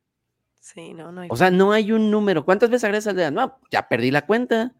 Sí, 0.73 0.93
no, 0.93 1.11
no 1.11 1.21
hay 1.21 1.29
O 1.31 1.35
sea, 1.35 1.49
no 1.49 1.71
hay 1.71 1.91
un 1.91 2.11
número. 2.11 2.45
¿Cuántas 2.45 2.69
veces 2.69 2.83
agradeces 2.83 3.07
al 3.07 3.15
día? 3.15 3.31
No, 3.31 3.59
ya 3.71 3.87
perdí 3.87 4.11
la 4.11 4.27
cuenta. 4.27 4.75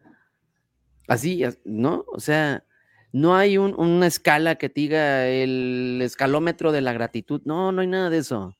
Así, 1.08 1.42
¿no? 1.64 2.04
O 2.12 2.20
sea, 2.20 2.64
no 3.12 3.34
hay 3.34 3.58
una 3.58 4.06
escala 4.06 4.54
que 4.54 4.68
diga 4.68 5.26
el 5.26 6.00
escalómetro 6.00 6.70
de 6.70 6.80
la 6.80 6.92
gratitud. 6.92 7.42
No, 7.44 7.72
no 7.72 7.80
hay 7.80 7.88
nada 7.88 8.08
de 8.08 8.18
eso. 8.18 8.56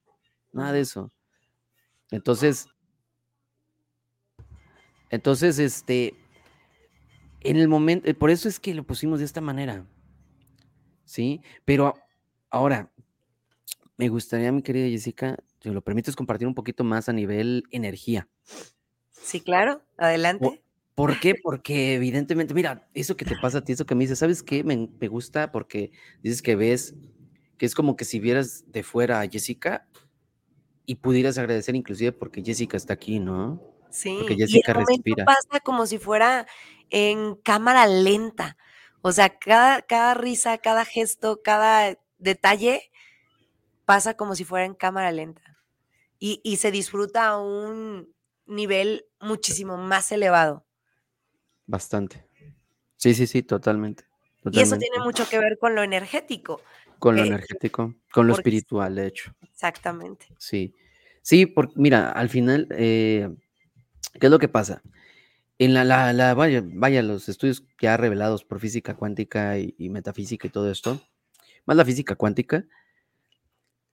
Nada 0.53 0.73
de 0.73 0.81
eso. 0.81 1.13
Entonces, 2.11 2.67
entonces, 5.11 5.61
este, 5.61 6.15
en 7.43 7.59
el 7.59 7.69
momento, 7.69 8.09
eh, 8.09 8.15
por 8.15 8.31
eso 8.31 8.49
es 8.49 8.59
que 8.59 8.75
lo 8.75 8.83
pusimos 8.83 9.21
de 9.21 9.25
esta 9.27 9.41
manera. 9.41 9.87
¿Sí? 11.05 11.43
Pero 11.65 11.95
ahora, 12.51 12.91
me 13.97 14.09
gustaría, 14.09 14.51
mi 14.51 14.63
querida 14.63 14.89
Jessica, 14.89 15.37
si 15.61 15.71
lo 15.71 15.83
permites, 15.83 16.17
compartir 16.17 16.49
un 16.49 16.55
poquito 16.55 16.85
más 16.85 17.09
a 17.09 17.13
nivel 17.13 17.65
energía. 17.71 18.29
Sí, 19.11 19.41
claro, 19.41 19.83
adelante. 19.99 20.63
¿Por, 20.95 21.21
qué? 21.21 21.35
Porque 21.43 21.95
evidentemente, 21.95 22.55
mira, 22.55 22.89
eso 22.95 23.17
que 23.17 23.25
te 23.25 23.37
pasa 23.37 23.59
a 23.59 23.65
ti, 23.65 23.73
eso 23.73 23.87
que 23.87 23.95
me 23.95 24.05
dices, 24.05 24.19
¿sabes 24.19 24.43
qué? 24.43 24.65
Me, 24.65 25.09
gusta 25.09 25.53
porque 25.53 25.93
dices 26.23 26.43
que 26.43 26.57
ves 26.57 26.95
que 27.59 27.67
es 27.67 27.75
como 27.75 27.95
que 27.95 28.07
si 28.07 28.21
vieras 28.21 28.65
de 28.69 28.83
fuera 28.83 29.21
a 29.21 29.29
Jessica 29.29 29.87
y 30.87 30.95
pudieras 30.97 31.37
agradecer 31.37 31.75
inclusive 31.77 32.13
porque 32.13 32.43
Jessica 32.43 32.79
está 32.79 32.95
aquí, 32.95 33.21
¿no? 33.21 33.63
Sí, 33.91 34.17
porque 34.19 34.37
Jessica 34.37 34.73
y 34.73 34.75
respira. 34.75 35.25
pasa 35.27 35.61
como 35.63 35.85
si 35.85 35.99
fuera 35.99 36.47
en 36.89 37.35
cámara 37.37 37.87
lenta. 37.87 38.57
O 39.03 39.13
sea, 39.13 39.39
cada, 39.39 39.83
cada 39.83 40.15
risa, 40.15 40.57
cada 40.59 40.87
gesto, 40.87 41.43
cada 41.43 41.99
detalle 42.19 42.91
pasa 43.85 44.15
como 44.15 44.35
si 44.35 44.45
fuera 44.45 44.65
en 44.65 44.75
cámara 44.75 45.13
lenta 45.13 45.50
y, 46.21 46.57
se 46.57 46.71
disfruta 46.71 47.29
a 47.29 47.41
un 47.41 48.15
nivel 48.47 49.07
muchísimo 49.21 49.79
más 49.79 50.13
elevado. 50.13 50.67
Bastante. 51.67 52.27
Sí, 52.97 53.15
sí, 53.15 53.27
sí, 53.27 53.43
totalmente. 53.43 54.05
Y 54.53 54.61
eso 54.61 54.77
tiene 54.77 54.99
mucho 55.03 55.29
que 55.29 55.39
ver 55.39 55.59
con 55.59 55.75
lo 55.75 55.83
energético. 55.83 56.61
Con 56.99 57.17
lo 57.17 57.25
energético, 57.25 57.95
con 58.13 58.27
lo 58.27 58.35
espiritual, 58.35 58.95
de 58.95 59.07
hecho. 59.07 59.35
Exactamente. 59.43 60.27
Sí. 60.39 60.75
Sí, 61.23 61.47
porque 61.47 61.75
mira, 61.77 62.11
al 62.11 62.29
final, 62.29 62.69
eh, 62.71 63.29
¿qué 64.19 64.27
es 64.27 64.31
lo 64.31 64.39
que 64.39 64.49
pasa? 64.49 64.83
En 65.59 65.75
la, 65.75 65.85
la, 65.85 66.35
vaya, 66.35 66.63
vaya, 66.65 67.03
los 67.03 67.29
estudios 67.29 67.65
ya 67.81 67.97
revelados 67.97 68.45
por 68.45 68.61
física 68.61 68.95
cuántica 68.95 69.59
y, 69.59 69.75
metafísica 69.91 70.47
y 70.47 70.51
todo 70.51 70.71
esto, 70.71 71.01
más 71.67 71.77
la 71.77 71.85
física 71.85 72.15
cuántica, 72.15 72.65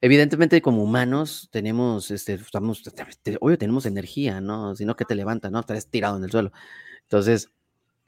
evidentemente 0.01 0.61
como 0.61 0.83
humanos 0.83 1.49
tenemos, 1.51 2.11
este, 2.11 2.35
estamos, 2.35 2.83
obvio 3.39 3.57
tenemos 3.57 3.85
energía, 3.85 4.41
¿no? 4.41 4.75
Sino 4.75 4.95
que 4.95 5.05
te 5.05 5.15
levanta, 5.15 5.49
¿no? 5.49 5.59
Estás 5.59 5.87
tirado 5.87 6.17
en 6.17 6.23
el 6.23 6.31
suelo. 6.31 6.51
Entonces, 7.03 7.51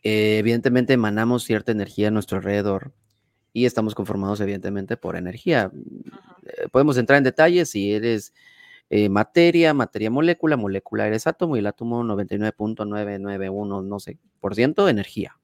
eh, 0.03 0.37
evidentemente 0.39 0.93
emanamos 0.93 1.43
cierta 1.43 1.71
energía 1.71 2.09
a 2.09 2.11
nuestro 2.11 2.37
alrededor 2.37 2.93
y 3.53 3.65
estamos 3.65 3.95
conformados 3.95 4.39
evidentemente 4.41 4.97
por 4.97 5.15
energía. 5.15 5.71
Eh, 6.45 6.67
podemos 6.71 6.97
entrar 6.97 7.17
en 7.17 7.23
detalles 7.23 7.71
si 7.71 7.93
eres 7.93 8.33
eh, 8.89 9.09
materia, 9.09 9.73
materia 9.73 10.11
molécula, 10.11 10.57
molécula 10.57 11.07
eres 11.07 11.27
átomo 11.27 11.55
y 11.55 11.59
el 11.59 11.67
átomo 11.67 12.03
99.991, 12.03 13.83
no 13.83 13.99
sé, 13.99 14.17
por 14.39 14.55
ciento 14.55 14.89
energía. 14.89 15.37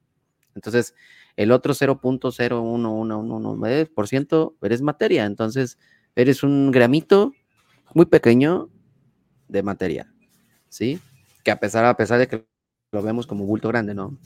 Entonces, 0.54 0.94
el 1.36 1.52
otro 1.52 1.74
0.01111% 1.74 4.54
eres 4.62 4.82
materia. 4.82 5.24
Entonces, 5.26 5.78
eres 6.16 6.42
un 6.42 6.72
gramito 6.72 7.34
muy 7.94 8.06
pequeño 8.06 8.68
de 9.48 9.62
materia, 9.62 10.12
¿sí? 10.68 10.98
Que 11.44 11.50
a 11.50 11.60
pesar, 11.60 11.84
a 11.84 11.96
pesar 11.96 12.18
de 12.18 12.26
que 12.26 12.46
lo 12.90 13.02
vemos 13.02 13.26
como 13.26 13.44
bulto 13.44 13.68
grande, 13.68 13.94
¿no? 13.94 14.18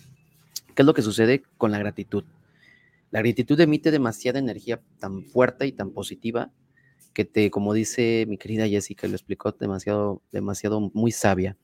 ¿Qué 0.74 0.82
es 0.82 0.86
lo 0.86 0.94
que 0.94 1.02
sucede 1.02 1.42
con 1.58 1.72
la 1.72 1.78
gratitud? 1.78 2.24
La 3.10 3.20
gratitud 3.20 3.58
emite 3.60 3.90
demasiada 3.90 4.38
energía 4.38 4.80
tan 5.00 5.24
fuerte 5.24 5.66
y 5.66 5.72
tan 5.72 5.90
positiva 5.90 6.52
que 7.12 7.24
te, 7.24 7.50
como 7.50 7.74
dice 7.74 8.24
mi 8.28 8.38
querida 8.38 8.68
Jessica, 8.68 9.08
lo 9.08 9.14
explicó 9.14 9.50
demasiado, 9.52 10.22
demasiado 10.30 10.80
muy 10.94 11.10
sabia, 11.10 11.56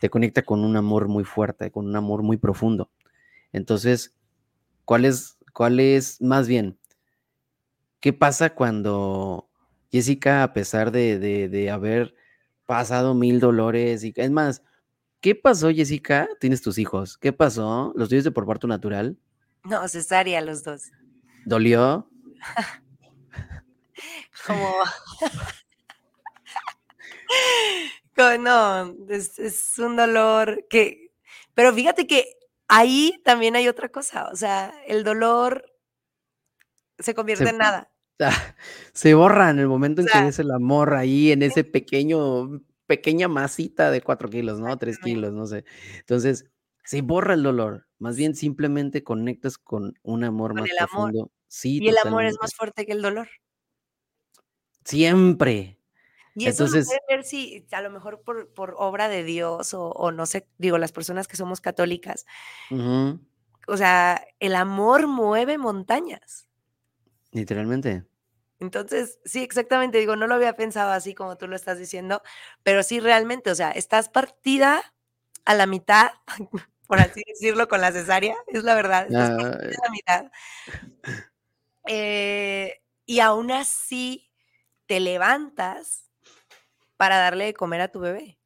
te 0.00 0.10
conecta 0.10 0.42
con 0.42 0.64
un 0.64 0.76
amor 0.76 1.06
muy 1.06 1.24
fuerte, 1.24 1.70
con 1.70 1.86
un 1.86 1.94
amor 1.94 2.24
muy 2.24 2.36
profundo. 2.36 2.90
Entonces, 3.52 4.12
¿cuál 4.84 5.04
es, 5.04 5.38
cuál 5.52 5.78
es 5.78 6.20
más 6.20 6.48
bien? 6.48 6.76
¿Qué 8.04 8.12
pasa 8.12 8.50
cuando 8.50 9.48
Jessica, 9.90 10.42
a 10.42 10.52
pesar 10.52 10.90
de, 10.90 11.18
de, 11.18 11.70
haber 11.70 12.14
pasado 12.66 13.14
mil 13.14 13.40
dolores 13.40 14.04
y 14.04 14.12
es 14.14 14.30
más, 14.30 14.62
¿qué 15.22 15.34
pasó, 15.34 15.70
Jessica? 15.70 16.28
Tienes 16.38 16.60
tus 16.60 16.76
hijos. 16.76 17.16
¿Qué 17.16 17.32
pasó? 17.32 17.94
¿Los 17.96 18.10
tienes 18.10 18.24
de 18.24 18.30
por 18.30 18.46
parto 18.46 18.66
natural? 18.66 19.16
No, 19.62 19.88
cesárea 19.88 20.42
los 20.42 20.62
dos. 20.62 20.90
¿Dolió? 21.46 22.10
como... 24.46 24.76
no, 28.38 28.94
es, 29.08 29.78
un 29.78 29.96
dolor 29.96 30.66
que... 30.68 31.10
Pero 31.54 31.72
fíjate 31.72 32.06
que 32.06 32.36
ahí 32.68 33.18
también 33.24 33.56
hay 33.56 33.66
otra 33.66 33.88
cosa, 33.88 34.28
o 34.30 34.36
sea, 34.36 34.74
el 34.86 35.04
dolor 35.04 35.72
se 36.98 37.14
convierte 37.14 37.48
en 37.48 37.56
nada. 37.56 37.90
Se 38.92 39.14
borra 39.14 39.50
en 39.50 39.58
el 39.58 39.66
momento 39.66 40.00
en 40.00 40.08
que 40.08 40.28
es 40.28 40.38
el 40.38 40.50
amor 40.50 40.94
ahí, 40.94 41.32
en 41.32 41.42
ese 41.42 41.64
pequeño, 41.64 42.62
pequeña 42.86 43.28
masita 43.28 43.90
de 43.90 44.00
cuatro 44.02 44.28
kilos, 44.28 44.60
¿no? 44.60 44.76
Tres 44.78 44.98
kilos, 44.98 45.32
no 45.32 45.46
sé. 45.46 45.64
Entonces, 45.98 46.50
se 46.84 47.02
borra 47.02 47.34
el 47.34 47.42
dolor. 47.42 47.86
Más 47.98 48.16
bien 48.16 48.34
simplemente 48.34 49.02
conectas 49.02 49.58
con 49.58 49.94
un 50.02 50.24
amor 50.24 50.54
más 50.54 50.68
profundo. 50.78 51.30
Sí, 51.48 51.78
y 51.80 51.88
el 51.88 51.96
amor 52.04 52.24
es 52.24 52.36
más 52.40 52.54
fuerte 52.54 52.84
que 52.84 52.92
el 52.92 53.02
dolor. 53.02 53.28
Siempre. 54.84 55.78
Y 56.34 56.46
eso 56.46 56.64
Entonces, 56.64 56.88
lo 56.88 57.16
ver 57.16 57.24
si 57.24 57.64
a 57.70 57.80
lo 57.80 57.90
mejor 57.90 58.22
por, 58.22 58.52
por 58.52 58.74
obra 58.76 59.08
de 59.08 59.22
Dios 59.22 59.72
o, 59.72 60.10
no 60.10 60.26
sé, 60.26 60.48
digo, 60.58 60.78
las 60.78 60.92
personas 60.92 61.28
que 61.28 61.36
somos 61.36 61.60
católicas. 61.60 62.26
O 62.70 63.76
sea, 63.76 64.26
el 64.40 64.56
amor 64.56 65.06
mueve 65.06 65.58
montañas. 65.58 66.48
Literalmente. 67.34 68.04
Entonces, 68.60 69.18
sí, 69.24 69.42
exactamente, 69.42 69.98
digo, 69.98 70.14
no 70.16 70.26
lo 70.28 70.36
había 70.36 70.56
pensado 70.56 70.92
así 70.92 71.14
como 71.14 71.36
tú 71.36 71.48
lo 71.48 71.56
estás 71.56 71.78
diciendo, 71.78 72.22
pero 72.62 72.82
sí 72.82 73.00
realmente, 73.00 73.50
o 73.50 73.54
sea, 73.54 73.72
estás 73.72 74.08
partida 74.08 74.94
a 75.44 75.54
la 75.54 75.66
mitad, 75.66 76.12
por 76.86 77.00
así 77.00 77.22
decirlo, 77.26 77.68
con 77.68 77.80
la 77.80 77.92
cesárea, 77.92 78.36
es 78.46 78.62
la 78.62 78.74
verdad, 78.76 79.06
estás 79.06 79.30
partida 79.30 79.76
a 79.82 79.86
la 79.86 79.90
mitad. 79.90 80.32
Eh, 81.86 82.80
y 83.04 83.20
aún 83.20 83.50
así 83.50 84.30
te 84.86 85.00
levantas 85.00 86.08
para 86.96 87.18
darle 87.18 87.46
de 87.46 87.54
comer 87.54 87.80
a 87.80 87.88
tu 87.88 87.98
bebé. 87.98 88.38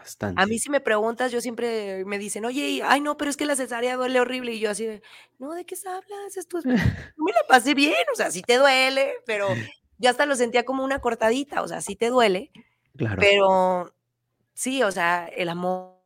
Bastante. 0.00 0.42
A 0.42 0.46
mí 0.46 0.58
si 0.58 0.70
me 0.70 0.80
preguntas, 0.80 1.30
yo 1.30 1.40
siempre 1.40 2.04
me 2.06 2.18
dicen, 2.18 2.44
oye, 2.46 2.82
ay 2.84 3.00
no, 3.00 3.16
pero 3.16 3.30
es 3.30 3.36
que 3.36 3.44
la 3.44 3.54
cesárea 3.54 3.96
duele 3.96 4.18
horrible. 4.18 4.54
Y 4.54 4.60
yo 4.60 4.70
así 4.70 4.86
de, 4.86 5.02
no, 5.38 5.52
¿de 5.52 5.64
qué 5.66 5.76
hablas? 5.86 6.36
Esto 6.36 6.58
me 6.64 7.32
la 7.32 7.46
pasé 7.46 7.74
bien, 7.74 7.94
o 8.12 8.16
sea, 8.16 8.30
sí 8.30 8.42
te 8.42 8.56
duele, 8.56 9.14
pero 9.26 9.48
yo 9.98 10.10
hasta 10.10 10.26
lo 10.26 10.34
sentía 10.36 10.64
como 10.64 10.84
una 10.84 11.00
cortadita, 11.00 11.62
o 11.62 11.68
sea, 11.68 11.80
sí 11.80 11.96
te 11.96 12.08
duele. 12.08 12.50
Claro. 12.96 13.16
Pero 13.20 13.94
sí, 14.54 14.82
o 14.82 14.90
sea, 14.90 15.26
el 15.26 15.48
amor 15.50 16.00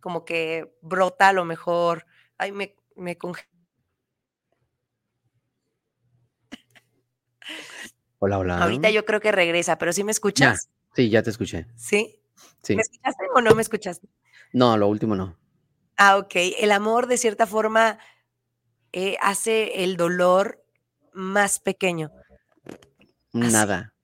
como 0.00 0.24
que 0.24 0.76
brota 0.82 1.28
a 1.28 1.32
lo 1.32 1.44
mejor. 1.44 2.06
Ay, 2.36 2.52
me, 2.52 2.76
me 2.96 3.16
Hola, 8.18 8.38
hola. 8.38 8.62
Ahorita 8.62 8.90
yo 8.90 9.04
creo 9.04 9.20
que 9.20 9.32
regresa, 9.32 9.78
pero 9.78 9.92
¿sí 9.92 10.04
me 10.04 10.12
escuchas? 10.12 10.68
Sí, 10.94 11.10
ya 11.10 11.22
te 11.22 11.30
escuché. 11.30 11.66
¿Sí? 11.76 12.20
Sí. 12.62 12.76
¿Me 12.76 12.82
escuchaste 12.82 13.24
o 13.34 13.40
no 13.40 13.54
me 13.54 13.62
escuchaste? 13.62 14.08
No, 14.52 14.76
lo 14.76 14.88
último 14.88 15.14
no. 15.14 15.36
Ah, 15.96 16.16
ok. 16.16 16.34
El 16.58 16.72
amor, 16.72 17.06
de 17.06 17.18
cierta 17.18 17.46
forma, 17.46 17.98
eh, 18.92 19.16
hace 19.20 19.84
el 19.84 19.96
dolor 19.96 20.64
más 21.12 21.58
pequeño. 21.60 22.10
Nada. 23.32 23.94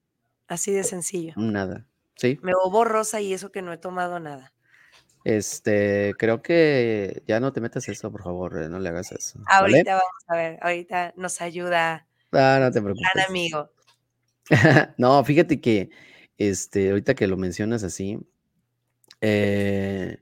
Así 0.47 0.71
de 0.71 0.83
sencillo. 0.83 1.33
Nada. 1.37 1.85
Sí. 2.15 2.39
Me 2.41 2.53
hubo 2.53 2.69
borrosa 2.69 3.21
y 3.21 3.33
eso 3.33 3.51
que 3.51 3.61
no 3.61 3.73
he 3.73 3.77
tomado 3.77 4.19
nada. 4.19 4.53
Este, 5.25 6.13
creo 6.19 6.43
que 6.43 7.23
ya 7.25 7.39
no 7.39 7.51
te 7.51 7.59
metas 7.59 7.89
eso, 7.89 8.11
por 8.11 8.21
favor, 8.21 8.61
eh, 8.61 8.69
no 8.69 8.77
le 8.77 8.89
hagas 8.89 9.11
eso. 9.11 9.39
Ahorita 9.47 9.95
vamos 9.95 10.23
a 10.27 10.35
ver, 10.35 10.59
ahorita 10.61 11.13
nos 11.17 11.41
ayuda. 11.41 12.07
Ah, 12.31 12.59
no 12.61 12.71
te 12.71 12.79
preocupes. 12.79 13.09
Gran 13.11 13.25
amigo. 13.27 13.71
no, 14.99 15.23
fíjate 15.23 15.59
que, 15.59 15.89
este, 16.37 16.89
ahorita 16.89 17.15
que 17.15 17.27
lo 17.27 17.37
mencionas 17.37 17.83
así, 17.83 18.19
eh, 19.21 20.19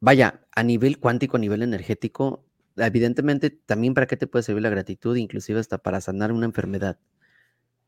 vaya, 0.00 0.46
a 0.54 0.62
nivel 0.62 0.98
cuántico, 0.98 1.36
a 1.36 1.40
nivel 1.40 1.62
energético, 1.62 2.44
evidentemente 2.76 3.50
también 3.50 3.94
para 3.94 4.06
qué 4.06 4.16
te 4.16 4.26
puede 4.26 4.42
servir 4.42 4.62
la 4.62 4.70
gratitud, 4.70 5.16
inclusive 5.16 5.60
hasta 5.60 5.78
para 5.78 6.00
sanar 6.00 6.32
una 6.32 6.46
enfermedad. 6.46 6.98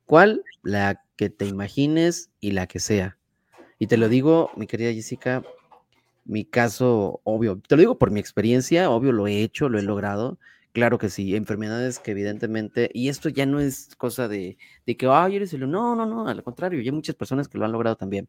¿Cuál? 0.05 0.43
La 0.62 1.05
que 1.16 1.31
te 1.31 1.47
imagines 1.47 2.31
y 2.41 2.53
la 2.53 2.66
que 2.66 2.81
sea. 2.81 3.19
Y 3.79 3.87
te 3.87 3.97
lo 3.97 4.09
digo, 4.09 4.51
mi 4.57 4.66
querida 4.66 4.93
Jessica, 4.93 5.45
mi 6.25 6.45
caso, 6.45 7.21
obvio, 7.25 7.61
te 7.66 7.77
lo 7.77 7.81
digo 7.81 7.99
por 7.99 8.11
mi 8.11 8.21
experiencia, 8.21 8.91
obvio 8.91 9.12
lo 9.12 9.27
he 9.27 9.43
hecho, 9.43 9.69
lo 9.69 9.79
he 9.79 9.83
logrado, 9.83 10.39
Claro 10.75 10.99
que 10.99 11.09
sí, 11.09 11.35
enfermedades 11.35 11.99
que 11.99 12.11
evidentemente, 12.12 12.91
y 12.93 13.09
esto 13.09 13.29
ya 13.31 13.47
no 13.47 13.59
es 13.59 13.95
cosa 13.97 14.29
de, 14.29 14.59
de 14.87 14.97
que, 14.97 15.07
ay, 15.07 15.37
eres 15.37 15.53
el... 15.55 15.69
No, 15.71 15.97
no, 15.97 16.07
no, 16.07 16.29
al 16.29 16.43
contrario, 16.45 16.81
ya 16.81 16.91
hay 16.91 16.95
muchas 16.95 17.16
personas 17.16 17.49
que 17.49 17.59
lo 17.59 17.64
han 17.64 17.73
logrado 17.73 17.97
también. 17.97 18.29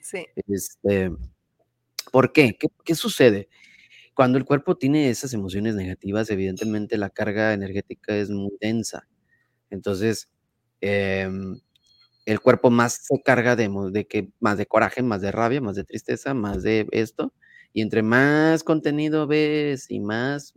Sí. 0.00 0.26
Este, 0.48 1.10
¿Por 2.12 2.32
qué? 2.32 2.56
qué? 2.58 2.68
¿Qué 2.84 2.94
sucede? 2.94 3.48
Cuando 4.14 4.38
el 4.38 4.44
cuerpo 4.46 4.76
tiene 4.76 5.10
esas 5.10 5.34
emociones 5.34 5.74
negativas, 5.76 6.30
evidentemente 6.30 6.98
la 6.98 7.10
carga 7.10 7.54
energética 7.54 8.16
es 8.16 8.30
muy 8.30 8.52
densa. 8.60 9.08
Entonces, 9.70 10.30
em, 10.82 11.60
el 12.26 12.40
cuerpo 12.40 12.70
más 12.70 12.94
se 13.04 13.22
carga 13.22 13.56
de, 13.56 13.70
de 13.92 14.06
que 14.06 14.30
más 14.40 14.58
de 14.58 14.66
coraje, 14.66 15.02
más 15.02 15.22
de 15.22 15.32
rabia, 15.32 15.60
más 15.62 15.76
de 15.76 15.84
tristeza, 15.84 16.34
más 16.34 16.62
de 16.64 16.86
esto. 16.92 17.34
Y 17.74 17.82
entre 17.82 18.02
más 18.02 18.64
contenido 18.64 19.26
ves 19.28 19.90
y 19.90 20.00
más 20.00 20.54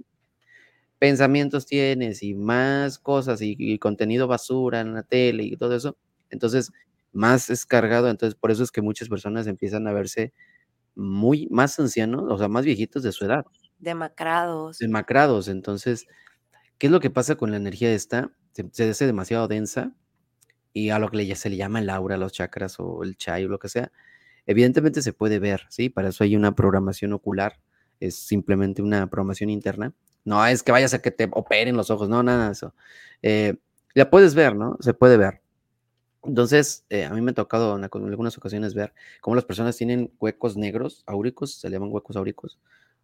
pensamientos 1.02 1.66
tienes 1.66 2.22
y 2.22 2.36
más 2.36 3.00
cosas 3.00 3.40
y, 3.42 3.80
contenido 3.80 4.28
basura 4.28 4.82
en 4.82 4.94
la 4.94 5.02
tele 5.02 5.42
y 5.46 5.58
todo 5.58 5.76
eso, 5.76 5.98
entonces 6.30 6.72
más 7.12 7.50
es 7.50 7.66
cargado, 7.66 8.08
entonces 8.08 8.36
por 8.36 8.52
eso 8.52 8.62
es 8.62 8.70
que 8.70 8.84
muchas 8.84 9.10
personas 9.10 9.48
empiezan 9.48 9.88
a 9.88 9.94
verse 9.94 10.32
muy 10.94 11.48
más 11.50 11.80
ancianos, 11.80 12.26
o 12.30 12.38
sea, 12.38 12.48
más 12.50 12.66
viejitos 12.66 13.02
de 13.02 13.12
su 13.12 13.26
edad. 13.26 13.46
Demacrados. 13.80 14.78
Demacrados, 14.78 15.48
entonces, 15.48 16.06
¿qué 16.78 16.86
es 16.86 16.92
lo 16.92 17.00
que 17.00 17.10
pasa 17.10 17.36
con 17.36 17.50
la 17.50 17.58
energía 17.58 17.92
esta? 17.92 18.32
Se, 18.52 18.92
hace 18.92 19.08
demasiado 19.08 19.48
densa 19.48 19.96
y 20.72 20.92
a 20.92 21.00
lo 21.00 21.10
que 21.10 21.36
se 21.36 21.50
le 21.50 21.58
llama 21.58 21.80
el 21.80 21.90
aura, 21.90 22.16
los 22.16 22.32
chakras 22.32 22.76
o 22.78 23.02
el 23.02 23.18
chai 23.18 23.46
o 23.46 23.48
lo 23.50 23.58
que 23.58 23.70
sea, 23.70 23.92
Evidentemente 24.46 25.02
se 25.02 25.14
puede 25.14 25.40
ver, 25.40 25.68
¿sí? 25.70 25.90
Para 25.90 26.10
eso 26.10 26.24
hay 26.24 26.36
una 26.36 26.56
programación 26.56 27.14
ocular, 27.14 27.60
es 28.00 28.16
simplemente 28.16 28.82
una 28.82 29.08
programación 29.08 29.52
interna. 29.52 29.94
No 30.24 30.46
es 30.46 30.64
que 30.64 30.72
vayas 30.72 30.94
a 30.94 31.02
que 31.02 31.12
te 31.12 31.30
operen 31.32 31.76
los 31.76 31.90
ojos, 31.90 32.10
no, 32.10 32.22
nada 32.24 32.48
de 32.48 32.52
eso. 32.54 32.74
Eh, 33.22 33.56
la 33.94 34.10
puedes 34.10 34.36
ver, 34.36 34.56
¿no? 34.56 34.78
Se 34.80 34.94
puede 34.94 35.18
ver. 35.18 35.42
Entonces, 36.24 36.86
eh, 36.90 37.06
a 37.06 37.14
mí 37.14 37.22
me 37.22 37.32
ha 37.32 37.34
tocado 37.34 37.76
en, 37.76 37.84
algunas 37.84 38.38
ocasiones 38.38 38.74
ver 38.76 38.94
cómo 39.22 39.36
las 39.36 39.46
personas 39.46 39.76
tienen 39.76 40.12
huecos 40.20 40.56
negros, 40.56 41.04
áuricos, 41.08 41.56
se 41.56 41.70
le 41.70 41.76
llaman 41.76 41.92
huecos 41.92 42.16
áuricos, 42.16 42.60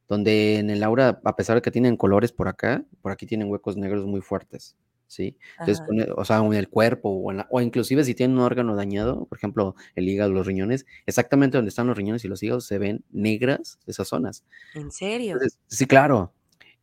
donde 0.07 0.59
en 0.59 0.69
el 0.69 0.83
aura, 0.83 1.19
a 1.23 1.35
pesar 1.35 1.55
de 1.55 1.61
que 1.61 1.71
tienen 1.71 1.97
colores 1.97 2.31
por 2.31 2.47
acá, 2.47 2.83
por 3.01 3.11
aquí 3.11 3.25
tienen 3.25 3.49
huecos 3.49 3.75
negros 3.75 4.05
muy 4.05 4.21
fuertes, 4.21 4.77
¿sí? 5.07 5.35
Entonces, 5.59 5.83
o 6.15 6.25
sea, 6.25 6.37
en 6.37 6.53
el 6.53 6.69
cuerpo 6.69 7.09
o, 7.09 7.33
o, 7.49 7.61
inclusive 7.61 8.03
si 8.03 8.13
tienen 8.13 8.37
un 8.37 8.43
órgano 8.43 8.75
dañado, 8.75 9.25
por 9.25 9.39
ejemplo, 9.39 9.75
el 9.95 10.07
hígado, 10.07 10.31
los 10.31 10.45
riñones, 10.45 10.85
exactamente 11.07 11.57
donde 11.57 11.69
están 11.69 11.87
los 11.87 11.97
riñones 11.97 12.23
y 12.23 12.27
los 12.27 12.43
hígados 12.43 12.67
se 12.67 12.77
ven 12.77 13.03
negras 13.09 13.79
esas 13.87 14.07
zonas. 14.07 14.43
¿En 14.75 14.91
serio? 14.91 15.39
sí, 15.65 15.87
claro. 15.87 16.33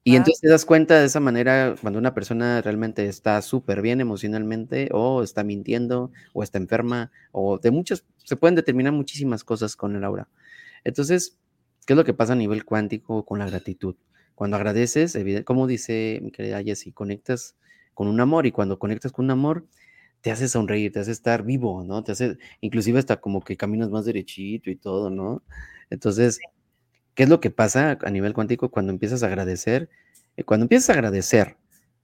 Y 0.06 0.16
entonces 0.16 0.42
te 0.42 0.48
das 0.48 0.66
cuenta 0.66 1.00
de 1.00 1.06
esa 1.06 1.18
manera 1.18 1.76
cuando 1.80 1.98
una 1.98 2.12
persona 2.12 2.60
realmente 2.60 3.06
está 3.06 3.40
súper 3.40 3.80
bien 3.80 4.02
emocionalmente 4.02 4.90
o 4.92 5.22
está 5.22 5.44
mintiendo 5.44 6.12
o 6.34 6.42
está 6.42 6.58
enferma 6.58 7.10
o 7.32 7.58
de 7.58 7.70
muchas, 7.70 8.04
se 8.22 8.36
pueden 8.36 8.54
determinar 8.54 8.92
muchísimas 8.92 9.44
cosas 9.44 9.76
con 9.76 9.96
el 9.96 10.04
aura. 10.04 10.28
Entonces, 10.84 11.38
¿qué 11.86 11.94
es 11.94 11.96
lo 11.96 12.04
que 12.04 12.12
pasa 12.14 12.34
a 12.34 12.36
nivel 12.36 12.66
cuántico 12.66 13.24
con 13.24 13.38
la 13.38 13.46
gratitud? 13.46 13.96
Cuando 14.34 14.56
agradeces, 14.58 15.16
como 15.46 15.66
dice 15.66 16.20
mi 16.22 16.30
querida 16.30 16.62
Jessie, 16.62 16.92
conectas 16.92 17.56
con 17.94 18.06
un 18.08 18.20
amor 18.20 18.44
y 18.46 18.52
cuando 18.52 18.78
conectas 18.78 19.10
con 19.12 19.24
un 19.26 19.30
amor, 19.30 19.66
te 20.20 20.30
hace 20.32 20.48
sonreír, 20.48 20.92
te 20.92 21.00
hace 21.00 21.12
estar 21.12 21.44
vivo, 21.44 21.82
¿no? 21.84 22.04
Te 22.04 22.12
hace, 22.12 22.38
inclusive 22.60 22.98
hasta 22.98 23.20
como 23.20 23.42
que 23.42 23.56
caminas 23.56 23.90
más 23.90 24.04
derechito 24.06 24.70
y 24.70 24.76
todo, 24.76 25.10
¿no? 25.10 25.42
Entonces, 25.90 26.40
¿Qué 27.14 27.24
es 27.24 27.28
lo 27.28 27.40
que 27.40 27.50
pasa 27.50 27.98
a 28.02 28.10
nivel 28.10 28.34
cuántico 28.34 28.70
cuando 28.70 28.92
empiezas 28.92 29.22
a 29.22 29.26
agradecer? 29.26 29.88
Eh, 30.36 30.44
cuando 30.44 30.64
empiezas 30.64 30.90
a 30.90 30.94
agradecer 30.94 31.56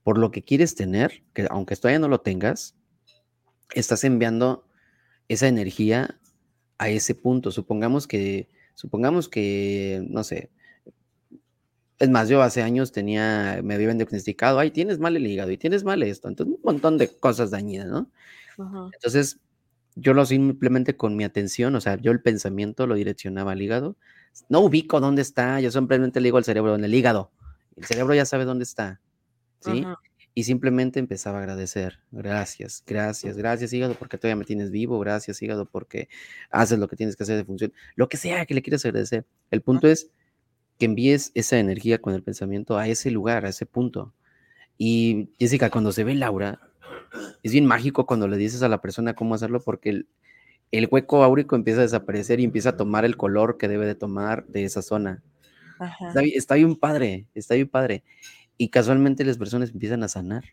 por 0.03 0.17
lo 0.17 0.31
que 0.31 0.41
quieres 0.41 0.75
tener, 0.75 1.23
que 1.33 1.47
aunque 1.49 1.75
todavía 1.75 1.99
no 1.99 2.07
lo 2.07 2.21
tengas, 2.21 2.75
estás 3.73 4.03
enviando 4.03 4.65
esa 5.27 5.47
energía 5.47 6.19
a 6.77 6.89
ese 6.89 7.13
punto. 7.13 7.51
Supongamos 7.51 8.07
que, 8.07 8.49
supongamos 8.73 9.29
que, 9.29 10.03
no 10.09 10.23
sé, 10.23 10.49
es 11.99 12.09
más, 12.09 12.29
yo 12.29 12.41
hace 12.41 12.63
años 12.63 12.91
tenía, 12.91 13.61
me 13.63 13.75
habían 13.75 13.97
diagnosticado, 13.97 14.57
ay, 14.57 14.71
tienes 14.71 14.97
mal 14.97 15.15
el 15.15 15.27
hígado 15.27 15.51
y 15.51 15.57
tienes 15.57 15.83
mal 15.83 16.01
esto, 16.01 16.27
entonces 16.27 16.55
un 16.55 16.61
montón 16.63 16.97
de 16.97 17.09
cosas 17.19 17.51
dañinas, 17.51 17.87
¿no? 17.87 18.09
Entonces, 18.93 19.39
yo 19.95 20.13
lo 20.13 20.25
simplemente 20.25 20.97
con 20.97 21.15
mi 21.15 21.23
atención, 21.23 21.75
o 21.75 21.81
sea, 21.81 21.97
yo 21.97 22.11
el 22.11 22.21
pensamiento 22.21 22.87
lo 22.87 22.95
direccionaba 22.95 23.51
al 23.51 23.61
hígado 23.61 23.97
no 24.49 24.61
ubico 24.61 24.99
dónde 24.99 25.21
está, 25.21 25.59
yo 25.59 25.71
simplemente 25.71 26.19
le 26.19 26.27
digo 26.27 26.37
al 26.37 26.43
cerebro, 26.43 26.75
en 26.75 26.83
el 26.83 26.93
hígado. 26.93 27.31
El 27.75 27.85
cerebro 27.85 28.13
ya 28.13 28.25
sabe 28.25 28.45
dónde 28.45 28.63
está, 28.63 29.01
¿sí? 29.59 29.85
Y 30.33 30.43
simplemente 30.43 30.99
empezaba 30.99 31.39
a 31.39 31.41
agradecer. 31.41 31.99
Gracias, 32.11 32.83
gracias, 32.85 33.35
gracias, 33.35 33.73
hígado, 33.73 33.95
porque 33.95 34.17
todavía 34.17 34.37
me 34.37 34.45
tienes 34.45 34.71
vivo. 34.71 34.97
Gracias, 34.99 35.41
hígado, 35.41 35.65
porque 35.65 36.07
haces 36.49 36.79
lo 36.79 36.87
que 36.87 36.95
tienes 36.95 37.17
que 37.17 37.23
hacer 37.23 37.35
de 37.35 37.43
función. 37.43 37.73
Lo 37.95 38.07
que 38.07 38.17
sea 38.17 38.45
que 38.45 38.53
le 38.53 38.61
quieras 38.61 38.85
agradecer. 38.85 39.25
El 39.49 39.61
punto 39.61 39.87
es 39.87 40.09
que 40.77 40.85
envíes 40.85 41.31
esa 41.35 41.59
energía 41.59 42.01
con 42.01 42.13
el 42.13 42.23
pensamiento 42.23 42.77
a 42.77 42.87
ese 42.87 43.11
lugar, 43.11 43.45
a 43.45 43.49
ese 43.49 43.65
punto. 43.65 44.13
Y 44.77 45.29
Jessica, 45.37 45.69
cuando 45.69 45.91
se 45.91 46.05
ve 46.05 46.15
Laura, 46.15 46.61
es 47.43 47.51
bien 47.51 47.65
mágico 47.65 48.05
cuando 48.05 48.27
le 48.27 48.37
dices 48.37 48.63
a 48.63 48.69
la 48.69 48.81
persona 48.81 49.13
cómo 49.13 49.35
hacerlo, 49.35 49.61
porque 49.61 49.89
el, 49.89 50.07
el 50.71 50.87
hueco 50.89 51.23
áurico 51.23 51.55
empieza 51.55 51.79
a 51.79 51.83
desaparecer 51.83 52.39
y 52.39 52.45
empieza 52.45 52.69
a 52.69 52.77
tomar 52.77 53.05
el 53.05 53.17
color 53.17 53.57
que 53.57 53.67
debe 53.67 53.85
de 53.85 53.95
tomar 53.95 54.45
de 54.47 54.63
esa 54.63 54.81
zona. 54.81 55.21
Está, 56.35 56.55
bien 56.55 56.75
padre, 56.75 57.27
está 57.33 57.55
bien 57.55 57.67
padre. 57.67 58.03
Y 58.57 58.69
casualmente 58.69 59.25
las 59.25 59.37
personas 59.37 59.71
empiezan 59.71 60.03
a 60.03 60.07
sanar, 60.07 60.43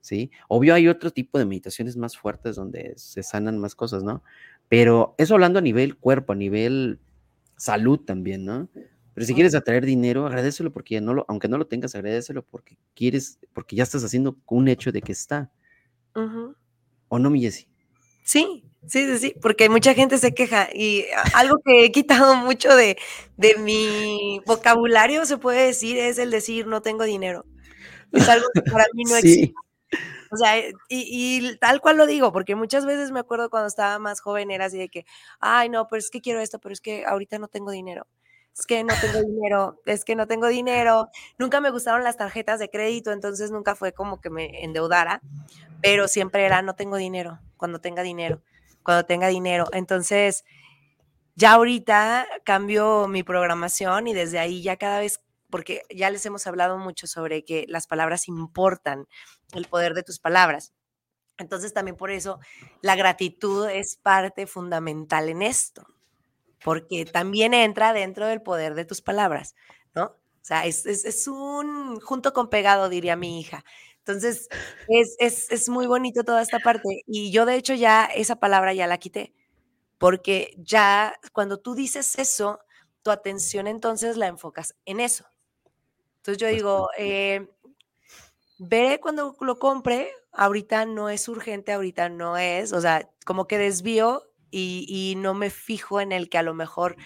¿sí? 0.00 0.30
Obvio 0.48 0.74
hay 0.74 0.88
otro 0.88 1.10
tipo 1.10 1.38
de 1.38 1.44
meditaciones 1.44 1.96
más 1.96 2.16
fuertes 2.16 2.56
donde 2.56 2.94
se 2.96 3.22
sanan 3.22 3.58
más 3.58 3.74
cosas, 3.74 4.02
¿no? 4.02 4.22
Pero 4.68 5.14
eso 5.18 5.34
hablando 5.34 5.58
a 5.58 5.62
nivel 5.62 5.96
cuerpo, 5.96 6.32
a 6.32 6.36
nivel 6.36 6.98
salud 7.56 8.00
también, 8.00 8.44
¿no? 8.44 8.68
Pero 9.14 9.26
si 9.26 9.34
quieres 9.34 9.54
atraer 9.54 9.84
dinero, 9.84 10.26
agradecelo 10.26 10.72
porque 10.72 11.00
no 11.00 11.14
lo, 11.14 11.24
aunque 11.28 11.48
no 11.48 11.56
lo 11.56 11.66
tengas, 11.66 11.94
agradecelo 11.94 12.42
porque 12.42 12.78
quieres, 12.94 13.38
porque 13.52 13.76
ya 13.76 13.82
estás 13.82 14.04
haciendo 14.04 14.38
un 14.46 14.68
hecho 14.68 14.92
de 14.92 15.02
que 15.02 15.12
está. 15.12 15.50
¿O 17.08 17.18
no, 17.18 17.30
mi 17.30 17.40
Jessie? 17.40 17.68
Sí, 18.26 18.64
sí, 18.88 19.06
sí, 19.06 19.18
sí, 19.18 19.34
porque 19.40 19.68
mucha 19.68 19.94
gente 19.94 20.18
se 20.18 20.34
queja 20.34 20.68
y 20.74 21.04
algo 21.32 21.58
que 21.64 21.84
he 21.84 21.92
quitado 21.92 22.34
mucho 22.34 22.74
de, 22.74 22.96
mi 23.60 24.40
vocabulario, 24.44 25.24
se 25.26 25.38
puede 25.38 25.66
decir, 25.66 25.96
es 25.96 26.18
el 26.18 26.32
decir 26.32 26.66
no 26.66 26.82
tengo 26.82 27.04
dinero. 27.04 27.46
Es 28.10 28.28
algo 28.28 28.48
que 28.52 28.62
para 28.62 28.84
mí 28.94 29.04
no 29.04 29.14
existe. 29.16 29.54
O 30.32 30.36
sea, 30.36 30.58
y, 30.58 30.72
y, 30.88 31.56
tal 31.58 31.80
cual 31.80 31.98
lo 31.98 32.06
digo, 32.06 32.32
porque 32.32 32.56
muchas 32.56 32.84
veces 32.84 33.12
me 33.12 33.20
acuerdo 33.20 33.48
cuando 33.48 33.68
estaba 33.68 34.00
más 34.00 34.20
joven 34.20 34.50
era 34.50 34.64
así 34.64 34.76
de 34.76 34.88
que, 34.88 35.06
ay, 35.38 35.68
no, 35.68 35.86
pero 35.86 36.00
es 36.00 36.10
que 36.10 36.20
quiero 36.20 36.40
esto, 36.40 36.58
pero 36.58 36.72
es 36.72 36.80
que 36.80 37.04
ahorita 37.06 37.38
no 37.38 37.46
tengo 37.46 37.70
dinero. 37.70 38.08
Es 38.58 38.66
que 38.66 38.84
no 38.84 38.94
tengo 39.00 39.20
dinero, 39.20 39.82
es 39.84 40.04
que 40.04 40.16
no 40.16 40.26
tengo 40.26 40.46
dinero. 40.48 41.10
Nunca 41.38 41.60
me 41.60 41.70
gustaron 41.70 42.04
las 42.04 42.16
tarjetas 42.16 42.58
de 42.58 42.70
crédito, 42.70 43.12
entonces 43.12 43.50
nunca 43.50 43.74
fue 43.74 43.92
como 43.92 44.20
que 44.20 44.30
me 44.30 44.64
endeudara 44.64 45.20
pero 45.82 46.08
siempre 46.08 46.44
era, 46.44 46.62
no 46.62 46.74
tengo 46.74 46.96
dinero, 46.96 47.40
cuando 47.56 47.80
tenga 47.80 48.02
dinero, 48.02 48.42
cuando 48.82 49.04
tenga 49.06 49.28
dinero. 49.28 49.66
Entonces, 49.72 50.44
ya 51.34 51.52
ahorita 51.52 52.26
cambio 52.44 53.08
mi 53.08 53.22
programación 53.22 54.08
y 54.08 54.14
desde 54.14 54.38
ahí 54.38 54.62
ya 54.62 54.76
cada 54.76 55.00
vez, 55.00 55.20
porque 55.50 55.82
ya 55.94 56.10
les 56.10 56.24
hemos 56.26 56.46
hablado 56.46 56.78
mucho 56.78 57.06
sobre 57.06 57.44
que 57.44 57.66
las 57.68 57.86
palabras 57.86 58.28
importan, 58.28 59.06
el 59.52 59.66
poder 59.66 59.94
de 59.94 60.02
tus 60.02 60.18
palabras. 60.18 60.72
Entonces, 61.38 61.74
también 61.74 61.96
por 61.96 62.10
eso 62.10 62.40
la 62.80 62.96
gratitud 62.96 63.68
es 63.68 63.96
parte 63.96 64.46
fundamental 64.46 65.28
en 65.28 65.42
esto, 65.42 65.86
porque 66.66 67.04
también 67.04 67.54
entra 67.54 67.92
dentro 67.92 68.26
del 68.26 68.42
poder 68.42 68.74
de 68.74 68.84
tus 68.84 69.00
palabras, 69.00 69.54
¿no? 69.94 70.06
O 70.06 70.42
sea, 70.42 70.66
es, 70.66 70.84
es, 70.84 71.04
es 71.04 71.28
un 71.28 72.00
junto 72.00 72.32
con 72.32 72.50
pegado, 72.50 72.88
diría 72.88 73.14
mi 73.14 73.38
hija. 73.38 73.64
Entonces, 73.98 74.48
es, 74.88 75.16
es, 75.48 75.68
muy 75.68 75.86
bonito 75.86 76.24
toda 76.24 76.42
esta 76.42 76.58
parte. 76.58 77.04
Y 77.06 77.30
yo, 77.30 77.46
de 77.46 77.54
hecho, 77.54 77.72
ya 77.74 78.06
esa 78.06 78.40
palabra 78.40 78.74
ya 78.74 78.88
la 78.88 78.98
quité, 78.98 79.32
porque 79.96 80.56
ya 80.58 81.14
cuando 81.32 81.60
tú 81.60 81.76
dices 81.76 82.18
eso, 82.18 82.58
tu 83.02 83.12
atención 83.12 83.68
entonces 83.68 84.16
la 84.16 84.26
enfocas 84.26 84.74
en 84.86 84.98
eso. 84.98 85.24
Entonces 86.16 86.38
yo 86.38 86.48
digo, 86.48 86.88
eh, 86.98 87.48
veré 88.58 88.98
cuando 88.98 89.36
lo 89.38 89.60
compre, 89.60 90.10
ahorita 90.32 90.84
no 90.84 91.10
es 91.10 91.28
urgente, 91.28 91.72
ahorita 91.72 92.08
no 92.08 92.36
es, 92.36 92.72
o 92.72 92.80
sea, 92.80 93.08
como 93.24 93.46
que 93.46 93.56
desvío 93.56 94.24
y, 94.58 94.86
y, 94.88 95.16
no 95.16 95.34
me 95.34 95.50
fijo 95.50 96.00
en 96.00 96.12
el 96.12 96.28
que 96.28 96.38
a 96.38 96.42
lo 96.42 96.54
mejor 96.54 96.96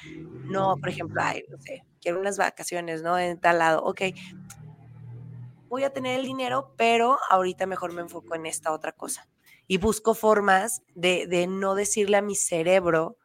no, 0.47 0.77
por 0.81 0.89
ejemplo, 0.89 1.21
ay, 1.23 1.43
no 1.49 1.59
sé, 1.59 1.85
quiero 2.01 2.21
unas 2.21 2.39
vacaciones, 2.39 3.03
¿no? 3.03 3.19
En 3.19 3.41
tal 3.41 3.59
lado, 3.59 3.83
ok, 3.83 4.03
voy 5.69 5.85
a 5.85 5.93
tener 5.93 6.19
el 6.19 6.27
dinero, 6.27 6.75
pero 6.77 7.19
ahorita 7.31 7.67
mejor 7.67 7.93
me 7.93 8.03
enfoco 8.03 8.35
en 8.35 8.47
esta 8.47 8.73
otra 8.73 8.93
cosa. 8.93 9.29
Y 9.67 9.79
busco 9.79 10.15
formas 10.15 10.83
de, 10.95 11.47
no 11.49 11.75
decirle 11.75 12.17
a 12.17 12.23
mi 12.23 12.35
cerebro 12.35 13.17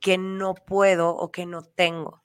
que 0.00 0.18
no 0.18 0.54
puedo 0.54 1.10
o 1.10 1.30
que 1.30 1.46
no 1.46 1.62
tengo. 1.62 2.22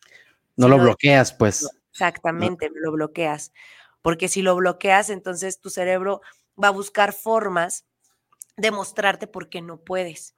No 0.58 0.68
lo 0.68 0.80
bloqueas, 0.80 1.34
pues. 1.34 1.70
Exactamente, 1.92 2.70
lo 2.74 2.92
bloqueas. 2.92 3.54
Porque 4.02 4.28
si 4.28 4.42
lo 4.42 4.56
bloqueas, 4.56 5.10
entonces 5.10 5.62
tu 5.62 5.70
cerebro 5.70 6.22
va 6.62 6.70
a 6.70 6.72
buscar 6.72 7.14
formas 7.14 7.86
de 8.58 8.72
mostrarte 8.72 9.28
por 9.28 9.50
qué 9.50 9.62
no 9.62 9.78
puedes. 9.78 10.36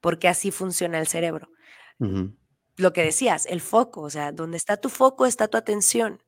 Porque 0.00 0.28
así 0.28 0.50
funciona 0.50 0.98
el 0.98 1.06
cerebro. 1.06 1.50
Lo 2.76 2.92
que 2.92 3.02
decías, 3.02 3.46
el 3.46 3.60
foco, 3.60 4.02
o 4.02 4.10
sea, 4.10 4.30
donde 4.32 4.56
está 4.56 4.76
tu 4.76 4.88
foco 4.88 5.26
está 5.26 5.48
tu 5.48 5.56
atención 5.56 6.20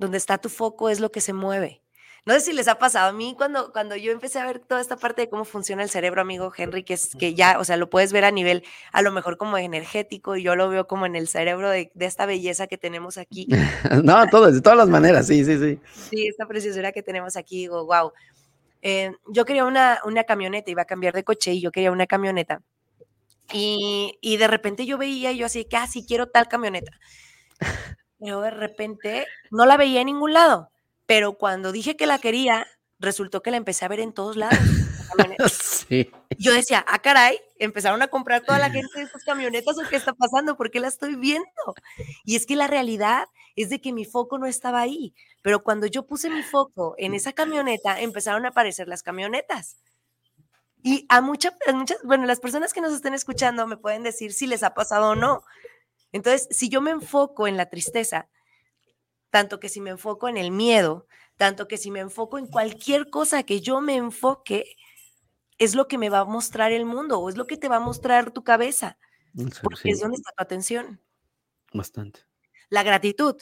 donde 0.00 0.16
está 0.16 0.38
tu 0.38 0.48
foco 0.48 0.88
es 0.88 0.98
lo 0.98 1.12
que 1.12 1.20
se 1.20 1.34
mueve. 1.34 1.82
No 2.26 2.34
sé 2.34 2.40
si 2.40 2.52
les 2.52 2.68
ha 2.68 2.78
pasado 2.78 3.08
a 3.08 3.12
mí 3.12 3.34
cuando, 3.36 3.72
cuando 3.72 3.96
yo 3.96 4.12
empecé 4.12 4.38
a 4.38 4.46
ver 4.46 4.58
toda 4.58 4.80
esta 4.80 4.96
parte 4.96 5.22
de 5.22 5.30
cómo 5.30 5.44
funciona 5.44 5.82
el 5.82 5.90
cerebro, 5.90 6.20
amigo 6.20 6.52
Henry, 6.54 6.84
que 6.84 6.94
es 6.94 7.14
que 7.16 7.34
ya, 7.34 7.58
o 7.58 7.64
sea, 7.64 7.76
lo 7.76 7.88
puedes 7.88 8.12
ver 8.12 8.24
a 8.24 8.30
nivel 8.30 8.62
a 8.92 9.02
lo 9.02 9.10
mejor 9.10 9.36
como 9.36 9.56
energético 9.56 10.36
y 10.36 10.42
yo 10.42 10.56
lo 10.56 10.68
veo 10.68 10.86
como 10.86 11.06
en 11.06 11.16
el 11.16 11.28
cerebro 11.28 11.70
de, 11.70 11.90
esta 11.98 12.26
belleza 12.26 12.66
que 12.66 12.78
tenemos 12.78 13.16
aquí. 13.18 13.46
no, 14.04 14.26
todo, 14.28 14.50
de 14.50 14.60
todas 14.60 14.78
las 14.78 14.88
maneras, 14.88 15.26
sí, 15.26 15.44
sí, 15.44 15.58
sí. 15.58 15.80
Sí, 16.10 16.26
esta 16.26 16.46
preciosura 16.46 16.92
que 16.92 17.02
tenemos 17.02 17.36
aquí, 17.36 17.58
digo, 17.58 17.84
wow. 17.86 18.12
Eh, 18.82 19.12
yo 19.28 19.44
quería 19.44 19.64
una, 19.64 20.00
una 20.04 20.24
camioneta, 20.24 20.70
iba 20.70 20.82
a 20.82 20.86
cambiar 20.86 21.14
de 21.14 21.24
coche 21.24 21.52
y 21.52 21.60
yo 21.60 21.72
quería 21.72 21.92
una 21.92 22.06
camioneta. 22.06 22.62
Y, 23.52 24.18
y 24.20 24.36
de 24.36 24.48
repente 24.48 24.86
yo 24.86 24.98
veía, 24.98 25.32
yo 25.32 25.46
así, 25.46 25.64
que, 25.64 25.76
ah, 25.76 25.86
quiero 26.06 26.28
tal 26.28 26.48
camioneta 26.48 26.92
pero 28.20 28.40
de 28.42 28.50
repente 28.50 29.26
no 29.50 29.66
la 29.66 29.76
veía 29.76 30.00
en 30.00 30.06
ningún 30.06 30.34
lado. 30.34 30.70
Pero 31.06 31.38
cuando 31.38 31.72
dije 31.72 31.96
que 31.96 32.06
la 32.06 32.18
quería, 32.18 32.66
resultó 32.98 33.42
que 33.42 33.50
la 33.50 33.56
empecé 33.56 33.84
a 33.84 33.88
ver 33.88 34.00
en 34.00 34.12
todos 34.12 34.36
lados. 34.36 34.58
Yo 36.38 36.52
decía, 36.52 36.84
ah, 36.88 36.98
caray, 37.00 37.38
empezaron 37.58 38.02
a 38.02 38.08
comprar 38.08 38.42
toda 38.42 38.58
la 38.58 38.70
gente 38.70 38.98
de 38.98 39.04
estas 39.04 39.24
camionetas 39.24 39.76
o 39.78 39.88
qué 39.88 39.96
está 39.96 40.12
pasando, 40.12 40.56
¿por 40.56 40.70
qué 40.70 40.80
la 40.80 40.88
estoy 40.88 41.16
viendo? 41.16 41.48
Y 42.24 42.36
es 42.36 42.46
que 42.46 42.56
la 42.56 42.66
realidad 42.66 43.26
es 43.56 43.70
de 43.70 43.80
que 43.80 43.92
mi 43.92 44.04
foco 44.04 44.38
no 44.38 44.46
estaba 44.46 44.80
ahí, 44.80 45.14
pero 45.42 45.62
cuando 45.62 45.86
yo 45.86 46.06
puse 46.06 46.30
mi 46.30 46.42
foco 46.42 46.94
en 46.98 47.14
esa 47.14 47.32
camioneta, 47.32 48.00
empezaron 48.00 48.46
a 48.46 48.50
aparecer 48.50 48.88
las 48.88 49.02
camionetas. 49.02 49.76
Y 50.82 51.04
a 51.08 51.20
muchas, 51.20 51.54
muchas, 51.74 51.98
bueno, 52.04 52.24
las 52.24 52.40
personas 52.40 52.72
que 52.72 52.80
nos 52.80 52.92
estén 52.92 53.12
escuchando 53.12 53.66
me 53.66 53.76
pueden 53.76 54.02
decir 54.02 54.32
si 54.32 54.46
les 54.46 54.62
ha 54.62 54.72
pasado 54.72 55.10
o 55.10 55.14
no. 55.14 55.44
Entonces, 56.12 56.48
si 56.50 56.68
yo 56.68 56.80
me 56.80 56.90
enfoco 56.90 57.46
en 57.46 57.56
la 57.56 57.68
tristeza, 57.68 58.28
tanto 59.30 59.60
que 59.60 59.68
si 59.68 59.80
me 59.80 59.90
enfoco 59.90 60.28
en 60.28 60.36
el 60.36 60.50
miedo, 60.50 61.06
tanto 61.36 61.68
que 61.68 61.78
si 61.78 61.90
me 61.90 62.00
enfoco 62.00 62.38
en 62.38 62.46
cualquier 62.46 63.10
cosa 63.10 63.42
que 63.42 63.60
yo 63.60 63.80
me 63.80 63.96
enfoque, 63.96 64.76
es 65.60 65.74
lo 65.74 65.86
que 65.86 65.98
me 65.98 66.08
va 66.08 66.20
a 66.20 66.24
mostrar 66.24 66.72
el 66.72 66.86
mundo 66.86 67.20
o 67.20 67.28
es 67.28 67.36
lo 67.36 67.46
que 67.46 67.58
te 67.58 67.68
va 67.68 67.76
a 67.76 67.80
mostrar 67.80 68.32
tu 68.32 68.42
cabeza. 68.42 68.98
Porque 69.62 69.90
es 69.90 70.00
donde 70.00 70.16
está 70.16 70.32
tu 70.32 70.42
atención. 70.42 71.00
Bastante. 71.72 72.20
La 72.70 72.82
gratitud. 72.82 73.36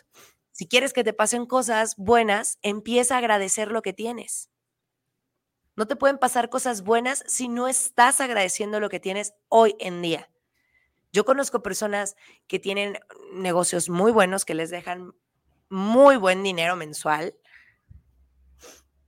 Si 0.51 0.66
quieres 0.66 0.93
que 0.93 1.05
te 1.05 1.12
pasen 1.12 1.47
cosas 1.47 1.95
buenas, 1.97 2.59
empieza 2.62 3.14
a 3.14 3.19
agradecer 3.19 3.71
lo 3.71 3.83
que 3.83 3.93
tienes. 3.93 4.51
No 5.77 5.87
te 5.87 5.95
pueden 5.95 6.19
pasar 6.19 6.51
cosas 6.51 6.83
buenas 6.83 7.23
si 7.29 7.47
no 7.49 7.69
estás 7.69 8.21
agradeciendo 8.21 8.81
lo 8.81 8.89
que 8.89 8.99
tienes 8.99 9.35
hoy 9.49 9.77
en 9.79 10.03
día. 10.03 10.29
Yo 11.12 11.25
conozco 11.25 11.62
personas 11.62 12.16
que 12.49 12.59
tienen 12.59 12.99
negocios 13.33 13.89
muy 13.89 14.11
buenos, 14.11 14.45
que 14.45 14.55
les 14.55 14.71
dejan 14.71 15.14
muy 15.69 16.16
buen 16.16 16.43
dinero 16.43 16.75
mensual, 16.75 17.39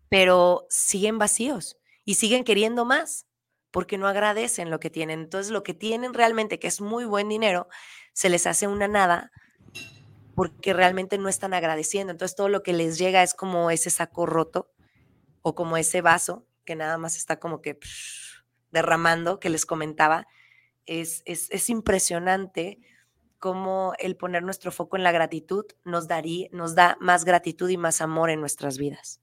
pero 0.09 0.67
siguen 0.71 1.19
vacíos 1.19 1.80
y 2.11 2.15
siguen 2.15 2.43
queriendo 2.43 2.85
más 2.85 3.29
porque 3.71 3.97
no 3.97 4.09
agradecen 4.09 4.69
lo 4.69 4.81
que 4.81 4.91
tienen. 4.91 5.21
Entonces, 5.21 5.53
lo 5.53 5.63
que 5.63 5.75
tienen 5.75 6.13
realmente, 6.13 6.59
que 6.59 6.67
es 6.67 6.81
muy 6.81 7.05
buen 7.05 7.29
dinero, 7.29 7.69
se 8.13 8.29
les 8.29 8.49
hace 8.49 8.67
una 8.67 8.89
nada 8.89 9.31
porque 10.35 10.73
realmente 10.73 11.19
no 11.19 11.29
están 11.29 11.55
agradeciendo. 11.55 12.11
Entonces, 12.11 12.35
todo 12.35 12.49
lo 12.49 12.65
que 12.65 12.73
les 12.73 12.99
llega 12.99 13.23
es 13.23 13.33
como 13.33 13.71
ese 13.71 13.91
saco 13.91 14.27
roto 14.27 14.73
o 15.43 15.55
como 15.55 15.77
ese 15.77 16.01
vaso 16.01 16.49
que 16.65 16.75
nada 16.75 16.99
más 16.99 17.17
está 17.17 17.39
como 17.39 17.63
que 17.63 17.79
derramando, 18.73 19.39
que 19.39 19.49
les 19.49 19.65
comentaba, 19.65 20.27
es, 20.87 21.23
es, 21.27 21.71
impresionante 21.71 22.81
cómo 23.39 23.93
el 24.01 24.17
poner 24.17 24.43
nuestro 24.43 24.73
foco 24.73 24.97
en 24.97 25.05
la 25.05 25.13
gratitud 25.13 25.65
nos, 25.85 26.09
daría, 26.09 26.49
nos 26.51 26.75
da 26.75 26.97
más 27.01 27.25
gratitud 27.25 27.69
y 27.69 27.77
más 27.77 28.01
amor 28.01 28.31
en 28.31 28.41
nuestras 28.41 28.79
vidas. 28.79 29.21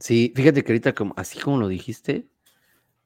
Sí, 0.00 0.32
fíjate 0.34 0.64
que 0.64 0.72
ahorita, 0.72 0.94
como, 0.94 1.14
así 1.16 1.38
como 1.38 1.58
lo 1.58 1.68
dijiste, 1.68 2.26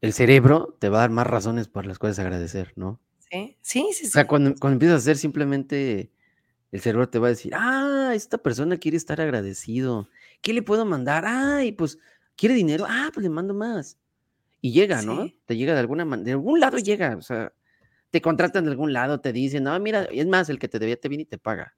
el 0.00 0.12
cerebro 0.12 0.76
te 0.80 0.88
va 0.88 0.98
a 0.98 1.00
dar 1.02 1.10
más 1.10 1.26
razones 1.26 1.68
por 1.68 1.86
las 1.86 1.98
cuales 1.98 2.18
agradecer, 2.18 2.72
¿no? 2.76 3.00
Sí, 3.30 3.56
sí, 3.60 3.88
sí. 3.92 4.06
O 4.06 4.10
sea, 4.10 4.26
cuando, 4.26 4.54
cuando 4.58 4.74
empiezas 4.74 4.96
a 4.96 4.98
hacer 4.98 5.16
simplemente, 5.18 6.12
el 6.72 6.80
cerebro 6.80 7.08
te 7.08 7.18
va 7.18 7.28
a 7.28 7.30
decir, 7.30 7.52
ah, 7.54 8.12
esta 8.14 8.38
persona 8.38 8.78
quiere 8.78 8.96
estar 8.96 9.20
agradecido, 9.20 10.08
¿qué 10.42 10.52
le 10.52 10.62
puedo 10.62 10.84
mandar? 10.86 11.24
Ay, 11.26 11.72
pues 11.72 11.98
¿Quiere 12.36 12.54
dinero? 12.54 12.84
Ah, 12.88 13.10
pues 13.12 13.22
le 13.22 13.30
mando 13.30 13.54
más. 13.54 13.98
Y 14.60 14.72
llega, 14.72 15.02
¿no? 15.02 15.28
Te 15.46 15.56
llega 15.56 15.74
de 15.74 15.80
alguna 15.80 16.04
manera, 16.04 16.26
de 16.26 16.32
algún 16.32 16.60
lado 16.60 16.78
llega, 16.78 17.16
o 17.16 17.22
sea, 17.22 17.52
te 18.10 18.22
contratan 18.22 18.64
de 18.64 18.70
algún 18.70 18.92
lado, 18.92 19.20
te 19.20 19.32
dicen, 19.32 19.64
no, 19.64 19.78
mira, 19.80 20.04
es 20.04 20.26
más, 20.26 20.48
el 20.48 20.58
que 20.58 20.68
te 20.68 20.78
debía 20.78 20.98
te 20.98 21.08
viene 21.08 21.22
y 21.24 21.26
te 21.26 21.38
paga. 21.38 21.74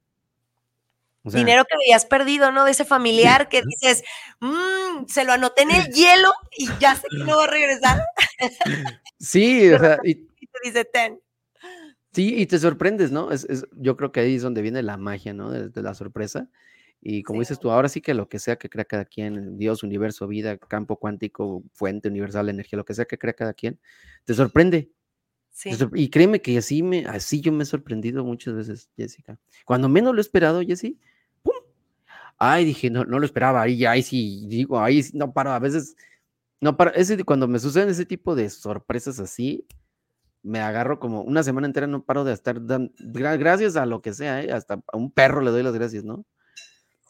Dinero 1.33 1.65
que 1.65 1.75
habías 1.75 2.05
perdido, 2.05 2.51
¿no? 2.51 2.65
De 2.65 2.71
ese 2.71 2.85
familiar 2.85 3.49
que 3.49 3.61
dices, 3.61 4.03
mmm, 4.39 5.05
se 5.07 5.23
lo 5.23 5.33
anoté 5.33 5.63
en 5.63 5.71
el 5.71 5.87
hielo 5.93 6.33
y 6.57 6.69
ya 6.79 6.95
sé 6.95 7.07
que 7.09 7.23
no 7.23 7.37
va 7.37 7.45
a 7.45 7.47
regresar. 7.47 8.01
Sí, 9.19 9.73
o 9.73 9.79
sea, 9.79 9.97
y, 10.03 10.13
te 10.13 10.59
dice, 10.63 10.85
ten. 10.85 11.19
Sí, 12.13 12.35
y 12.37 12.45
te 12.45 12.59
sorprendes, 12.59 13.09
¿no? 13.09 13.31
Es, 13.31 13.47
yo 13.71 13.97
creo 13.97 14.11
que 14.11 14.19
ahí 14.19 14.35
es 14.35 14.43
donde 14.43 14.61
viene 14.61 14.83
la 14.83 14.95
magia, 14.95 15.33
¿no? 15.33 15.49
de 15.49 15.81
la 15.81 15.95
sorpresa. 15.95 16.47
Y 17.01 17.23
como 17.23 17.39
dices 17.39 17.59
tú, 17.59 17.71
ahora 17.71 17.89
sí 17.89 18.01
que 18.01 18.13
lo 18.13 18.27
que 18.27 18.39
sea 18.39 18.57
que 18.57 18.69
crea 18.69 18.85
cada 18.85 19.05
quien, 19.05 19.57
Dios, 19.57 19.83
universo, 19.83 20.27
vida, 20.27 20.57
campo 20.57 20.97
cuántico, 20.97 21.63
fuente 21.73 22.09
universal, 22.09 22.49
energía, 22.49 22.77
lo 22.77 22.85
que 22.85 22.93
sea 22.93 23.05
que 23.05 23.17
crea 23.17 23.33
cada 23.33 23.53
quien, 23.53 23.79
te 24.25 24.33
sorprende. 24.33 24.91
y 25.93 26.09
créeme 26.09 26.41
que 26.41 26.57
así, 26.57 26.83
me, 26.83 27.05
así 27.05 27.41
yo 27.41 27.51
me 27.51 27.63
he 27.63 27.65
sorprendido 27.65 28.23
muchas 28.23 28.55
veces, 28.55 28.89
Jessica. 28.97 29.39
Cuando 29.65 29.89
menos 29.89 30.13
lo 30.13 30.19
he 30.19 30.21
esperado, 30.21 30.61
Jessy. 30.61 30.99
Ay, 32.37 32.65
dije, 32.65 32.89
no, 32.89 33.03
no 33.03 33.19
lo 33.19 33.25
esperaba, 33.25 33.61
ahí, 33.63 33.85
ahí 33.85 34.03
sí, 34.03 34.45
digo, 34.47 34.79
ahí 34.79 35.03
sí, 35.03 35.17
no 35.17 35.33
paro, 35.33 35.51
a 35.51 35.59
veces, 35.59 35.95
no 36.61 36.77
paro, 36.77 36.93
ese, 36.93 37.23
cuando 37.23 37.47
me 37.47 37.59
suceden 37.59 37.89
ese 37.89 38.05
tipo 38.05 38.35
de 38.35 38.49
sorpresas 38.49 39.19
así, 39.19 39.65
me 40.43 40.59
agarro 40.59 40.99
como 40.99 41.21
una 41.23 41.43
semana 41.43 41.67
entera, 41.67 41.87
no 41.87 42.03
paro 42.03 42.23
de 42.23 42.33
estar 42.33 42.63
dando, 42.65 42.93
gracias 42.99 43.75
a 43.75 43.85
lo 43.85 44.01
que 44.01 44.13
sea, 44.13 44.43
¿eh? 44.43 44.51
hasta 44.51 44.75
a 44.75 44.97
un 44.97 45.11
perro 45.11 45.41
le 45.41 45.51
doy 45.51 45.63
las 45.63 45.73
gracias, 45.73 46.03
¿no? 46.03 46.25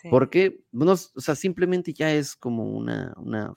Porque, 0.09 0.61
bueno, 0.71 0.93
o 0.93 1.21
sea, 1.21 1.35
simplemente 1.35 1.93
ya 1.93 2.13
es 2.13 2.35
como 2.35 2.63
una, 2.63 3.13
una 3.17 3.53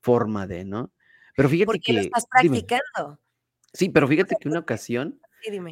forma 0.00 0.46
de, 0.46 0.64
¿no? 0.64 0.90
Pero 1.36 1.48
fíjate 1.48 1.66
Porque 1.66 1.80
que. 1.80 1.92
lo 1.92 2.00
estás 2.00 2.26
practicando. 2.26 3.20
Sí, 3.72 3.90
pero 3.90 4.08
fíjate 4.08 4.36
que 4.40 4.48
una 4.48 4.60
ocasión. 4.60 5.20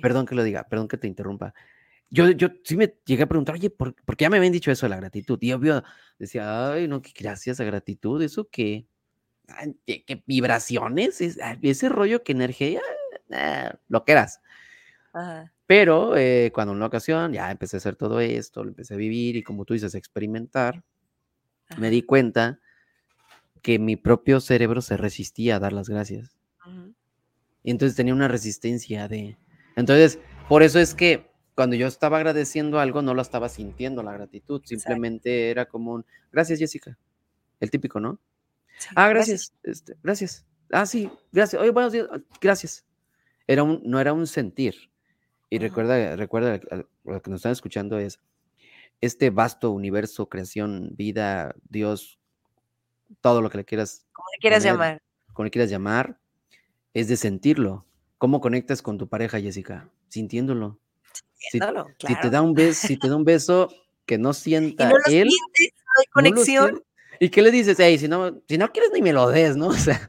Perdón 0.03 0.27
que 0.27 0.35
lo 0.35 0.45
diga, 0.45 0.65
perdón 0.65 0.89
que 0.89 0.99
te 0.99 1.09
interrumpa. 1.09 1.55
Yo, 2.15 2.31
yo 2.31 2.49
sí 2.63 2.77
me 2.77 2.95
llegué 3.05 3.25
a 3.25 3.27
preguntar, 3.27 3.57
oye, 3.57 3.71
¿por, 3.71 3.95
qué 3.95 4.25
ya 4.25 4.31
me 4.31 4.37
habían 4.37 4.53
dicho 4.53 4.71
eso 4.71 4.87
de 4.87 4.91
la 4.91 4.97
gratitud? 4.97 5.37
Y 5.41 5.53
obvio 5.53 5.83
decía, 6.17 6.73
ay, 6.73 6.87
no, 6.87 7.03
que 7.03 7.11
gracias 7.19 7.59
a 7.59 7.65
gratitud, 7.65 8.23
¿eso 8.23 8.49
qué? 8.49 8.87
¿Qué, 9.85 10.23
vibraciones? 10.25 11.21
ese 11.21 11.89
rollo 11.89 12.23
que 12.23 12.31
energía, 12.31 12.81
ah, 13.33 13.75
lo 13.89 14.05
que 14.05 14.13
eras. 14.13 14.41
Ajá. 15.13 15.53
Pero 15.67 16.17
eh, 16.17 16.53
cuando 16.55 16.73
en 16.73 16.77
una 16.77 16.87
ocasión 16.87 17.33
ya 17.33 17.51
empecé 17.51 17.77
a 17.77 17.79
hacer 17.79 17.97
todo 17.97 18.21
esto, 18.21 18.63
lo 18.63 18.71
empecé 18.71 18.95
a 18.95 18.99
vivir 18.99 19.35
y 19.37 19.43
como 19.43 19.65
tú 19.65 19.75
dices, 19.75 19.97
experimentar, 19.97 20.85
me 21.79 21.91
di 21.91 22.03
cuenta 22.03 22.61
que 23.61 23.81
mi 23.81 23.97
propio 23.97 24.41
cerebro 24.41 24.83
se 24.83 24.97
resistía 24.97 25.57
a 25.57 25.59
dar 25.59 25.73
las 25.73 25.89
gracias. 25.89 26.37
Y 27.63 27.71
entonces 27.71 27.97
tenía 27.97 28.15
una 28.15 28.29
resistencia 28.29 29.09
de... 29.09 29.39
Entonces, 29.75 30.19
por 30.49 30.63
eso 30.63 30.79
es 30.79 30.95
que 30.95 31.34
cuando 31.55 31.77
yo 31.77 31.87
estaba 31.87 32.17
agradeciendo 32.17 32.81
algo, 32.81 33.03
no 33.03 33.15
lo 33.15 33.23
estaba 33.23 33.49
sintiendo 33.49 34.03
la 34.03 34.13
gratitud, 34.13 34.63
simplemente 34.65 35.51
era 35.51 35.67
como 35.67 35.95
un, 35.95 36.07
gracias 36.33 36.59
Jessica, 36.59 36.99
el 37.61 37.71
típico, 37.71 38.01
¿no? 38.01 38.19
ah, 38.97 39.09
gracias, 39.09 39.53
gracias. 39.63 39.63
Este, 39.63 39.97
gracias. 40.03 40.47
Ah, 40.71 40.87
sí, 40.87 41.11
gracias. 41.31 41.61
Oye, 41.61 41.71
buenos 41.71 41.93
días, 41.93 42.09
gracias. 42.41 42.85
Era 43.47 43.63
un, 43.63 43.81
no 43.85 44.01
era 44.01 44.13
un 44.13 44.27
sentir, 44.27 44.91
y 45.55 45.59
recuerda, 45.59 46.17
recuerda, 46.17 46.61
lo 47.05 47.23
que 47.23 47.31
nos 47.31 47.39
están 47.39 47.53
escuchando 47.53 47.97
es 47.99 48.19
este 49.01 49.31
vasto 49.31 49.71
universo, 49.71 50.29
creación, 50.29 50.91
vida, 50.97 51.55
Dios, 51.69 52.19
todo 53.21 53.41
lo 53.41 53.51
que 53.51 53.59
le 53.59 53.65
quieras. 53.65 54.05
Como 54.13 54.27
le 54.35 54.41
quieras 54.41 54.65
llamar. 54.65 55.01
Como 55.33 55.45
le 55.45 55.53
quieras 55.53 55.71
llamar, 55.71 56.19
es 56.93 57.07
de 57.07 57.17
sentirlo. 57.17 57.87
¿Cómo 58.19 58.41
conectas 58.41 58.83
con 58.83 58.99
tu 58.99 59.09
pareja, 59.09 59.41
Jessica? 59.41 59.89
Sintiéndolo. 60.09 60.81
Si, 61.51 61.59
si, 62.07 62.21
te 62.21 62.31
da 62.31 62.43
un 62.43 62.55
beso, 62.55 62.87
si 62.87 62.97
te 62.97 63.09
da 63.09 63.17
un 63.17 63.25
beso 63.25 63.69
que 64.07 64.19
no 64.19 64.33
sienta 64.35 64.91
él. 65.07 65.29
hay 65.29 66.07
conexión. 66.13 66.83
¿Y 67.21 67.29
qué 67.29 67.43
le 67.43 67.51
dices? 67.51 67.79
Hey, 67.79 67.99
si 67.99 68.09
no, 68.09 68.43
si 68.49 68.59
no 68.59 68.71
quieres 68.73 68.91
ni 68.93 69.03
me 69.03 69.13
lo 69.13 69.29
des, 69.29 69.57
¿no? 69.57 69.69
O 69.69 69.75
sea, 69.75 70.09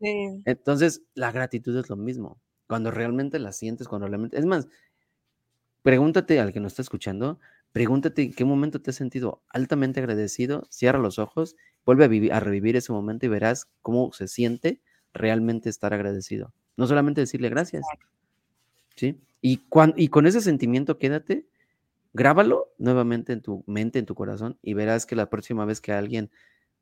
entonces 0.00 1.02
la 1.14 1.32
gratitud 1.32 1.76
es 1.76 1.88
lo 1.88 1.96
mismo 1.96 2.40
cuando 2.68 2.90
realmente 2.90 3.38
la 3.40 3.52
sientes, 3.52 3.88
cuando 3.88 4.06
realmente... 4.06 4.38
Es 4.38 4.44
más, 4.44 4.68
pregúntate 5.82 6.38
al 6.38 6.52
que 6.52 6.60
nos 6.60 6.72
está 6.72 6.82
escuchando, 6.82 7.40
pregúntate 7.72 8.22
en 8.22 8.32
qué 8.34 8.44
momento 8.44 8.80
te 8.80 8.90
has 8.90 8.96
sentido 8.96 9.42
altamente 9.48 10.00
agradecido, 10.00 10.66
cierra 10.70 10.98
los 10.98 11.18
ojos, 11.18 11.56
vuelve 11.84 12.04
a, 12.04 12.08
vivir, 12.08 12.32
a 12.32 12.40
revivir 12.40 12.76
ese 12.76 12.92
momento 12.92 13.26
y 13.26 13.30
verás 13.30 13.68
cómo 13.80 14.12
se 14.12 14.28
siente 14.28 14.82
realmente 15.14 15.70
estar 15.70 15.94
agradecido. 15.94 16.52
No 16.76 16.86
solamente 16.86 17.22
decirle 17.22 17.48
gracias. 17.48 17.84
¿Sí? 18.94 19.18
Y, 19.40 19.62
y 19.96 20.08
con 20.08 20.26
ese 20.26 20.40
sentimiento 20.40 20.98
quédate, 20.98 21.46
grábalo 22.12 22.74
nuevamente 22.78 23.32
en 23.32 23.42
tu 23.42 23.64
mente, 23.66 23.98
en 23.98 24.06
tu 24.06 24.14
corazón, 24.14 24.58
y 24.62 24.74
verás 24.74 25.06
que 25.06 25.16
la 25.16 25.30
próxima 25.30 25.64
vez 25.64 25.80
que 25.80 25.92
alguien 25.92 26.30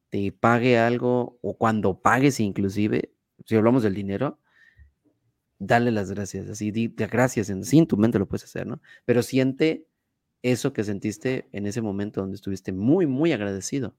te 0.09 0.33
pague 0.33 0.79
algo, 0.79 1.39
o 1.43 1.57
cuando 1.57 2.01
pagues 2.01 2.41
inclusive, 2.41 3.13
si 3.45 3.57
hablamos 3.57 3.83
del 3.83 3.95
dinero, 3.95 4.39
dale 5.59 5.91
las 5.91 6.11
gracias, 6.11 6.49
así, 6.49 6.71
di 6.71 6.89
gracias, 6.89 7.51
en, 7.51 7.65
sí, 7.65 7.79
en 7.79 7.87
tu 7.87 7.97
mente 7.97 8.19
lo 8.19 8.27
puedes 8.27 8.45
hacer, 8.45 8.67
¿no? 8.67 8.81
Pero 9.05 9.23
siente 9.23 9.87
eso 10.43 10.73
que 10.73 10.85
sentiste 10.85 11.49
en 11.53 11.67
ese 11.67 11.83
momento 11.83 12.21
donde 12.21 12.37
estuviste 12.37 12.73
muy, 12.73 13.07
muy 13.07 13.33
agradecido, 13.33 13.95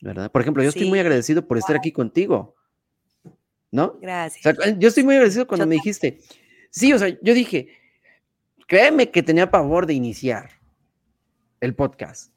¿verdad? 0.00 0.30
Por 0.30 0.42
ejemplo, 0.42 0.62
yo 0.62 0.68
estoy 0.68 0.88
muy 0.88 0.98
agradecido 0.98 1.46
por 1.46 1.58
estar 1.58 1.76
aquí 1.76 1.92
contigo, 1.92 2.54
¿no? 3.70 3.98
Gracias. 4.00 4.56
yo 4.78 4.88
estoy 4.88 5.04
muy 5.04 5.14
agradecido 5.14 5.46
cuando 5.46 5.66
me 5.66 5.76
dijiste, 5.76 6.20
sí, 6.74 6.92
o 6.92 6.98
sea, 6.98 7.08
yo 7.22 7.34
dije, 7.34 7.68
créeme 8.66 9.10
que 9.10 9.22
tenía 9.22 9.50
pavor 9.50 9.86
de 9.86 9.94
iniciar 9.94 10.50
el 11.60 11.74
podcast. 11.74 12.32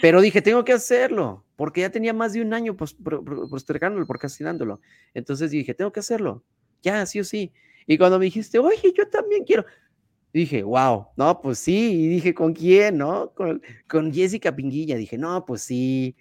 Pero 0.00 0.20
dije, 0.20 0.42
tengo 0.42 0.64
que 0.64 0.72
hacerlo, 0.72 1.44
porque 1.56 1.82
ya 1.82 1.90
tenía 1.90 2.12
más 2.12 2.32
de 2.32 2.42
un 2.42 2.52
año 2.52 2.76
postergándolo, 2.76 4.06
procrastinándolo. 4.06 4.80
Entonces 5.14 5.50
dije, 5.50 5.74
tengo 5.74 5.92
que 5.92 6.00
hacerlo, 6.00 6.44
ya, 6.82 7.04
sí 7.06 7.20
o 7.20 7.24
sí. 7.24 7.52
Y 7.86 7.98
cuando 7.98 8.18
me 8.18 8.26
dijiste, 8.26 8.58
oye, 8.58 8.92
yo 8.96 9.08
también 9.08 9.44
quiero, 9.44 9.64
dije, 10.32 10.62
wow, 10.62 11.08
no, 11.16 11.40
pues 11.40 11.58
sí. 11.58 12.04
Y 12.04 12.08
dije, 12.08 12.34
¿con 12.34 12.54
quién, 12.54 12.98
no? 12.98 13.32
Con, 13.34 13.62
con 13.88 14.12
Jessica 14.12 14.54
Pinguilla. 14.54 14.96
Dije, 14.96 15.18
no, 15.18 15.44
pues 15.44 15.62
sí. 15.62 16.16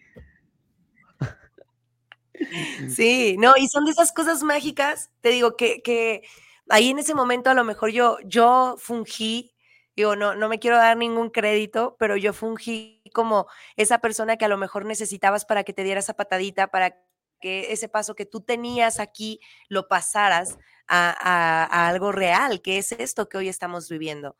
Sí, 2.89 3.35
no, 3.37 3.53
y 3.57 3.67
son 3.67 3.85
de 3.85 3.91
esas 3.91 4.11
cosas 4.11 4.41
mágicas, 4.41 5.11
te 5.21 5.29
digo, 5.29 5.55
que, 5.55 5.81
que 5.83 6.23
ahí 6.71 6.89
en 6.89 6.99
ese 6.99 7.13
momento 7.13 7.49
a 7.49 7.53
lo 7.53 7.63
mejor 7.63 7.91
yo, 7.91 8.17
yo 8.25 8.75
fungí, 8.77 9.53
digo, 9.95 10.15
no, 10.15 10.35
no 10.35 10.49
me 10.49 10.59
quiero 10.59 10.77
dar 10.77 10.97
ningún 10.97 11.29
crédito, 11.29 11.95
pero 11.99 12.17
yo 12.17 12.33
fungí 12.33 13.03
como 13.13 13.47
esa 13.75 13.99
persona 13.99 14.37
que 14.37 14.45
a 14.45 14.49
lo 14.49 14.57
mejor 14.57 14.85
necesitabas 14.85 15.45
para 15.45 15.63
que 15.63 15.73
te 15.73 15.83
diera 15.83 15.99
esa 15.99 16.15
patadita, 16.15 16.67
para 16.67 16.97
que 17.39 17.71
ese 17.73 17.89
paso 17.89 18.15
que 18.15 18.25
tú 18.25 18.41
tenías 18.41 18.99
aquí 18.99 19.39
lo 19.67 19.87
pasaras 19.87 20.57
a, 20.87 21.87
algo 21.89 22.11
real, 22.11 22.61
que 22.61 22.77
es 22.77 22.91
esto 22.91 23.29
que 23.29 23.37
hoy 23.37 23.49
estamos 23.49 23.89
viviendo. 23.89 24.35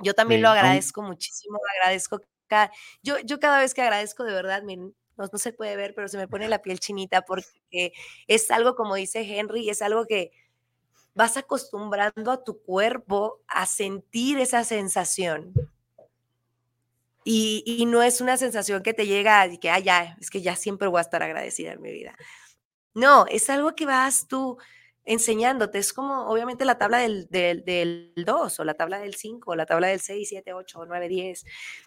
Yo 0.00 0.14
también 0.14 0.42
lo 0.42 0.48
agradezco 0.48 1.02
muchísimo, 1.02 1.58
agradezco 1.76 2.20
cada, 2.46 2.70
yo, 3.02 3.18
yo 3.20 3.40
cada 3.40 3.58
vez 3.60 3.74
que 3.74 3.82
agradezco 3.82 4.24
de 4.24 4.32
verdad, 4.32 4.62
miren, 4.62 4.94
no, 5.16 5.26
no, 5.32 5.38
se 5.38 5.52
puede 5.52 5.76
ver, 5.76 5.94
pero 5.94 6.08
se 6.08 6.18
me 6.18 6.28
pone 6.28 6.48
la 6.48 6.60
piel 6.60 6.80
chinita 6.80 7.22
porque 7.22 7.92
es 8.26 8.50
algo, 8.50 8.74
como 8.74 8.96
dice 8.96 9.20
Henry, 9.20 9.70
es 9.70 9.80
algo 9.82 10.06
que 10.06 10.32
vas 11.14 11.36
acostumbrando 11.36 12.30
a 12.30 12.42
tu 12.42 12.60
cuerpo 12.62 13.40
a 13.46 13.66
sentir 13.66 14.38
esa 14.38 14.64
sensación. 14.64 15.52
Y, 17.24 17.84
no 17.86 18.02
es 18.02 18.20
una 18.20 18.36
sensación 18.36 18.82
que 18.82 18.92
te 18.92 19.06
llega 19.06 19.46
y 19.46 19.58
que, 19.58 19.70
ah, 19.70 19.78
ya, 19.78 20.16
es 20.20 20.28
que 20.28 20.42
ya 20.42 20.56
siempre 20.56 20.88
voy 20.88 20.98
a 20.98 21.02
estar 21.02 21.22
agradecida 21.22 21.72
en 21.72 21.80
mi 21.80 21.90
vida. 21.90 22.14
No, 22.92 23.26
es 23.26 23.48
algo 23.48 23.74
que 23.74 23.86
vas 23.86 24.28
tú 24.28 24.58
enseñándote. 25.04 25.78
Es 25.78 25.92
como, 25.92 26.26
obviamente, 26.28 26.64
la 26.66 26.76
tabla 26.78 26.98
del, 26.98 27.28
del, 27.30 28.12
2 28.16 28.60
o 28.60 28.64
la 28.64 28.74
tabla 28.74 28.98
del 28.98 29.14
5 29.14 29.50
o 29.52 29.56
la 29.56 29.66
tabla 29.66 29.88
del 29.88 30.00
6, 30.00 30.28
7, 30.28 30.52
8, 30.52 30.84
9, 30.86 31.08
10. 31.08 31.44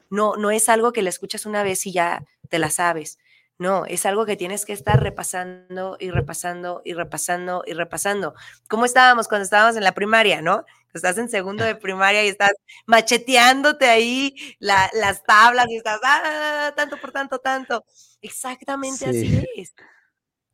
No, 0.10 0.36
no 0.38 0.50
es 0.50 0.70
algo 0.70 0.92
que 0.92 1.04
la 1.04 1.10
escuchas 1.10 1.46
una 1.46 1.64
vez 1.64 1.86
y 1.86 1.94
ya 1.94 2.26
te 2.50 2.60
la 2.60 2.72
sabes. 2.72 3.20
No, 3.60 3.86
es 3.86 4.06
algo 4.06 4.26
que 4.28 4.38
tienes 4.38 4.66
que 4.66 4.74
estar 4.74 5.02
repasando 5.02 5.98
y 6.00 6.12
repasando 6.12 6.82
y 6.86 6.94
repasando 6.94 7.64
y 7.66 7.74
repasando. 7.74 8.36
¿Cómo 8.70 8.86
estábamos 8.86 9.28
cuando 9.28 9.46
estábamos 9.46 9.76
en 9.76 9.84
la 9.84 9.94
primaria, 9.94 10.44
no? 10.44 10.64
Estás 10.94 11.18
en 11.18 11.28
segundo 11.30 11.64
de 11.64 11.76
primaria 11.76 12.24
y 12.24 12.28
estás 12.28 12.52
macheteándote 12.86 13.86
ahí 13.86 14.36
las 14.60 15.24
tablas 15.24 15.66
y 15.70 15.78
estás, 15.78 16.00
ah, 16.04 16.72
tanto 16.76 16.98
por 16.98 17.12
tanto, 17.12 17.40
tanto. 17.40 17.84
Exactamente 18.22 19.06
así 19.06 19.44
es. 19.56 19.74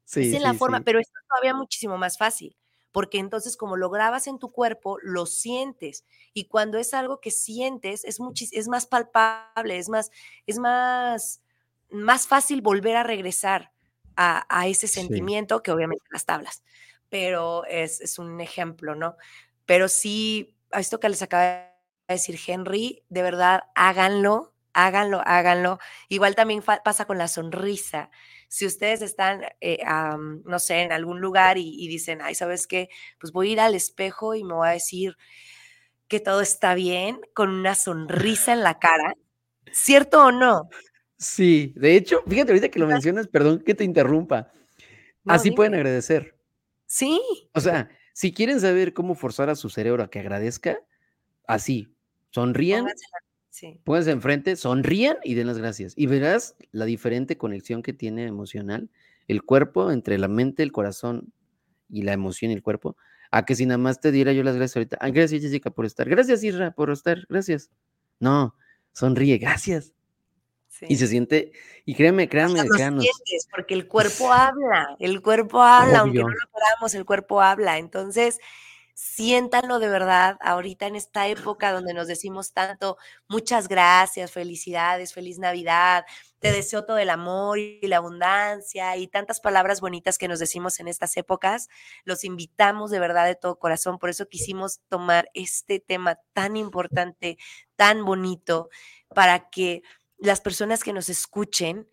Sí, 0.06 0.30
es 0.30 0.34
en 0.36 0.43
la 0.43 0.54
forma, 0.54 0.82
pero 0.82 0.99
esto 0.99 1.14
es 1.22 1.28
todavía 1.28 1.54
muchísimo 1.54 1.97
más 1.97 2.18
fácil, 2.18 2.56
porque 2.91 3.20
entonces 3.20 3.58
como 3.58 3.76
lo 3.78 3.89
grabas 3.89 4.28
en 4.28 4.39
tu 4.39 4.51
cuerpo, 4.51 4.97
lo 5.01 5.26
sientes. 5.26 6.06
Y 6.34 6.45
cuando 6.47 6.78
es 6.78 6.93
algo 6.93 7.20
que 7.20 7.32
sientes, 7.32 8.06
es, 8.06 8.20
es 8.51 8.68
más 8.70 8.86
palpable, 8.86 9.78
es 9.78 9.89
más, 9.89 10.12
es 10.45 10.58
más 10.58 11.43
más 11.94 12.28
fácil 12.28 12.62
volver 12.62 12.98
a 12.98 13.04
regresar 13.04 13.72
a, 14.16 14.68
ese 14.68 14.88
sentimiento 14.88 15.64
que 15.64 15.72
obviamente 15.72 16.06
las 16.12 16.26
tablas, 16.26 16.64
pero 17.10 17.66
es, 17.66 18.20
un 18.20 18.41
ejemplo, 18.41 18.96
¿no? 18.96 19.16
Pero 19.66 19.88
sí, 19.88 20.56
a 20.72 20.80
esto 20.80 21.00
que 21.00 21.10
les 21.10 21.22
acaba 21.22 21.44
de 21.44 21.70
decir 22.08 22.39
Henry, 22.46 23.04
de 23.10 23.24
verdad, 23.24 23.64
háganlo, 23.76 24.54
háganlo, 24.74 25.22
háganlo. 25.26 25.80
Igual 26.10 26.36
también 26.36 26.62
pasa 26.62 27.06
con 27.06 27.18
la 27.18 27.28
sonrisa. 27.28 28.12
Si 28.50 28.66
ustedes 28.66 29.02
están, 29.02 29.41
eh, 29.62 29.80
no 30.46 30.60
sé, 30.60 30.82
en 30.82 30.91
algún 30.91 31.22
lugar 31.22 31.58
y, 31.58 31.84
y, 31.84 31.88
dicen, 31.88 32.22
ay, 32.22 32.36
¿sabes 32.36 32.68
qué? 32.68 32.89
Pues 33.20 33.32
voy 33.32 33.50
a 33.50 33.54
ir 33.54 33.60
al 33.60 33.76
espejo 33.76 34.36
y 34.36 34.44
me 34.44 34.54
voy 34.54 34.68
a 34.68 34.72
decir 34.72 35.18
que 36.08 36.20
todo 36.20 36.41
está 36.41 36.76
bien, 36.76 37.22
con 37.34 37.50
una 37.50 37.74
sonrisa 37.74 38.54
en 38.54 38.62
la 38.62 38.78
cara, 38.78 39.16
¿cierto 39.72 40.26
o 40.26 40.32
no? 40.32 40.70
Sí, 41.18 41.74
de 41.76 41.95
hecho, 41.95 42.22
fíjate 42.28 42.51
ahorita 42.51 42.70
que 42.70 42.80
lo 42.80 42.88
mencionas, 42.88 43.28
perdón 43.28 43.59
que 43.59 43.76
te 43.76 43.84
interrumpa. 43.84 44.51
Así 45.26 45.51
pueden 45.51 45.74
agradecer. 45.74 46.38
Sí. 46.86 47.20
O 47.53 47.61
sea, 47.61 47.89
si 48.14 48.34
quieren 48.34 48.59
saber 48.59 48.93
cómo 48.93 49.16
forzar 49.16 49.49
a 49.49 49.55
su 49.55 49.70
cerebro 49.70 50.03
a 50.03 50.09
que 50.09 50.20
agradezca, 50.20 50.80
así, 51.47 51.95
sonrían, 52.32 52.88
sí. 53.49 53.80
pónganse 53.84 54.11
enfrente, 54.11 54.55
sonrían 54.55 55.18
y 55.24 55.34
den 55.36 55.47
las 55.47 55.57
gracias. 55.57 55.93
Y 55.95 56.07
verás 56.07 56.55
la 56.72 56.86
diferente 56.86 57.38
conexión 57.38 57.82
que 57.84 57.93
tiene 57.93 58.26
emocional 58.26 58.89
el 59.28 59.43
cuerpo 59.43 59.91
entre 59.91 60.18
la 60.18 60.28
mente, 60.28 60.64
el 60.64 60.72
corazón 60.72 61.34
y 61.89 62.01
la 62.03 62.14
emoción 62.14 62.51
y 62.51 62.55
el 62.55 62.64
cuerpo, 62.64 62.97
a 63.32 63.45
que 63.45 63.55
si 63.55 63.66
nada 63.66 63.78
más 63.78 63.99
te 63.99 64.11
diera 64.11 64.34
yo 64.34 64.43
las 64.43 64.55
gracias 64.55 64.78
ahorita. 64.78 64.97
gracias 65.11 65.41
Jessica 65.41 65.72
por 65.72 65.86
estar. 65.86 66.09
Gracias 66.09 66.43
Isra 66.43 66.72
por 66.72 66.91
estar. 66.91 67.26
Gracias. 67.30 67.72
No, 68.20 68.55
sonríe. 68.91 69.38
Gracias. 69.38 69.93
Y 70.82 70.96
se 70.96 71.08
siente, 71.08 71.52
y 71.86 71.96
créeme, 71.96 72.28
créanme, 72.28 72.68
créanme. 72.68 73.06
Porque 73.52 73.74
el 73.74 73.88
cuerpo 73.88 74.32
habla, 74.32 74.96
el 75.00 75.22
cuerpo 75.22 75.62
habla, 75.62 76.00
aunque 76.00 76.20
no 76.20 76.30
lo 76.30 76.50
queramos, 76.54 76.94
el 76.96 77.06
cuerpo 77.06 77.42
habla. 77.42 77.78
Entonces, 77.78 78.40
siéntanlo 78.96 79.80
de 79.80 79.90
verdad 79.90 80.38
ahorita 80.42 80.86
en 80.86 80.96
esta 80.96 81.28
época 81.28 81.72
donde 81.72 81.94
nos 81.94 82.08
decimos 82.08 82.54
tanto, 82.54 82.98
muchas 83.28 83.68
gracias, 83.68 84.32
felicidades, 84.32 85.14
feliz 85.14 85.40
Navidad, 85.40 86.06
te 86.40 86.52
deseo 86.52 86.86
todo 86.86 86.98
el 86.98 87.10
amor 87.10 87.58
y 87.58 87.80
la 87.88 87.98
abundancia 87.98 88.96
y 88.98 89.08
tantas 89.08 89.40
palabras 89.40 89.82
bonitas 89.82 90.18
que 90.18 90.28
nos 90.28 90.40
decimos 90.40 90.80
en 90.80 90.88
estas 90.88 91.18
épocas. 91.18 91.70
Los 92.04 92.24
invitamos 92.24 92.92
de 92.92 93.00
verdad 93.00 93.26
de 93.26 93.36
todo 93.36 93.58
corazón, 93.58 93.98
por 93.98 94.10
eso 94.10 94.28
quisimos 94.28 94.82
tomar 94.90 95.30
este 95.34 95.80
tema 95.80 96.20
tan 96.34 96.56
importante, 96.56 97.38
tan 97.76 98.06
bonito, 98.06 98.70
para 99.10 99.50
que 99.50 99.82
las 100.24 100.42
personas 100.42 100.84
que 100.84 100.94
nos 100.94 101.10
escuchen 101.10 101.90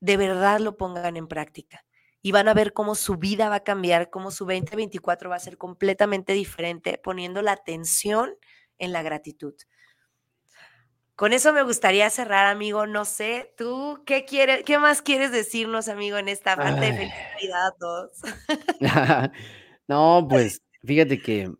de 0.00 0.16
verdad 0.16 0.60
lo 0.60 0.76
pongan 0.76 1.16
en 1.16 1.28
práctica 1.28 1.84
y 2.20 2.32
van 2.32 2.48
a 2.48 2.54
ver 2.54 2.72
cómo 2.72 2.94
su 2.96 3.16
vida 3.16 3.48
va 3.48 3.56
a 3.56 3.64
cambiar, 3.64 4.10
cómo 4.10 4.30
su 4.30 4.44
2024 4.44 5.30
va 5.30 5.36
a 5.36 5.40
ser 5.40 5.56
completamente 5.56 6.32
diferente, 6.32 6.98
poniendo 7.02 7.40
la 7.42 7.52
atención 7.52 8.34
en 8.78 8.92
la 8.92 9.02
gratitud. 9.02 9.54
Con 11.14 11.32
eso 11.32 11.52
me 11.52 11.62
gustaría 11.62 12.10
cerrar, 12.10 12.46
amigo. 12.46 12.86
No 12.86 13.04
sé, 13.04 13.54
tú, 13.56 14.02
¿qué, 14.04 14.24
quieres, 14.24 14.64
qué 14.64 14.78
más 14.78 15.00
quieres 15.02 15.30
decirnos, 15.30 15.88
amigo, 15.88 16.18
en 16.18 16.28
esta 16.28 16.56
parte 16.56 16.80
de 16.80 16.92
felicidad 16.92 17.70
todos? 17.78 18.20
no, 19.88 20.26
pues 20.28 20.62
fíjate 20.84 21.22
que 21.22 21.52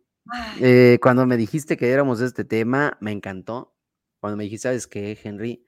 eh, 0.59 0.99
cuando 1.01 1.25
me 1.25 1.37
dijiste 1.37 1.77
que 1.77 1.89
éramos 1.89 2.19
de 2.19 2.27
este 2.27 2.43
tema, 2.43 2.97
me 2.99 3.11
encantó. 3.11 3.73
Cuando 4.19 4.35
me 4.35 4.43
dijiste, 4.43 4.67
¿sabes 4.67 4.85
qué, 4.85 5.17
Henry? 5.23 5.65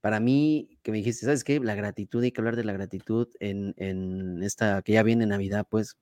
Para 0.00 0.20
mí, 0.20 0.78
que 0.82 0.92
me 0.92 0.98
dijiste, 0.98 1.26
¿sabes 1.26 1.44
qué? 1.44 1.58
La 1.60 1.74
gratitud, 1.74 2.22
hay 2.22 2.32
que 2.32 2.40
hablar 2.40 2.56
de 2.56 2.64
la 2.64 2.72
gratitud 2.72 3.28
en, 3.40 3.74
en 3.76 4.42
esta, 4.42 4.82
que 4.82 4.92
ya 4.92 5.02
viene 5.02 5.26
Navidad, 5.26 5.66
pues. 5.68 5.96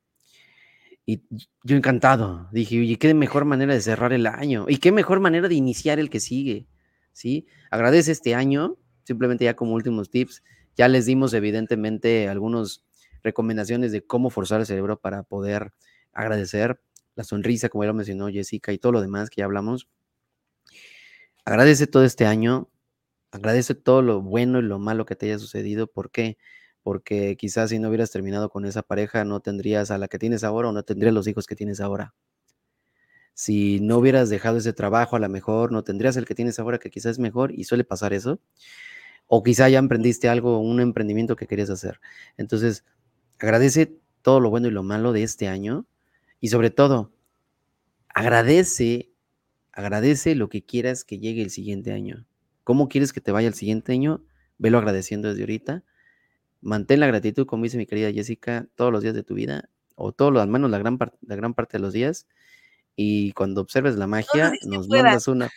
Y 1.07 1.23
yo 1.63 1.77
encantado, 1.77 2.49
dije, 2.53 2.81
oye, 2.81 2.99
qué 2.99 3.13
mejor 3.15 3.45
manera 3.45 3.75
de 3.75 3.81
cerrar 3.81 4.13
el 4.13 4.27
año 4.27 4.67
y 4.69 4.79
qué 4.79 4.93
mejor 4.93 5.21
manera 5.21 5.49
de 5.49 5.55
iniciar 5.55 5.99
el 5.99 6.11
que 6.11 6.21
sigue, 6.21 6.67
¿sí? 7.13 7.47
Agradece 7.71 8.13
este 8.13 8.35
año, 8.35 8.77
simplemente 9.05 9.45
ya 9.45 9.55
como 9.55 9.75
últimos 9.75 10.11
tips, 10.11 10.43
ya 10.77 10.89
les 10.89 11.07
dimos 11.07 11.35
evidentemente 11.35 12.29
algunas 12.29 12.85
recomendaciones 13.23 13.93
de 13.93 14.05
cómo 14.05 14.31
forzar 14.31 14.61
el 14.61 14.67
cerebro 14.67 14.99
para 14.99 15.23
poder 15.23 15.73
agradecer 16.13 16.81
la 17.17 17.25
sonrisa, 17.25 17.69
como 17.69 17.85
ya 17.85 17.89
lo 17.89 17.95
mencionó 17.95 18.29
Jessica, 18.29 18.73
y 18.73 18.79
todo 18.79 18.93
lo 18.93 19.01
demás 19.01 19.31
que 19.31 19.41
ya 19.41 19.45
hablamos. 19.45 19.89
Agradece 21.45 21.87
todo 21.87 22.05
este 22.05 22.27
año, 22.27 22.69
Agradece 23.35 23.75
todo 23.75 24.01
lo 24.01 24.23
bueno 24.23 24.61
y 24.61 24.63
lo 24.63 24.79
malo 24.79 25.07
que 25.07 25.17
te 25.17 25.27
haya 25.27 25.41
sucedido. 25.41 25.89
¿Por 25.89 26.13
qué? 26.13 26.39
Porque 26.85 27.37
quizás 27.37 27.71
si 27.71 27.81
no 27.81 27.89
hubieras 27.89 28.13
terminado 28.13 28.49
con 28.49 28.65
esa 28.65 28.83
pareja, 28.83 29.25
no 29.25 29.41
tendrías 29.41 29.91
a 29.91 29.99
la 29.99 30.07
que 30.07 30.21
tienes 30.21 30.45
ahora 30.45 30.69
o 30.69 30.73
no 30.73 30.85
tendrías 30.85 31.13
los 31.13 31.27
hijos 31.27 31.49
que 31.49 31.57
tienes 31.57 31.81
ahora. 31.81 32.15
Si 33.33 33.81
no 33.81 33.99
hubieras 33.99 34.31
dejado 34.31 34.59
ese 34.59 34.73
trabajo, 34.73 35.17
a 35.17 35.19
lo 35.19 35.29
mejor 35.29 35.73
no 35.73 35.83
tendrías 35.83 36.17
el 36.17 36.27
que 36.27 36.37
tienes 36.37 36.61
ahora, 36.61 36.79
que 36.79 36.91
quizás 36.91 37.13
es 37.13 37.19
mejor, 37.19 37.51
y 37.51 37.65
suele 37.65 37.83
pasar 37.83 38.13
eso. 38.13 38.39
O 39.27 39.43
quizá 39.43 39.69
ya 39.69 39.81
emprendiste 39.81 40.29
algo, 40.29 40.61
un 40.61 40.81
emprendimiento 40.81 41.35
que 41.35 41.49
querías 41.49 41.71
hacer. 41.71 42.01
Entonces, 42.37 42.85
agradece 43.41 43.99
todo 44.23 44.39
lo 44.39 44.51
bueno 44.51 44.69
y 44.69 44.71
lo 44.71 44.85
malo 44.85 45.13
de 45.13 45.25
este 45.25 45.49
año. 45.49 45.87
Y 46.41 46.49
sobre 46.51 46.71
todo, 46.71 47.13
agradece, 48.11 49.11
agradece 49.73 50.37
lo 50.37 50.49
que 50.49 50.65
quieras 50.65 51.05
que 51.05 51.19
llegue 51.19 51.43
el 51.43 51.51
siguiente 51.51 51.91
año. 51.93 52.27
¿Cómo 52.65 52.89
quieres 52.89 53.13
que 53.13 53.21
te 53.21 53.31
vaya 53.31 53.49
el 53.49 53.55
siguiente 53.55 53.93
año? 53.93 54.23
Velo 54.59 54.79
agradeciendo 54.79 55.29
desde 55.29 55.43
ahorita. 55.43 55.85
Mantén 56.61 57.01
la 57.01 57.07
gratitud, 57.07 57.47
como 57.47 57.65
dice 57.65 57.77
mi 57.77 57.87
querida 57.87 58.11
Jessica, 58.11 58.67
todos 58.75 58.91
los 58.91 59.03
días 59.03 59.15
de 59.15 59.23
tu 59.23 59.35
vida, 59.35 59.69
o 59.97 60.13
todos 60.13 60.33
los, 60.33 60.43
al 60.43 60.49
menos 60.49 60.71
la 60.71 60.79
gran, 60.79 60.99
la 60.99 61.37
gran 61.37 61.55
parte 61.55 61.77
de 61.77 61.83
los 61.83 61.93
días. 61.93 62.27
Y 62.97 63.33
cuando 63.33 63.61
observes 63.61 63.97
la 63.97 64.07
magia, 64.07 64.53
nos 64.67 64.89
mandas 64.89 65.29
una. 65.29 65.51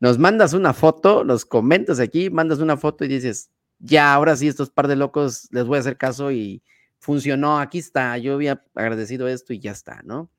nos 0.00 0.18
mandas 0.18 0.52
una 0.52 0.72
foto, 0.74 1.24
los 1.24 1.44
comentas 1.44 2.00
aquí, 2.00 2.30
mandas 2.30 2.58
una 2.58 2.76
foto 2.76 3.04
y 3.04 3.08
dices, 3.08 3.50
ya, 3.78 4.12
ahora 4.12 4.36
sí, 4.36 4.48
estos 4.48 4.70
par 4.70 4.88
de 4.88 4.96
locos 4.96 5.48
les 5.52 5.66
voy 5.66 5.76
a 5.76 5.80
hacer 5.80 5.96
caso 5.96 6.32
y 6.32 6.62
funcionó, 6.98 7.60
aquí 7.60 7.78
está, 7.78 8.18
yo 8.18 8.34
había 8.34 8.64
agradecido 8.74 9.28
esto 9.28 9.52
y 9.52 9.60
ya 9.60 9.72
está, 9.72 10.02
¿no? 10.02 10.30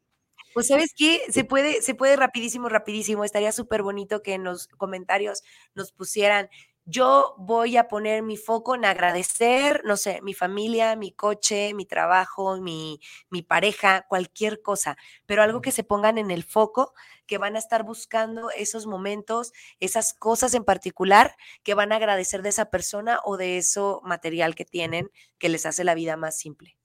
Pues, 0.53 0.67
¿sabes 0.67 0.93
qué? 0.95 1.21
Se 1.29 1.43
puede, 1.43 1.81
se 1.81 1.95
puede 1.95 2.15
rapidísimo, 2.15 2.69
rapidísimo. 2.69 3.23
Estaría 3.23 3.51
súper 3.51 3.83
bonito 3.83 4.21
que 4.21 4.33
en 4.33 4.43
los 4.43 4.67
comentarios 4.67 5.43
nos 5.75 5.91
pusieran, 5.91 6.49
yo 6.85 7.35
voy 7.37 7.77
a 7.77 7.87
poner 7.87 8.23
mi 8.23 8.37
foco 8.37 8.75
en 8.75 8.85
agradecer, 8.85 9.83
no 9.85 9.97
sé, 9.97 10.19
mi 10.23 10.33
familia, 10.33 10.95
mi 10.95 11.11
coche, 11.11 11.73
mi 11.73 11.85
trabajo, 11.85 12.59
mi, 12.59 12.99
mi 13.29 13.43
pareja, 13.43 14.05
cualquier 14.09 14.61
cosa, 14.61 14.97
pero 15.25 15.43
algo 15.43 15.61
que 15.61 15.71
se 15.71 15.83
pongan 15.83 16.17
en 16.17 16.31
el 16.31 16.43
foco, 16.43 16.93
que 17.27 17.37
van 17.37 17.55
a 17.55 17.59
estar 17.59 17.83
buscando 17.83 18.49
esos 18.51 18.87
momentos, 18.87 19.53
esas 19.79 20.13
cosas 20.13 20.53
en 20.55 20.63
particular 20.63 21.35
que 21.63 21.75
van 21.75 21.91
a 21.91 21.97
agradecer 21.97 22.41
de 22.41 22.49
esa 22.49 22.71
persona 22.71 23.19
o 23.23 23.37
de 23.37 23.57
eso 23.57 24.01
material 24.03 24.55
que 24.55 24.65
tienen 24.65 25.11
que 25.37 25.49
les 25.49 25.65
hace 25.65 25.83
la 25.83 25.93
vida 25.93 26.17
más 26.17 26.37
simple. 26.37 26.77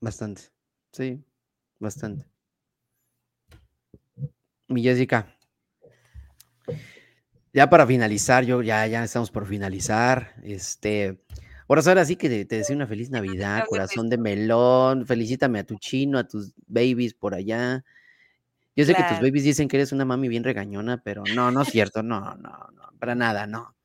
Bastante, 0.00 0.50
sí, 0.92 1.24
bastante. 1.78 2.31
Mi 4.72 4.82
Jessica. 4.82 5.36
Ya 7.52 7.68
para 7.68 7.86
finalizar, 7.86 8.44
yo 8.44 8.62
ya, 8.62 8.86
ya 8.86 9.04
estamos 9.04 9.30
por 9.30 9.46
finalizar. 9.46 10.34
Este, 10.42 11.20
ahora 11.68 11.82
ahora 11.86 12.04
sí 12.04 12.16
que 12.16 12.28
te, 12.28 12.44
te 12.44 12.56
deseo 12.56 12.76
una 12.76 12.86
feliz 12.86 13.10
Navidad, 13.10 13.64
corazón 13.68 14.08
de 14.08 14.18
melón. 14.18 15.06
Felicítame 15.06 15.58
a 15.58 15.64
tu 15.64 15.76
chino, 15.76 16.18
a 16.18 16.26
tus 16.26 16.52
babies 16.66 17.14
por 17.14 17.34
allá. 17.34 17.84
Yo 18.74 18.86
sé 18.86 18.94
que 18.94 19.02
tus 19.02 19.20
babies 19.20 19.44
dicen 19.44 19.68
que 19.68 19.76
eres 19.76 19.92
una 19.92 20.06
mami 20.06 20.28
bien 20.28 20.44
regañona, 20.44 21.02
pero 21.02 21.24
no, 21.34 21.50
no 21.50 21.62
es 21.62 21.68
cierto, 21.68 22.02
no, 22.02 22.34
no, 22.36 22.50
no, 22.72 22.92
para 22.98 23.14
nada, 23.14 23.46
no. 23.46 23.76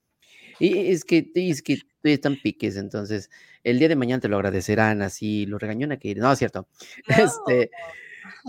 Y 0.59 0.91
es 0.91 1.03
que, 1.03 1.29
es 1.35 1.61
que 1.61 1.79
están 2.03 2.38
piques, 2.41 2.77
entonces 2.77 3.29
el 3.63 3.79
día 3.79 3.89
de 3.89 3.97
mañana 3.97 4.21
te 4.21 4.29
lo 4.29 4.38
agradecerán 4.38 5.01
así, 5.01 5.45
lo 5.45 5.57
regañona 5.59 5.97
que 5.97 6.15
no 6.15 6.31
es 6.31 6.39
cierto. 6.39 6.67
Este, 7.07 7.69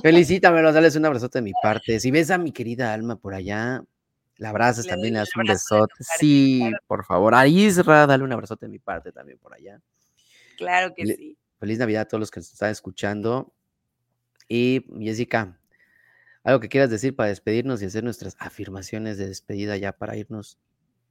felicítamelo, 0.02 0.72
dales 0.72 0.96
un 0.96 1.06
abrazote 1.06 1.38
de 1.38 1.42
mi 1.42 1.52
parte. 1.62 2.00
Si 2.00 2.10
ves 2.10 2.30
a 2.30 2.38
mi 2.38 2.52
querida 2.52 2.92
Alma 2.92 3.16
por 3.16 3.34
allá, 3.34 3.82
la 4.36 4.50
abrazas 4.50 4.86
también, 4.86 5.14
le 5.14 5.20
das 5.20 5.34
un 5.36 5.44
besote. 5.44 5.94
Sí, 6.18 6.70
por 6.86 7.04
favor. 7.04 7.34
A 7.34 7.46
Isra, 7.46 8.06
dale 8.06 8.24
un 8.24 8.32
abrazote 8.32 8.66
de 8.66 8.70
mi 8.70 8.78
parte 8.78 9.12
también 9.12 9.38
por 9.38 9.54
allá. 9.54 9.80
Claro 10.56 10.94
que 10.94 11.06
sí. 11.06 11.36
Feliz 11.58 11.78
Navidad 11.78 12.02
a 12.02 12.04
todos 12.06 12.20
los 12.20 12.30
que 12.30 12.40
nos 12.40 12.52
están 12.52 12.70
escuchando. 12.70 13.52
Y 14.48 14.86
Jessica, 15.00 15.58
algo 16.44 16.60
que 16.60 16.68
quieras 16.68 16.88
decir 16.88 17.14
para 17.14 17.28
despedirnos 17.28 17.82
y 17.82 17.86
hacer 17.86 18.04
nuestras 18.04 18.36
afirmaciones 18.38 19.18
de 19.18 19.26
despedida 19.26 19.76
ya 19.76 19.92
para 19.92 20.16
irnos. 20.16 20.58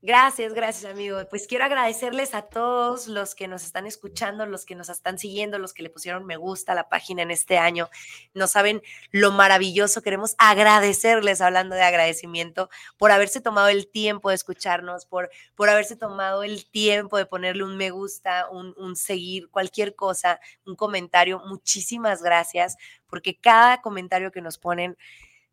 Gracias, 0.03 0.53
gracias, 0.53 0.91
amigo. 0.91 1.17
Pues 1.27 1.47
quiero 1.47 1.65
agradecerles 1.65 2.35
a 2.35 2.43
todos 2.43 3.07
los 3.07 3.33
que 3.33 3.47
nos 3.47 3.63
están 3.63 3.87
escuchando, 3.87 4.45
los 4.45 4.63
que 4.63 4.75
nos 4.75 4.89
están 4.89 5.17
siguiendo, 5.17 5.57
los 5.57 5.73
que 5.73 5.81
le 5.81 5.89
pusieron 5.89 6.23
me 6.23 6.37
gusta 6.37 6.73
a 6.73 6.75
la 6.75 6.87
página 6.87 7.23
en 7.23 7.31
este 7.31 7.57
año. 7.57 7.89
No 8.35 8.45
saben 8.45 8.83
lo 9.09 9.31
maravilloso. 9.31 10.03
Queremos 10.03 10.35
agradecerles, 10.37 11.41
hablando 11.41 11.75
de 11.75 11.81
agradecimiento, 11.81 12.69
por 12.97 13.11
haberse 13.11 13.41
tomado 13.41 13.69
el 13.69 13.87
tiempo 13.87 14.29
de 14.29 14.35
escucharnos, 14.35 15.07
por, 15.07 15.31
por 15.55 15.67
haberse 15.67 15.95
tomado 15.95 16.43
el 16.43 16.69
tiempo 16.69 17.17
de 17.17 17.25
ponerle 17.25 17.63
un 17.63 17.75
me 17.75 17.89
gusta, 17.89 18.49
un, 18.51 18.75
un 18.77 18.95
seguir, 18.95 19.49
cualquier 19.49 19.95
cosa, 19.95 20.39
un 20.67 20.75
comentario. 20.75 21.41
Muchísimas 21.47 22.21
gracias, 22.21 22.77
porque 23.07 23.39
cada 23.39 23.81
comentario 23.81 24.31
que 24.31 24.41
nos 24.41 24.59
ponen 24.59 24.95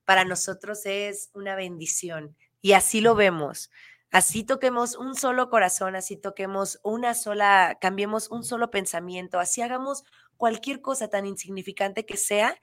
para 0.05 0.27
nosotros 0.27 0.85
es 0.85 1.31
una 1.33 1.57
bendición. 1.57 2.37
Y 2.61 2.73
así 2.73 3.01
lo 3.01 3.15
vemos 3.15 3.71
así 4.15 4.45
toquemos 4.45 4.97
un 4.97 5.17
solo 5.17 5.51
corazón, 5.51 5.97
así 5.97 6.17
toquemos 6.17 6.79
una 6.85 7.15
sola, 7.15 7.79
cambiemos 7.81 8.31
un 8.31 8.45
solo 8.45 8.71
pensamiento, 8.71 9.41
así 9.41 9.61
hagamos 9.61 10.05
cualquier 10.37 10.81
cosa 10.81 11.09
tan 11.09 11.27
insignificante 11.27 12.07
que 12.07 12.17
sea, 12.17 12.57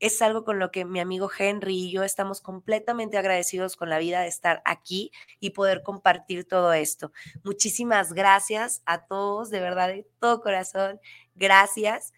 es 0.00 0.22
algo 0.22 0.44
con 0.44 0.58
lo 0.58 0.70
que 0.70 0.84
mi 0.86 1.00
amigo 1.00 1.30
Henry 1.38 1.76
y 1.76 1.92
yo 1.92 2.02
estamos 2.04 2.40
completamente 2.40 3.18
agradecidos 3.18 3.76
con 3.76 3.90
la 3.90 3.98
vida 3.98 4.22
de 4.22 4.28
estar 4.28 4.62
aquí 4.64 5.10
y 5.40 5.50
poder 5.50 5.82
compartir 5.82 6.46
todo 6.48 6.72
esto. 6.72 7.12
Muchísimas 7.44 8.12
gracias 8.14 8.82
a 8.86 9.06
todos, 9.06 9.50
de 9.50 9.60
verdad, 9.60 9.88
de 9.88 10.06
todo 10.20 10.40
corazón, 10.40 11.00
gracias 11.34 12.12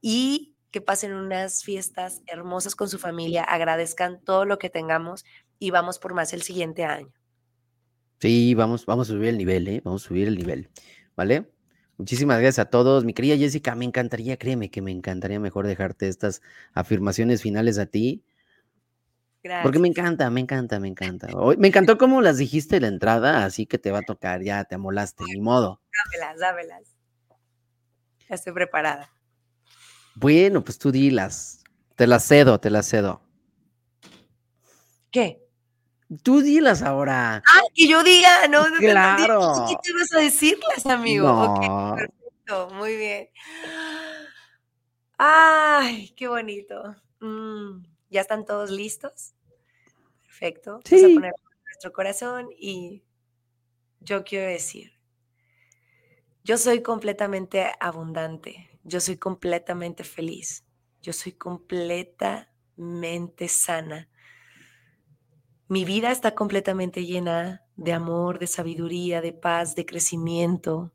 y 0.00 0.54
que 0.70 0.80
pasen 0.82 1.14
unas 1.14 1.64
fiestas 1.64 2.22
hermosas 2.26 2.76
con 2.76 2.88
su 2.88 2.98
familia, 3.00 3.42
agradezcan 3.44 4.22
todo 4.24 4.44
lo 4.44 4.58
que 4.58 4.70
tengamos 4.70 5.24
y 5.58 5.70
vamos 5.72 5.98
por 5.98 6.14
más 6.14 6.32
el 6.34 6.42
siguiente 6.42 6.84
año. 6.84 7.17
Sí, 8.20 8.54
vamos, 8.54 8.84
vamos 8.86 9.08
a 9.08 9.12
subir 9.12 9.28
el 9.28 9.38
nivel, 9.38 9.68
¿eh? 9.68 9.80
Vamos 9.84 10.04
a 10.04 10.08
subir 10.08 10.26
el 10.28 10.36
nivel, 10.36 10.68
¿vale? 11.16 11.48
Muchísimas 11.98 12.40
gracias 12.40 12.66
a 12.66 12.70
todos. 12.70 13.04
Mi 13.04 13.12
querida 13.12 13.36
Jessica, 13.36 13.74
me 13.74 13.84
encantaría, 13.84 14.36
créeme 14.36 14.70
que 14.70 14.82
me 14.82 14.90
encantaría 14.90 15.40
mejor 15.40 15.66
dejarte 15.66 16.08
estas 16.08 16.42
afirmaciones 16.72 17.42
finales 17.42 17.78
a 17.78 17.86
ti. 17.86 18.24
Gracias. 19.42 19.62
Porque 19.62 19.78
me 19.78 19.88
encanta, 19.88 20.30
me 20.30 20.40
encanta, 20.40 20.80
me 20.80 20.88
encanta. 20.88 21.28
me 21.58 21.68
encantó 21.68 21.98
cómo 21.98 22.20
las 22.20 22.38
dijiste 22.38 22.76
en 22.76 22.82
la 22.82 22.88
entrada, 22.88 23.44
así 23.44 23.66
que 23.66 23.78
te 23.78 23.90
va 23.90 23.98
a 23.98 24.02
tocar, 24.02 24.42
ya 24.42 24.64
te 24.64 24.74
amolaste, 24.74 25.24
ni 25.24 25.40
modo. 25.40 25.80
Dámelas, 26.04 26.40
dámelas. 26.40 26.96
Ya 28.28 28.34
estoy 28.34 28.52
preparada. 28.52 29.10
Bueno, 30.14 30.64
pues 30.64 30.78
tú 30.78 30.90
dilas. 30.90 31.64
Te 31.96 32.06
las 32.06 32.24
cedo, 32.26 32.60
te 32.60 32.70
las 32.70 32.88
cedo. 32.88 33.22
¿Qué? 35.10 35.47
Tú 36.22 36.40
dilas 36.40 36.80
ahora. 36.82 37.42
Ah, 37.46 37.60
que 37.74 37.86
yo 37.86 38.02
diga, 38.02 38.48
no, 38.48 38.70
no 38.70 38.78
claro. 38.78 39.66
¿Qué 39.68 39.76
te 39.82 39.92
vas 39.92 40.10
a 40.14 40.20
decirlas, 40.20 40.86
amigo? 40.86 41.28
No. 41.28 41.96
perfecto, 41.96 42.70
muy 42.74 42.96
bien. 42.96 43.28
Ay, 45.18 46.14
qué 46.16 46.28
bonito. 46.28 46.96
Mm, 47.20 47.84
¿Ya 48.08 48.22
están 48.22 48.46
todos 48.46 48.70
listos? 48.70 49.34
Perfecto. 50.22 50.80
Sí. 50.84 50.96
Vamos 50.96 51.10
a 51.10 51.14
poner 51.14 51.34
nuestro 51.66 51.92
corazón 51.92 52.48
y 52.56 53.04
yo 54.00 54.24
quiero 54.24 54.48
decir, 54.48 54.94
yo 56.42 56.56
soy 56.56 56.80
completamente 56.82 57.70
abundante, 57.80 58.80
yo 58.82 58.98
soy 59.00 59.18
completamente 59.18 60.04
feliz, 60.04 60.64
yo 61.02 61.12
soy 61.12 61.32
completamente 61.32 63.48
sana 63.48 64.08
mi 65.68 65.84
vida 65.84 66.10
está 66.10 66.34
completamente 66.34 67.04
llena 67.04 67.62
de 67.76 67.92
amor, 67.92 68.38
de 68.38 68.46
sabiduría, 68.46 69.20
de 69.20 69.32
paz, 69.32 69.74
de 69.74 69.86
crecimiento. 69.86 70.92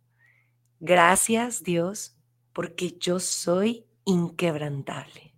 Gracias 0.80 1.64
Dios, 1.64 2.18
porque 2.52 2.98
yo 3.00 3.20
soy 3.20 3.86
inquebrantable. 4.06 5.34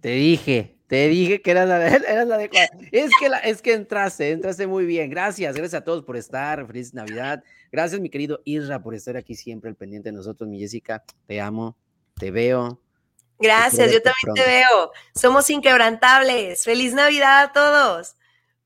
Te 0.00 0.10
dije, 0.10 0.78
te 0.86 1.08
dije 1.08 1.42
que 1.42 1.50
eras 1.50 1.68
la, 1.68 1.78
la 2.24 2.34
adecuada. 2.36 2.68
Es 2.92 3.10
que, 3.18 3.30
es 3.44 3.62
que 3.62 3.74
entraste, 3.74 4.30
entraste 4.30 4.66
muy 4.66 4.86
bien. 4.86 5.10
Gracias, 5.10 5.56
gracias 5.56 5.80
a 5.80 5.84
todos 5.84 6.04
por 6.04 6.16
estar. 6.16 6.64
Feliz 6.66 6.94
Navidad. 6.94 7.42
Gracias, 7.72 8.00
mi 8.00 8.08
querido 8.08 8.40
Isra, 8.44 8.82
por 8.82 8.94
estar 8.94 9.16
aquí 9.16 9.34
siempre 9.34 9.68
al 9.68 9.76
pendiente 9.76 10.10
de 10.10 10.16
nosotros. 10.16 10.48
Mi 10.48 10.60
Jessica, 10.60 11.02
te 11.26 11.40
amo, 11.40 11.76
te 12.14 12.30
veo, 12.30 12.80
Gracias, 13.38 13.92
yo 13.92 14.00
también 14.02 14.34
te 14.34 14.44
veo. 14.44 14.92
Somos 15.14 15.50
inquebrantables. 15.50 16.64
Feliz 16.64 16.94
Navidad 16.94 17.44
a 17.44 17.52
todos. 17.52 18.14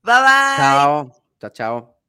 Bye 0.03 0.15
bye. 0.15 0.57
Chao, 0.57 1.11
chao, 1.39 1.49
chao. 1.49 2.00